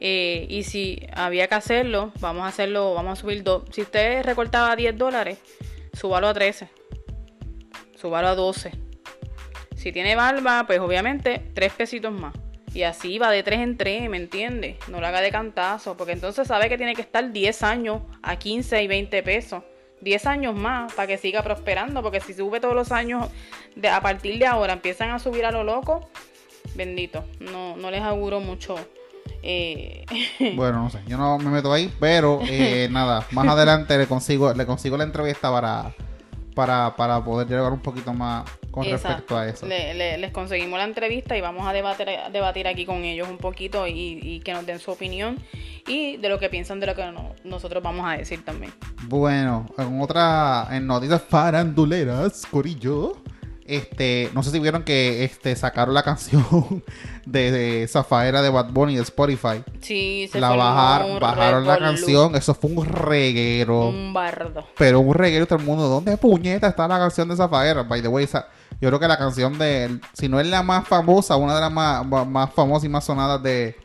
Eh, 0.00 0.46
y 0.48 0.64
si 0.64 1.06
había 1.12 1.46
que 1.46 1.54
hacerlo, 1.54 2.12
vamos 2.20 2.42
a 2.44 2.48
hacerlo, 2.48 2.94
vamos 2.94 3.18
a 3.18 3.22
subir 3.22 3.42
dos. 3.44 3.64
Si 3.70 3.82
usted 3.82 4.24
recortaba 4.24 4.74
10 4.74 4.98
dólares, 4.98 5.38
súbalo 5.92 6.28
a 6.28 6.34
13, 6.34 6.68
súbalo 7.94 8.28
a 8.28 8.34
12. 8.34 8.72
Si 9.76 9.92
tiene 9.92 10.16
barba, 10.16 10.64
pues 10.66 10.80
obviamente 10.80 11.42
3 11.54 11.72
pesitos 11.72 12.12
más. 12.12 12.34
Y 12.74 12.82
así 12.82 13.18
va 13.18 13.30
de 13.30 13.42
3 13.42 13.60
en 13.60 13.76
3, 13.76 14.10
¿me 14.10 14.16
entiende? 14.16 14.78
No 14.88 15.00
lo 15.00 15.06
haga 15.06 15.20
de 15.20 15.30
cantazo, 15.30 15.96
porque 15.96 16.12
entonces 16.12 16.46
sabe 16.46 16.68
que 16.68 16.76
tiene 16.76 16.94
que 16.94 17.02
estar 17.02 17.32
10 17.32 17.62
años 17.62 18.02
a 18.22 18.36
15 18.36 18.82
y 18.82 18.86
20 18.86 19.22
pesos. 19.22 19.62
10 20.00 20.26
años 20.26 20.54
más 20.54 20.92
para 20.94 21.06
que 21.06 21.18
siga 21.18 21.42
prosperando, 21.42 22.02
porque 22.02 22.20
si 22.20 22.34
sube 22.34 22.60
todos 22.60 22.74
los 22.74 22.92
años, 22.92 23.28
de, 23.76 23.88
a 23.88 24.00
partir 24.00 24.38
de 24.38 24.46
ahora 24.46 24.74
empiezan 24.74 25.10
a 25.10 25.18
subir 25.18 25.44
a 25.44 25.50
lo 25.50 25.64
loco, 25.64 26.08
bendito, 26.74 27.24
no, 27.38 27.76
no 27.76 27.90
les 27.90 28.02
auguro 28.02 28.40
mucho. 28.40 28.76
Eh... 29.42 30.04
Bueno, 30.56 30.82
no 30.82 30.90
sé, 30.90 31.00
yo 31.06 31.16
no 31.16 31.38
me 31.38 31.50
meto 31.50 31.72
ahí, 31.72 31.92
pero 32.00 32.40
eh, 32.48 32.88
nada, 32.92 33.26
más 33.30 33.46
adelante 33.46 33.96
le 33.98 34.06
consigo, 34.06 34.52
le 34.52 34.66
consigo 34.66 34.96
la 34.96 35.04
entrevista 35.04 35.50
para, 35.50 35.94
para, 36.54 36.96
para 36.96 37.24
poder 37.24 37.48
llevar 37.48 37.72
un 37.72 37.80
poquito 37.80 38.12
más, 38.12 38.44
con 38.70 38.84
respecto 38.84 39.36
a 39.36 39.48
eso. 39.48 39.66
les 39.66 40.30
conseguimos 40.32 40.78
la 40.78 40.84
entrevista 40.84 41.36
y 41.36 41.40
vamos 41.40 41.66
a 41.66 41.72
debatir, 41.72 42.08
debatir 42.32 42.68
aquí 42.68 42.86
con 42.86 43.04
ellos 43.04 43.28
un 43.28 43.38
poquito 43.38 43.86
y, 43.86 44.40
que 44.44 44.52
nos 44.52 44.64
den 44.66 44.78
su 44.78 44.90
opinión 44.90 45.36
y 45.86 46.16
de 46.16 46.28
lo 46.28 46.38
que 46.38 46.48
piensan 46.48 46.80
de 46.80 46.86
lo 46.86 46.94
que 46.94 47.04
nosotros 47.44 47.82
vamos 47.82 48.06
a 48.08 48.16
decir 48.16 48.44
también. 48.44 48.72
Bueno, 49.04 49.66
en 49.78 50.00
otra, 50.00 50.68
en 50.70 50.86
noticias 50.86 51.22
faranduleras, 51.22 52.46
Corillo. 52.50 53.16
Este, 53.70 54.30
no 54.34 54.42
sé 54.42 54.50
si 54.50 54.58
vieron 54.58 54.82
que 54.82 55.22
este 55.22 55.54
sacaron 55.54 55.94
la 55.94 56.02
canción 56.04 56.82
de, 57.24 57.52
de 57.52 57.86
Zafaera 57.86 58.42
de 58.42 58.50
Bad 58.50 58.72
Bunny 58.72 58.96
de 58.96 59.02
Spotify. 59.02 59.62
Sí, 59.80 60.28
se 60.32 60.40
la 60.40 60.50
bajaron, 60.50 61.20
bajaron 61.20 61.64
la 61.64 61.78
canción, 61.78 62.34
eso 62.34 62.52
fue 62.54 62.70
un 62.72 62.84
reguero. 62.84 63.90
Un 63.90 64.12
bardo. 64.12 64.66
Pero 64.76 64.98
un 64.98 65.14
reguero 65.14 65.46
todo 65.46 65.60
el 65.60 65.64
mundo, 65.64 65.86
¿dónde 65.88 66.16
puñeta 66.16 66.66
está 66.66 66.88
la 66.88 66.98
canción 66.98 67.28
de 67.28 67.36
Zafaera? 67.36 67.84
By 67.84 68.02
the 68.02 68.08
way, 68.08 68.26
yo 68.80 68.88
creo 68.88 68.98
que 68.98 69.06
la 69.06 69.18
canción 69.18 69.56
de 69.56 70.00
si 70.14 70.28
no 70.28 70.40
es 70.40 70.48
la 70.48 70.64
más 70.64 70.88
famosa, 70.88 71.36
una 71.36 71.54
de 71.54 71.60
las 71.60 71.72
más, 71.72 72.04
más 72.26 72.52
famosas 72.52 72.84
y 72.84 72.88
más 72.88 73.04
sonadas 73.04 73.40
de, 73.40 73.76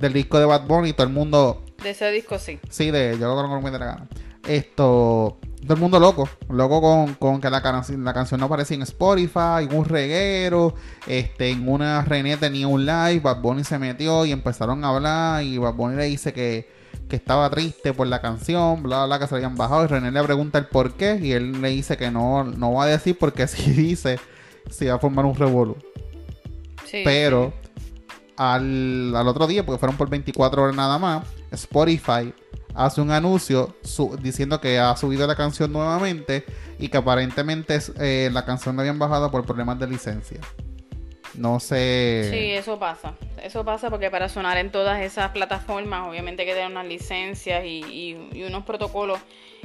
del 0.00 0.12
disco 0.12 0.38
de 0.38 0.46
Bad 0.46 0.66
Bunny, 0.66 0.92
todo 0.92 1.06
el 1.06 1.12
mundo 1.12 1.62
de 1.82 1.90
ese 1.90 2.10
disco 2.10 2.38
sí. 2.38 2.58
Sí, 2.68 2.90
de 2.90 3.16
yo 3.18 3.36
que 3.36 3.48
no 3.48 3.60
me 3.60 3.70
da 3.70 3.78
la 3.78 3.84
gana. 3.86 4.08
Esto 4.46 5.38
todo 5.62 5.74
el 5.74 5.80
mundo 5.80 6.00
loco, 6.00 6.28
loco 6.48 6.80
con, 6.80 7.14
con 7.14 7.40
que 7.40 7.50
la, 7.50 7.60
la 7.60 8.14
canción 8.14 8.40
no 8.40 8.46
aparecía 8.46 8.76
en 8.76 8.82
Spotify, 8.82 9.64
en 9.68 9.74
un 9.74 9.84
reguero, 9.84 10.74
este, 11.06 11.50
en 11.50 11.68
una 11.68 12.02
René 12.02 12.38
tenía 12.38 12.66
un 12.66 12.86
live, 12.86 13.20
Bad 13.20 13.42
Bunny 13.42 13.64
se 13.64 13.78
metió 13.78 14.24
y 14.24 14.32
empezaron 14.32 14.84
a 14.84 14.88
hablar 14.88 15.44
y 15.44 15.58
Bad 15.58 15.74
Bunny 15.74 15.96
le 15.96 16.04
dice 16.04 16.32
que, 16.32 16.70
que 17.10 17.16
estaba 17.16 17.50
triste 17.50 17.92
por 17.92 18.06
la 18.06 18.22
canción, 18.22 18.82
bla, 18.82 19.04
bla, 19.04 19.18
que 19.18 19.26
se 19.26 19.34
habían 19.34 19.54
bajado 19.54 19.84
y 19.84 19.88
René 19.88 20.10
le 20.10 20.22
pregunta 20.22 20.58
el 20.58 20.66
por 20.66 20.94
qué 20.94 21.18
y 21.20 21.32
él 21.32 21.60
le 21.60 21.68
dice 21.68 21.98
que 21.98 22.10
no, 22.10 22.44
no 22.44 22.72
va 22.72 22.84
a 22.84 22.86
decir 22.86 23.18
porque 23.18 23.46
si 23.46 23.70
dice 23.72 24.18
se 24.70 24.88
va 24.88 24.94
a 24.94 24.98
formar 24.98 25.26
un 25.26 25.34
revuelo. 25.34 25.76
Sí, 26.86 27.02
Pero 27.04 27.52
Al, 28.42 29.14
al 29.14 29.28
otro 29.28 29.46
día, 29.46 29.66
porque 29.66 29.78
fueron 29.78 29.98
por 29.98 30.08
24 30.08 30.62
horas 30.62 30.74
nada 30.74 30.98
más, 30.98 31.26
Spotify 31.50 32.32
hace 32.74 33.00
un 33.02 33.10
anuncio 33.10 33.74
diciendo 34.22 34.60
que 34.62 34.78
ha 34.78 34.96
subido 34.96 35.26
la 35.26 35.36
canción 35.36 35.70
nuevamente 35.72 36.46
y 36.78 36.88
que 36.88 36.96
aparentemente 36.96 37.78
eh, 37.98 38.30
la 38.32 38.46
canción 38.46 38.76
la 38.76 38.82
habían 38.82 38.98
bajado 38.98 39.30
por 39.30 39.44
problemas 39.44 39.78
de 39.78 39.88
licencia. 39.88 40.40
No 41.34 41.60
sé. 41.60 42.28
Sí, 42.32 42.50
eso 42.52 42.78
pasa. 42.78 43.14
Eso 43.42 43.62
pasa 43.64 43.90
porque 43.90 44.10
para 44.10 44.30
sonar 44.30 44.56
en 44.56 44.72
todas 44.72 45.00
esas 45.00 45.32
plataformas, 45.32 46.08
obviamente 46.08 46.46
que 46.46 46.54
tienen 46.54 46.72
unas 46.72 46.86
licencias 46.86 47.62
y 47.64 48.16
unos 48.46 48.64
protocolos 48.64 49.20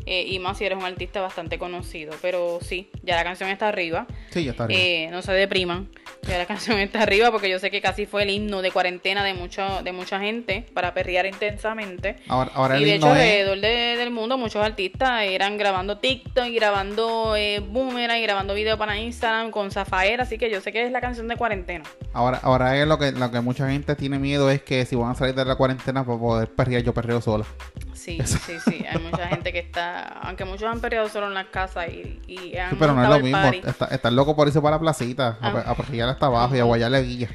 eh, 0.06 0.26
y 0.28 0.40
más 0.40 0.58
si 0.58 0.66
eres 0.66 0.78
un 0.78 0.86
artista 0.86 1.22
bastante 1.22 1.58
conocido. 1.58 2.14
Pero 2.22 2.60
sí, 2.62 2.90
ya 3.04 3.16
la 3.16 3.24
canción 3.24 3.50
está 3.50 3.68
arriba. 3.70 4.08
Sí, 4.32 4.44
ya 4.44 4.52
está 4.52 4.66
arriba. 4.66 4.80
Eh, 4.80 5.08
no 5.12 5.22
se 5.22 5.32
depriman, 5.32 5.90
ya 6.28 6.38
la 6.38 6.46
canción 6.48 6.80
está 6.80 7.04
arriba 7.04 7.32
porque 7.32 7.50
yo 7.50 7.60
sé 7.60 7.72
que 7.72 7.82
casi 7.82 8.06
fue 8.06 8.24
el 8.24 8.30
himno 8.30 8.62
de 8.62 8.72
cuarentena 8.72 9.24
de, 9.24 9.34
mucho, 9.34 9.82
de 9.84 9.92
mucha 9.92 10.20
gente 10.20 10.66
para 10.74 10.94
perrear 10.94 11.26
intensamente. 11.26 12.18
Ahora, 12.28 12.52
ahora 12.54 12.80
y 12.80 12.86
de 12.86 12.96
hecho, 12.96 13.08
alrededor 13.08 13.60
del 13.60 14.12
mundo, 14.12 14.38
muchos 14.38 14.64
artistas 14.64 15.24
eran 15.24 15.58
grabando 15.58 15.98
TikTok 15.98 16.46
y 16.46 16.56
grabando 16.56 17.36
eh, 17.36 17.60
Boomerang 17.60 18.20
y 18.20 18.24
grabando 18.24 18.54
video 18.54 18.78
para 18.78 18.98
Instagram 18.98 19.52
con 19.52 19.72
Zafaera, 19.72 20.24
así 20.24 20.38
que 20.38 20.50
yo 20.50 20.62
sé 20.62 20.72
que 20.72 20.86
es 20.86 20.92
la 20.92 21.02
canción 21.02 21.28
de 21.28 21.36
cuarentena. 21.36 21.84
Ahora, 22.14 22.40
ahora 22.44 22.78
es 22.78 22.88
lo 22.88 22.98
que, 22.98 23.12
lo 23.12 23.32
que 23.32 23.42
mucha 23.42 23.70
gente 23.70 23.96
tiene 23.96 24.20
miedo 24.20 24.50
es 24.50 24.62
que 24.62 24.86
si 24.86 24.96
van 24.96 25.12
a 25.12 25.16
salir 25.16 25.36
de 25.36 25.46
la 25.46 25.56
cuarentena 25.56 26.06
para 26.06 26.18
poder 26.18 26.50
perrear, 26.50 26.82
yo 26.84 26.94
perreo 26.94 27.22
sola. 27.22 27.46
Sí, 27.94 28.20
sí, 28.26 28.54
sí. 28.64 28.86
Hay 28.88 29.00
mucha 29.00 29.28
gente 29.28 29.52
que 29.52 29.60
está, 29.60 29.95
aunque 30.22 30.46
muchos 30.46 30.64
han 30.64 30.80
perdido 30.80 31.08
solo 31.10 31.28
en 31.28 31.34
las 31.34 31.48
casas 31.48 31.88
y, 31.90 32.20
y 32.28 32.58
han 32.58 32.78
pero 32.78 32.94
no 32.94 33.04
es 33.04 33.10
lo 33.10 33.20
mismo. 33.20 33.52
Estás 33.90 34.14
loco 34.14 34.36
por 34.36 34.48
irse 34.48 34.62
para 34.62 34.76
la 34.76 34.80
placita, 34.80 35.38
a, 35.42 35.50
ah. 35.50 35.76
a 35.78 36.10
hasta 36.10 36.26
abajo 36.26 36.56
y 36.56 36.60
a 36.60 36.64
guayarle 36.64 37.02
villa. 37.02 37.30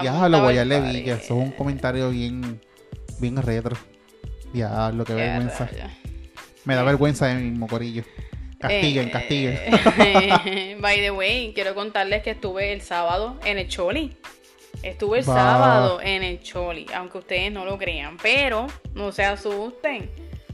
Diablo, 0.00 0.40
guayarle 0.40 0.80
villa. 0.80 1.14
Eso 1.14 1.24
es 1.24 1.30
un 1.30 1.50
comentario 1.52 2.10
bien, 2.10 2.60
bien 3.20 3.36
retro. 3.36 3.76
Diablo, 4.52 5.04
qué 5.04 5.14
vergüenza. 5.14 5.68
Me 6.64 6.74
da 6.74 6.82
vergüenza 6.82 7.26
de 7.26 7.36
mi 7.36 7.50
mismo 7.50 7.66
corillo. 7.66 8.04
Castiguen, 8.58 9.08
eh, 9.08 9.10
castiguen. 9.10 10.80
by 10.80 11.00
the 11.00 11.10
way, 11.10 11.52
quiero 11.52 11.74
contarles 11.74 12.22
que 12.22 12.30
estuve 12.30 12.72
el 12.72 12.80
sábado 12.80 13.38
en 13.44 13.58
el 13.58 13.68
Choli. 13.68 14.16
Estuve 14.82 15.18
el 15.18 15.24
sábado 15.24 16.00
en 16.00 16.22
el 16.22 16.40
Choli, 16.42 16.86
aunque 16.94 17.18
ustedes 17.18 17.52
no 17.52 17.64
lo 17.64 17.76
crean, 17.78 18.16
pero 18.22 18.66
no 18.94 19.10
se 19.12 19.24
asusten. 19.24 20.10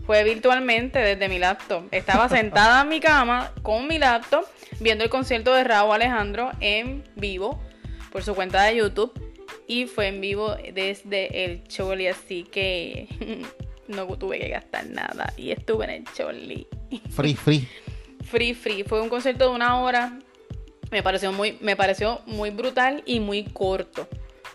Fue 0.09 0.25
virtualmente 0.25 0.99
desde 1.01 1.29
mi 1.29 1.39
laptop. 1.39 1.85
Estaba 1.91 2.31
sentada 2.31 2.81
en 2.81 2.89
mi 2.89 2.99
cama 2.99 3.53
con 3.61 3.87
mi 3.87 3.99
laptop 3.99 4.43
viendo 4.81 5.05
el 5.05 5.11
concierto 5.11 5.53
de 5.53 5.65
Raúl 5.65 5.97
Alejandro 5.97 6.51
en 6.61 7.05
vivo 7.15 7.63
por 8.11 8.23
su 8.23 8.35
cuenta 8.35 8.63
de 8.63 8.77
YouTube 8.77 9.13
y 9.67 9.85
fue 9.85 10.07
en 10.07 10.23
vivo 10.23 10.57
desde 10.73 11.45
el 11.45 11.63
Choli, 11.65 12.07
así 12.07 12.45
que 12.45 13.07
no 13.87 14.07
tuve 14.17 14.39
que 14.39 14.49
gastar 14.49 14.87
nada 14.87 15.31
y 15.37 15.51
estuve 15.51 15.85
en 15.85 15.91
el 15.91 16.05
Choli. 16.15 16.67
Free, 17.11 17.35
free. 17.35 17.69
free, 18.25 18.55
free. 18.55 18.85
Fue 18.85 19.03
un 19.03 19.11
concierto 19.11 19.51
de 19.51 19.55
una 19.55 19.79
hora 19.79 20.19
me 20.91 21.03
pareció 21.03 21.33
muy, 21.33 21.59
me 21.61 21.77
pareció 21.77 22.23
muy 22.25 22.49
brutal 22.49 23.03
y 23.05 23.21
muy 23.21 23.45
corto. 23.45 24.09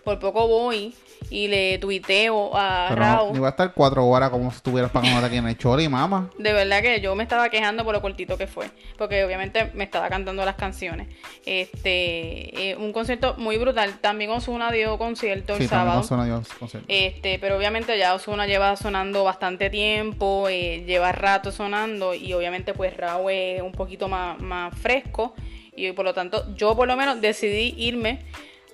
Por 0.04 0.20
poco 0.20 0.48
voy 0.48 0.94
y 1.30 1.48
le 1.48 1.78
tuiteo 1.80 2.56
a 2.56 2.94
Raúl. 2.94 3.32
No, 3.32 3.38
iba 3.38 3.48
a 3.48 3.52
estar 3.52 3.74
cuatro 3.74 4.06
horas 4.06 4.30
como 4.30 4.52
si 4.52 4.58
estuvieras 4.58 4.92
pagando 4.92 5.26
aquí 5.26 5.38
en 5.38 5.48
el 5.48 5.58
Choli, 5.58 5.88
mamá. 5.88 6.30
De 6.38 6.54
verdad 6.54 6.82
que 6.82 7.02
yo 7.02 7.16
me 7.16 7.24
estaba 7.24 7.50
quejando 7.50 7.84
por 7.84 7.94
lo 7.94 8.02
cortito 8.02 8.38
que 8.38 8.48
fue. 8.48 8.70
Porque 8.98 9.24
obviamente 9.24 9.72
me 9.74 9.84
estaba 9.84 10.10
cantando 10.10 10.46
las 10.46 10.56
canciones. 10.56 11.08
Este, 11.46 12.72
eh, 12.72 12.76
un 12.76 12.94
concierto 12.94 13.36
muy 13.38 13.58
brutal. 13.58 14.00
También 14.00 14.30
Osuna 14.32 14.72
dio 14.72 14.98
concierto 14.98 15.56
el 15.56 15.68
sábado. 15.68 16.02
Osuna 16.02 16.26
dio 16.26 16.44
concierto. 16.60 16.86
Este, 16.88 17.40
pero 17.40 17.58
obviamente 17.58 17.98
ya 17.98 18.14
Osuna 18.14 18.46
lleva 18.46 18.76
sonando 18.76 19.24
bastante 19.24 19.70
tiempo, 19.70 20.48
eh, 20.50 20.84
lleva 20.86 21.12
rato 21.14 21.52
sonando. 21.52 22.14
Y 22.14 22.34
obviamente, 22.34 22.74
pues 22.74 22.96
Raúl 22.96 23.32
es 23.32 23.62
un 23.62 23.72
poquito 23.72 24.08
más, 24.08 24.40
más 24.40 24.78
fresco. 24.78 25.34
Y 25.76 25.92
por 25.94 26.06
lo 26.06 26.14
tanto, 26.14 26.54
yo 26.56 26.76
por 26.76 26.88
lo 26.88 26.96
menos 26.96 27.22
decidí 27.22 27.74
irme 27.78 28.20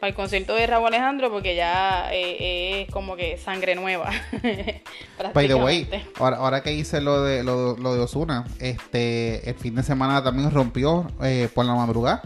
al 0.02 0.14
concierto 0.14 0.56
de 0.56 0.66
Raúl 0.66 0.88
Alejandro 0.88 1.30
porque 1.32 1.56
ya 1.56 2.14
eh, 2.14 2.82
es 2.82 2.92
como 2.92 3.16
que 3.16 3.38
sangre 3.38 3.76
nueva. 3.76 4.12
By 5.34 5.48
the 5.48 5.56
way, 5.56 5.90
ahora, 6.18 6.62
que 6.64 6.74
hice 6.74 7.02
lo 7.02 7.24
de 7.24 7.44
lo, 7.44 7.76
de 7.76 8.00
Osuna, 8.00 8.46
este 8.60 9.50
el 9.50 9.56
fin 9.56 9.76
de 9.76 9.84
semana 9.84 10.24
también 10.24 10.52
rompió 10.52 11.08
eh, 11.22 11.50
por 11.54 11.66
la 11.66 11.76
madrugada. 11.76 12.22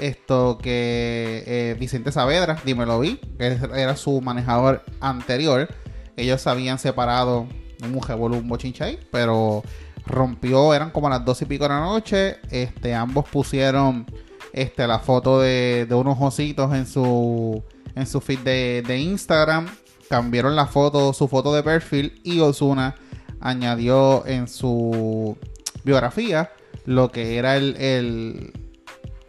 Esto 0.00 0.56
que 0.56 1.44
eh, 1.46 1.76
Vicente 1.78 2.10
Saavedra, 2.12 2.58
dímelo 2.64 3.00
vi, 3.00 3.20
que 3.38 3.58
era 3.74 3.96
su 3.96 4.20
manejador 4.20 4.82
anterior. 5.00 5.68
Ellos 6.16 6.40
se 6.40 6.48
habían 6.48 6.78
separado 6.78 7.46
un 7.82 7.92
mujer 7.92 8.16
un 8.16 8.48
bochinche 8.48 8.98
pero 9.10 9.62
rompió, 10.06 10.74
eran 10.74 10.90
como 10.90 11.08
las 11.08 11.24
dos 11.24 11.42
y 11.42 11.44
pico 11.44 11.64
de 11.64 11.70
la 11.70 11.80
noche. 11.80 12.38
Este, 12.50 12.94
ambos 12.94 13.28
pusieron 13.28 14.06
este, 14.52 14.86
la 14.86 14.98
foto 14.98 15.40
de, 15.40 15.86
unos 15.90 16.18
ositos 16.20 16.74
en 16.74 16.86
su, 16.86 17.62
en 17.94 18.06
su 18.06 18.20
feed 18.20 18.40
de, 18.40 18.98
Instagram. 18.98 19.68
Cambiaron 20.08 20.56
la 20.56 20.66
foto, 20.66 21.12
su 21.12 21.28
foto 21.28 21.54
de 21.54 21.62
perfil 21.62 22.20
y 22.24 22.40
Osuna 22.40 22.96
añadió 23.40 24.26
en 24.26 24.48
su 24.48 25.38
biografía 25.84 26.50
lo 26.84 27.12
que 27.12 27.38
era 27.38 27.56
el, 27.56 28.52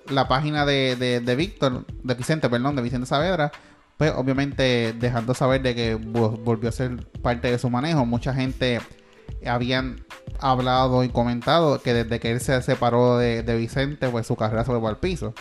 la 0.10 0.28
página 0.28 0.66
de, 0.66 0.96
de, 0.96 1.20
de 1.20 1.36
Víctor, 1.36 1.86
de 2.04 2.14
Vicente, 2.16 2.50
perdón, 2.50 2.76
de 2.76 2.82
Vicente 2.82 3.06
Saavedra 3.06 3.52
pues 4.02 4.14
obviamente 4.16 4.94
dejando 4.94 5.36
saber 5.36 5.62
de 5.62 5.76
que 5.76 5.94
volvió 5.94 6.70
a 6.70 6.72
ser 6.72 7.06
parte 7.22 7.52
de 7.52 7.60
su 7.60 7.70
manejo, 7.70 8.04
mucha 8.04 8.34
gente 8.34 8.82
habían 9.46 10.04
hablado 10.42 11.04
y 11.04 11.10
comentado 11.10 11.82
que 11.82 11.94
desde 11.94 12.20
que 12.20 12.32
él 12.32 12.42
se 12.42 12.62
separó 12.62 13.18
de, 13.18 13.56
Vicente, 13.56 14.10
pues 14.10 14.28
su 14.28 14.36
carrera 14.36 14.66
se 14.66 14.72
fue 14.72 14.90
al 14.90 14.98
piso. 14.98 15.34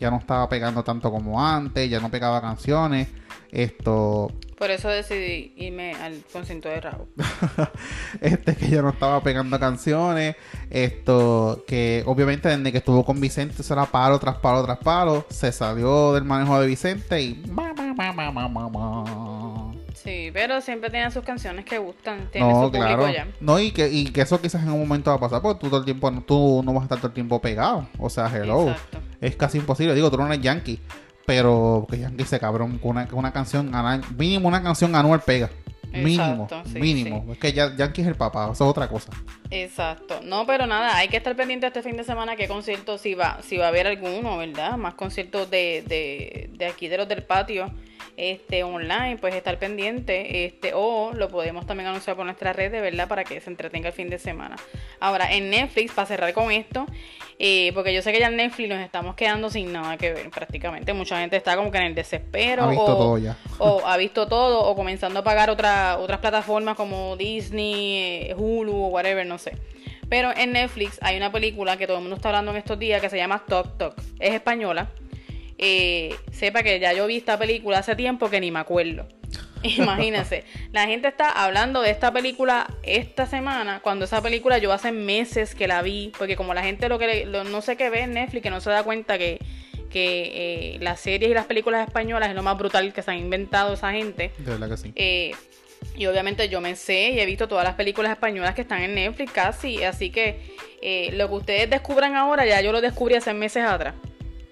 Ya 0.00 0.10
no 0.10 0.16
estaba 0.16 0.48
pegando 0.48 0.82
tanto 0.82 1.10
como 1.10 1.44
antes, 1.44 1.88
ya 1.90 2.00
no 2.00 2.10
pegaba 2.10 2.40
canciones. 2.40 3.08
Esto. 3.52 4.32
Por 4.56 4.70
eso 4.70 4.88
decidí 4.88 5.52
irme 5.56 5.94
al 5.94 6.22
concierto 6.32 6.68
de 6.68 6.80
Raúl. 6.80 7.08
este 8.20 8.54
que 8.54 8.68
ya 8.68 8.82
no 8.82 8.90
estaba 8.90 9.22
pegando 9.22 9.58
canciones. 9.58 10.36
Esto 10.70 11.64
que 11.66 12.02
obviamente 12.06 12.48
desde 12.48 12.70
que 12.70 12.78
estuvo 12.78 13.04
con 13.04 13.20
Vicente 13.20 13.62
será 13.62 13.86
palo 13.86 14.18
tras 14.18 14.36
palo 14.38 14.64
tras 14.64 14.78
palo. 14.78 15.26
Se 15.30 15.50
salió 15.52 16.12
del 16.14 16.24
manejo 16.24 16.60
de 16.60 16.66
Vicente 16.66 17.20
y. 17.20 17.42
Sí, 20.02 20.30
pero 20.32 20.62
siempre 20.62 20.88
tiene 20.88 21.10
sus 21.10 21.22
canciones 21.22 21.64
que 21.66 21.76
gustan. 21.76 22.30
Tiene 22.30 22.48
no, 22.48 22.64
su 22.64 22.70
claro. 22.70 23.10
ya. 23.10 23.26
No, 23.40 23.58
y 23.58 23.70
que, 23.70 23.88
y 23.88 24.06
que 24.06 24.22
eso 24.22 24.40
quizás 24.40 24.62
en 24.62 24.70
un 24.70 24.80
momento 24.80 25.10
va 25.10 25.16
a 25.16 25.20
pasar, 25.20 25.42
porque 25.42 25.60
tú 25.60 25.68
todo 25.68 25.80
el 25.80 25.84
tiempo, 25.84 26.10
tú 26.26 26.62
no 26.64 26.72
vas 26.72 26.82
a 26.82 26.84
estar 26.84 26.98
todo 26.98 27.08
el 27.08 27.14
tiempo 27.14 27.40
pegado. 27.40 27.86
O 27.98 28.08
sea, 28.08 28.30
hello. 28.34 28.74
Es 29.20 29.36
casi 29.36 29.58
imposible. 29.58 29.94
Digo, 29.94 30.10
tú 30.10 30.16
no 30.16 30.26
eres 30.26 30.40
yankee. 30.40 30.80
Pero 31.26 31.86
que 31.88 31.98
Yankee 31.98 32.24
se 32.24 32.40
cabrón 32.40 32.78
con 32.78 32.92
una, 32.92 33.08
una 33.12 33.32
canción, 33.32 33.70
mínimo 34.16 34.48
una 34.48 34.62
canción 34.62 34.96
anual 34.96 35.20
pega. 35.20 35.50
Mínimo, 35.92 36.48
mínimo. 36.74 37.26
Es 37.32 37.38
que 37.38 37.52
ya, 37.52 37.76
Yankee 37.76 38.02
es 38.02 38.08
el 38.08 38.14
papá, 38.14 38.44
eso 38.44 38.64
es 38.64 38.70
otra 38.70 38.88
cosa. 38.88 39.12
Exacto. 39.50 40.20
No, 40.22 40.46
pero 40.46 40.66
nada, 40.66 40.96
hay 40.96 41.08
que 41.08 41.16
estar 41.16 41.36
pendiente 41.36 41.66
este 41.66 41.82
fin 41.82 41.96
de 41.96 42.04
semana 42.04 42.36
qué 42.36 42.48
concierto, 42.48 42.96
si 42.96 43.14
va, 43.14 43.38
si 43.42 43.58
va 43.58 43.66
a 43.66 43.68
haber 43.68 43.86
alguno, 43.86 44.38
¿verdad? 44.38 44.76
Más 44.76 44.94
conciertos 44.94 45.50
de, 45.50 45.84
de, 45.86 46.50
de 46.56 46.66
aquí 46.66 46.88
de 46.88 46.96
los 46.96 47.08
del 47.08 47.22
patio 47.24 47.70
este, 48.16 48.62
online, 48.62 49.16
pues 49.20 49.34
estar 49.34 49.58
pendiente, 49.58 50.44
este, 50.44 50.72
o 50.74 51.12
lo 51.14 51.28
podemos 51.28 51.66
también 51.66 51.88
anunciar 51.88 52.16
por 52.16 52.24
nuestra 52.24 52.52
red, 52.52 52.70
de 52.70 52.80
verdad, 52.80 53.08
para 53.08 53.24
que 53.24 53.40
se 53.40 53.50
entretenga 53.50 53.88
el 53.88 53.94
fin 53.94 54.10
de 54.10 54.18
semana. 54.18 54.56
Ahora, 55.00 55.32
en 55.32 55.50
Netflix, 55.50 55.92
para 55.92 56.06
cerrar 56.06 56.32
con 56.32 56.50
esto, 56.50 56.86
eh, 57.38 57.72
porque 57.74 57.94
yo 57.94 58.02
sé 58.02 58.12
que 58.12 58.20
ya 58.20 58.28
en 58.28 58.36
Netflix 58.36 58.68
nos 58.68 58.80
estamos 58.80 59.14
quedando 59.14 59.50
sin 59.50 59.72
nada 59.72 59.96
que 59.96 60.12
ver 60.12 60.30
prácticamente. 60.30 60.92
Mucha 60.92 61.18
gente 61.20 61.36
está 61.36 61.56
como 61.56 61.70
que 61.70 61.78
en 61.78 61.84
el 61.84 61.94
desespero. 61.94 62.64
Ha 62.64 62.68
visto 62.68 62.84
o, 62.84 62.98
todo 62.98 63.18
ya. 63.18 63.36
o 63.58 63.82
ha 63.86 63.96
visto 63.96 64.28
todo, 64.28 64.64
o 64.64 64.76
comenzando 64.76 65.20
a 65.20 65.24
pagar 65.24 65.50
otra, 65.50 65.98
otras 65.98 66.20
plataformas 66.20 66.76
como 66.76 67.16
Disney, 67.16 68.28
eh, 68.28 68.34
Hulu 68.36 68.74
o 68.74 68.88
whatever, 68.88 69.26
no 69.26 69.38
sé. 69.38 69.56
Pero 70.08 70.36
en 70.36 70.52
Netflix 70.52 70.98
hay 71.02 71.16
una 71.16 71.30
película 71.30 71.76
que 71.76 71.86
todo 71.86 71.96
el 71.96 72.02
mundo 72.02 72.16
está 72.16 72.28
hablando 72.28 72.50
en 72.50 72.58
estos 72.58 72.78
días 72.78 73.00
que 73.00 73.08
se 73.08 73.16
llama 73.16 73.44
Talk 73.46 73.78
Talk. 73.78 73.94
Es 74.18 74.34
española 74.34 74.90
eh, 75.62 76.16
sepa 76.32 76.62
que 76.62 76.80
ya 76.80 76.94
yo 76.94 77.06
vi 77.06 77.18
esta 77.18 77.38
película 77.38 77.78
hace 77.78 77.94
tiempo 77.94 78.30
que 78.30 78.40
ni 78.40 78.50
me 78.50 78.60
acuerdo. 78.60 79.06
Imagínense, 79.62 80.44
la 80.72 80.86
gente 80.86 81.08
está 81.08 81.30
hablando 81.30 81.82
de 81.82 81.90
esta 81.90 82.10
película 82.12 82.66
esta 82.82 83.26
semana, 83.26 83.80
cuando 83.82 84.06
esa 84.06 84.22
película 84.22 84.56
yo 84.56 84.72
hace 84.72 84.90
meses 84.90 85.54
que 85.54 85.68
la 85.68 85.82
vi, 85.82 86.12
porque 86.16 86.34
como 86.34 86.54
la 86.54 86.62
gente 86.62 86.88
lo 86.88 86.98
que 86.98 87.26
no 87.26 87.60
sé 87.60 87.76
qué 87.76 87.90
ve 87.90 88.00
en 88.00 88.14
Netflix, 88.14 88.42
que 88.42 88.48
no 88.48 88.62
se 88.62 88.70
da 88.70 88.82
cuenta 88.84 89.18
que, 89.18 89.38
que 89.90 90.76
eh, 90.76 90.78
las 90.80 91.00
series 91.00 91.30
y 91.30 91.34
las 91.34 91.44
películas 91.44 91.86
españolas 91.86 92.30
es 92.30 92.34
lo 92.34 92.42
más 92.42 92.56
brutal 92.56 92.94
que 92.94 93.02
se 93.02 93.10
han 93.10 93.18
inventado 93.18 93.74
esa 93.74 93.92
gente. 93.92 94.32
De 94.38 94.52
verdad 94.52 94.70
que 94.70 94.76
sí. 94.78 94.92
Eh, 94.96 95.32
y 95.94 96.06
obviamente 96.06 96.48
yo 96.48 96.62
me 96.62 96.74
sé 96.74 97.10
y 97.10 97.20
he 97.20 97.26
visto 97.26 97.48
todas 97.48 97.64
las 97.64 97.74
películas 97.74 98.12
españolas 98.12 98.54
que 98.54 98.62
están 98.62 98.80
en 98.80 98.94
Netflix 98.94 99.30
casi, 99.32 99.84
así 99.84 100.08
que 100.08 100.56
eh, 100.80 101.10
lo 101.12 101.28
que 101.28 101.34
ustedes 101.34 101.68
descubran 101.68 102.16
ahora 102.16 102.46
ya 102.46 102.62
yo 102.62 102.72
lo 102.72 102.80
descubrí 102.80 103.14
hace 103.14 103.34
meses 103.34 103.64
atrás 103.64 103.94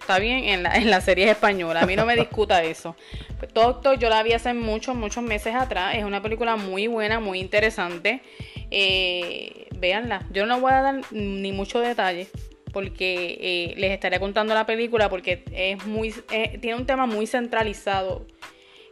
está 0.08 0.20
bien 0.20 0.44
en 0.44 0.62
la, 0.62 0.74
en 0.74 0.90
la 0.90 1.02
serie 1.02 1.30
española. 1.30 1.82
A 1.82 1.86
mí 1.86 1.94
no 1.94 2.06
me 2.06 2.16
discuta 2.16 2.64
eso. 2.64 2.96
Pues, 3.38 3.52
yo 3.98 4.08
la 4.08 4.22
vi 4.22 4.32
hace 4.32 4.54
muchos, 4.54 4.96
muchos 4.96 5.22
meses 5.22 5.54
atrás. 5.54 5.96
Es 5.96 6.04
una 6.04 6.22
película 6.22 6.56
muy 6.56 6.86
buena, 6.86 7.20
muy 7.20 7.40
interesante. 7.40 8.22
Eh, 8.70 9.68
véanla. 9.76 10.24
Yo 10.32 10.46
no 10.46 10.60
voy 10.60 10.72
a 10.72 10.80
dar 10.80 11.00
ni 11.10 11.52
mucho 11.52 11.80
detalle 11.80 12.26
porque 12.72 13.36
eh, 13.40 13.74
les 13.76 13.92
estaré 13.92 14.18
contando 14.18 14.54
la 14.54 14.64
película 14.64 15.10
porque 15.10 15.44
es 15.52 15.84
muy 15.86 16.14
eh, 16.30 16.58
tiene 16.60 16.76
un 16.76 16.86
tema 16.86 17.06
muy 17.06 17.26
centralizado 17.26 18.26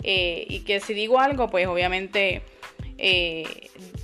y 0.03 0.61
que 0.61 0.81
si 0.81 0.95
digo 0.95 1.19
algo 1.19 1.49
pues 1.49 1.67
obviamente 1.67 2.43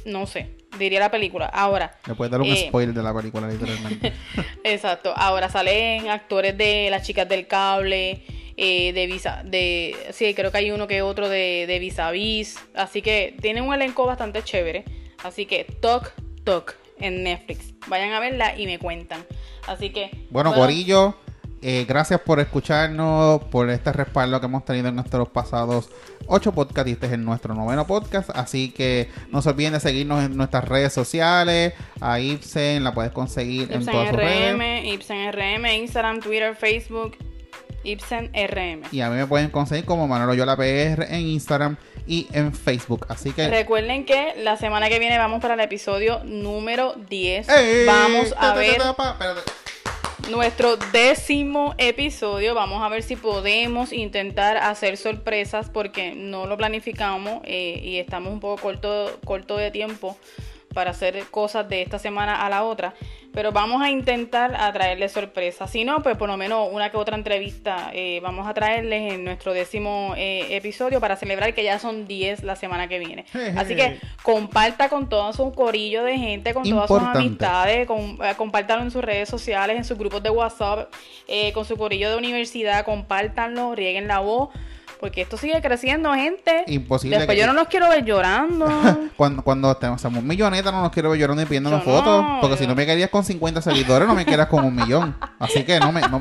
no 0.05 0.27
sé 0.27 0.49
diría 0.79 1.01
la 1.01 1.11
película. 1.11 1.47
Ahora. 1.47 1.97
Me 2.07 2.15
puedes 2.15 2.31
dar 2.31 2.41
un 2.41 2.47
eh, 2.47 2.67
spoiler 2.69 2.95
de 2.95 3.03
la 3.03 3.15
película, 3.15 3.49
literalmente. 3.49 4.13
exacto. 4.65 5.13
Ahora 5.17 5.49
salen 5.49 6.09
actores 6.09 6.57
de 6.57 6.89
Las 6.91 7.07
Chicas 7.07 7.29
del 7.29 7.47
Cable. 7.47 8.25
Eh, 8.59 8.93
de 8.93 9.07
visa 9.07 9.43
de 9.47 9.97
sí 10.13 10.35
creo 10.35 10.53
que 10.53 10.59
hay 10.59 10.71
uno 10.71 10.87
que 10.87 11.01
otro 11.01 11.31
de, 11.31 11.65
de 11.67 11.79
vis 11.79 11.99
a 11.99 12.11
vis 12.11 12.59
así 12.75 13.01
que 13.01 13.35
tiene 13.41 13.63
un 13.63 13.73
elenco 13.73 14.05
bastante 14.05 14.43
chévere 14.43 14.85
así 15.25 15.47
que 15.47 15.65
Talk 15.81 16.13
Talk 16.45 16.77
en 16.99 17.23
Netflix 17.23 17.73
vayan 17.89 18.13
a 18.13 18.21
verla 18.21 18.55
y 18.57 18.67
me 18.67 18.79
cuentan 18.79 19.25
así 19.67 19.89
que 19.89 20.11
bueno, 20.29 20.51
bueno 20.51 20.67
Gorillo 20.67 21.17
eh, 21.63 21.85
gracias 21.87 22.21
por 22.21 22.41
escucharnos, 22.41 23.45
por 23.45 23.71
este 23.71 23.93
respaldo 23.93 24.41
que 24.41 24.47
hemos 24.47 24.65
tenido 24.65 24.89
en 24.89 24.97
nuestros 24.97 25.29
pasados 25.29 25.91
ocho 26.27 26.53
podcasts 26.53 26.89
y 26.91 26.95
este 26.95 27.07
es 27.07 27.13
el 27.13 27.25
nuestro 27.25 27.55
noveno 27.55 27.87
podcast. 27.87 28.31
Así 28.35 28.71
que 28.71 29.09
no 29.31 29.43
se 29.43 29.51
olviden 29.51 29.75
de 29.75 29.81
seguirnos 29.81 30.25
en 30.25 30.37
nuestras 30.37 30.65
redes 30.65 30.93
sociales. 30.93 31.75
A 32.01 32.19
Ibsen 32.19 32.83
la 32.83 32.93
puedes 32.93 33.13
conseguir 33.13 33.73
en 33.73 33.87
todas 33.87 34.09
sus 34.09 34.17
redes. 34.17 34.85
Ibsen 34.85 35.33
RM, 35.33 35.67
Instagram, 35.67 36.21
Twitter, 36.21 36.57
Facebook, 36.57 37.17
Ibsen 37.85 38.33
RM. 38.35 38.83
Y 38.91 39.01
a 39.01 39.11
mí 39.11 39.17
me 39.17 39.27
pueden 39.27 39.51
conseguir 39.51 39.85
como 39.85 40.09
Manolo 40.09 40.35
Yola 40.35 40.57
PR 40.57 41.05
en 41.15 41.21
Instagram 41.21 41.77
y 42.09 42.27
en 42.33 42.53
Facebook. 42.53 43.07
Así 43.09 43.31
que 43.31 43.49
recuerden 43.49 44.05
que 44.05 44.35
la 44.39 44.57
semana 44.57 44.89
que 44.89 44.99
viene 44.99 45.17
vamos 45.17 45.41
para 45.41 45.55
el 45.55 45.61
episodio 45.61 46.23
número 46.25 46.95
10. 47.09 47.47
vamos 47.87 48.35
a 48.37 48.55
ver 48.55 48.81
nuestro 50.31 50.77
décimo 50.77 51.75
episodio. 51.79 52.55
Vamos 52.55 52.83
a 52.83 52.89
ver 52.89 53.03
si 53.03 53.17
podemos 53.17 53.93
intentar 53.93 54.57
hacer 54.57 54.97
sorpresas 54.97 55.71
porque 55.71 56.15
no 56.15 56.47
lo 56.47 56.57
planificamos 56.57 57.41
eh, 57.45 57.81
y 57.83 57.99
estamos 57.99 58.33
un 58.33 58.41
poco 58.41 58.63
corto, 58.63 59.19
corto 59.25 59.57
de 59.57 59.71
tiempo 59.71 60.17
para 60.73 60.91
hacer 60.91 61.25
cosas 61.31 61.69
de 61.69 61.83
esta 61.83 61.99
semana 61.99 62.45
a 62.45 62.51
la 62.51 62.65
otra. 62.65 62.95
Pero 63.33 63.51
vamos 63.51 63.81
a 63.81 63.91
intentar 63.91 64.55
a 64.55 64.71
traerles 64.73 65.13
sorpresas. 65.13 65.71
Si 65.71 65.85
no, 65.85 66.03
pues 66.03 66.17
por 66.17 66.29
lo 66.29 66.37
menos 66.37 66.69
una 66.71 66.91
que 66.91 66.99
otra 66.99 67.17
entrevista 67.17 67.91
eh, 67.95 68.21
vamos 68.23 68.47
a 68.47 68.53
traerles 68.53 69.15
en 69.15 69.25
nuestro 69.25 69.55
décimo 69.55 70.15
eh, 70.17 70.55
episodio 70.57 71.01
para 71.01 71.17
celebrar 71.17 71.55
que 71.55 71.65
ya 71.65 71.79
son 71.79 72.07
10 72.07 72.43
la 72.43 72.57
semana 72.57 72.89
que 72.89 72.99
viene. 72.99 73.25
Así 73.57 73.75
que 73.75 73.99
comparta 74.23 74.89
con 74.89 75.09
todo 75.09 75.33
su 75.33 75.53
corillo 75.53 76.05
de 76.05 76.19
gente, 76.19 76.53
con 76.53 76.69
todas 76.69 76.89
sus 76.89 77.03
amistades, 77.03 77.87
con, 77.87 78.19
eh, 78.23 78.35
compártanlo 78.37 78.85
en 78.85 78.91
sus 78.91 79.03
redes 79.03 79.29
sociales, 79.29 79.77
en 79.77 79.85
sus 79.85 79.97
grupos 79.97 80.23
de 80.23 80.31
WhatsApp, 80.31 80.93
con 81.55 81.65
su 81.65 81.77
corillo 81.77 82.11
de 82.11 82.17
universidad, 82.17 82.85
compártanlo, 82.85 83.75
rieguen 83.75 84.09
la 84.09 84.19
voz 84.21 84.51
porque 85.03 85.21
esto 85.21 85.37
sigue 85.37 85.61
creciendo, 85.61 86.15
gente. 86.15 86.63
Imposible. 86.69 87.17
Después 87.17 87.37
yo 87.37 87.49
no 87.49 87.55
los 87.55 87.67
quiero 87.67 87.89
ver 87.89 88.05
llorando. 88.05 88.69
cuando 89.17 89.43
cuando 89.43 89.77
seamos 89.99 90.23
millonetas, 90.23 90.73
no 90.73 90.81
nos 90.81 90.93
quiero 90.93 91.11
ver 91.11 91.19
llorando 91.19 91.43
y 91.43 91.47
pidiéndonos 91.47 91.83
fotos. 91.83 92.25
porque 92.41 92.57
si 92.57 92.69
no 92.69 92.77
me 92.77 92.87
querías 92.87 93.11
con 93.11 93.25
50 93.25 93.63
seguidores, 93.63 94.07
no 94.07 94.15
me 94.15 94.25
quieras 94.25 94.47
con 94.47 94.65
un 94.65 94.77
millón. 94.77 95.17
Así 95.41 95.65
que 95.65 95.81
no 95.81 95.91
me, 95.91 96.03
no, 96.03 96.21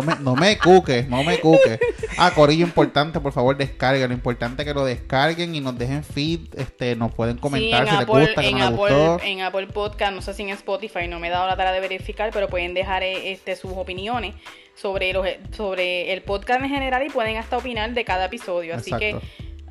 me, 0.00 0.16
no 0.20 0.34
me 0.34 0.56
cuques, 0.56 1.06
no 1.10 1.22
me 1.22 1.40
cuques. 1.40 1.78
Ah, 2.16 2.30
Corillo, 2.30 2.64
importante, 2.64 3.20
por 3.20 3.32
favor, 3.32 3.54
descarga. 3.54 4.08
Lo 4.08 4.14
importante 4.14 4.62
es 4.62 4.66
que 4.66 4.72
lo 4.72 4.86
descarguen 4.86 5.54
y 5.54 5.60
nos 5.60 5.76
dejen 5.76 6.02
feed. 6.02 6.40
Este, 6.56 6.96
nos 6.96 7.12
pueden 7.12 7.36
comentar 7.36 7.86
si 7.86 7.96
les 7.96 8.06
gusta, 8.06 8.40
que 8.40 8.48
en 8.48 8.58
no 8.58 8.64
Apple, 8.64 9.30
En 9.30 9.42
Apple 9.42 9.66
Podcast, 9.66 10.14
no 10.14 10.22
sé 10.22 10.32
si 10.32 10.42
en 10.42 10.48
Spotify, 10.48 11.06
no 11.06 11.20
me 11.20 11.28
he 11.28 11.30
dado 11.30 11.46
la 11.46 11.56
tarea 11.58 11.72
de 11.72 11.80
verificar, 11.80 12.30
pero 12.32 12.48
pueden 12.48 12.72
dejar 12.72 13.02
eh, 13.02 13.30
este, 13.32 13.56
sus 13.56 13.72
opiniones 13.72 14.34
sobre, 14.74 15.12
los, 15.12 15.26
sobre 15.56 16.12
el 16.12 16.22
podcast 16.22 16.62
en 16.62 16.68
general 16.68 17.06
y 17.06 17.10
pueden 17.10 17.36
hasta 17.36 17.56
opinar 17.56 17.92
de 17.92 18.04
cada 18.04 18.26
episodio. 18.26 18.74
Así 18.74 18.92
que 18.92 19.16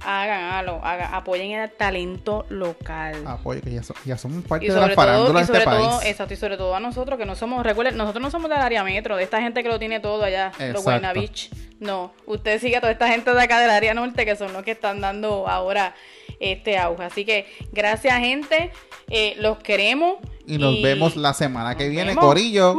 hagan, 0.03 0.67
apoyen 1.13 1.51
el 1.51 1.69
talento 1.71 2.45
local. 2.49 3.23
Apoyen, 3.25 3.61
que 3.61 3.71
ya, 4.05 4.17
somos 4.17 4.43
parte 4.45 4.71
de 4.71 4.79
la 4.79 4.89
farándula 4.89 5.39
de 5.39 5.45
este 5.45 5.61
país. 5.61 5.87
Exacto, 6.05 6.33
y 6.33 6.37
sobre 6.37 6.57
todo 6.57 6.75
a 6.75 6.79
nosotros, 6.79 7.17
que 7.17 7.25
no 7.25 7.35
somos, 7.35 7.63
recuerden, 7.65 7.97
nosotros 7.97 8.21
no 8.21 8.31
somos 8.31 8.49
del 8.49 8.59
área 8.59 8.83
metro, 8.83 9.15
de 9.15 9.23
esta 9.23 9.41
gente 9.41 9.63
que 9.63 9.69
lo 9.69 9.79
tiene 9.79 9.99
todo 9.99 10.23
allá, 10.23 10.51
los 10.73 10.83
Guayna 10.83 11.13
Beach. 11.13 11.49
No, 11.79 12.13
usted 12.27 12.59
sigue 12.59 12.77
a 12.77 12.81
toda 12.81 12.93
esta 12.93 13.07
gente 13.07 13.33
de 13.33 13.41
acá 13.41 13.59
del 13.59 13.71
área 13.71 13.93
norte, 13.93 14.25
que 14.25 14.35
son 14.35 14.53
los 14.53 14.63
que 14.63 14.71
están 14.71 15.01
dando 15.01 15.47
ahora 15.47 15.95
este 16.39 16.77
auge. 16.77 17.03
Así 17.03 17.25
que 17.25 17.47
gracias, 17.71 18.19
gente. 18.19 18.71
Eh, 19.09 19.35
los 19.37 19.57
queremos. 19.59 20.17
Y 20.45 20.57
nos 20.57 20.81
vemos 20.81 21.15
la 21.15 21.33
semana 21.33 21.75
que 21.75 21.89
viene, 21.89 22.15
Corillo. 22.15 22.75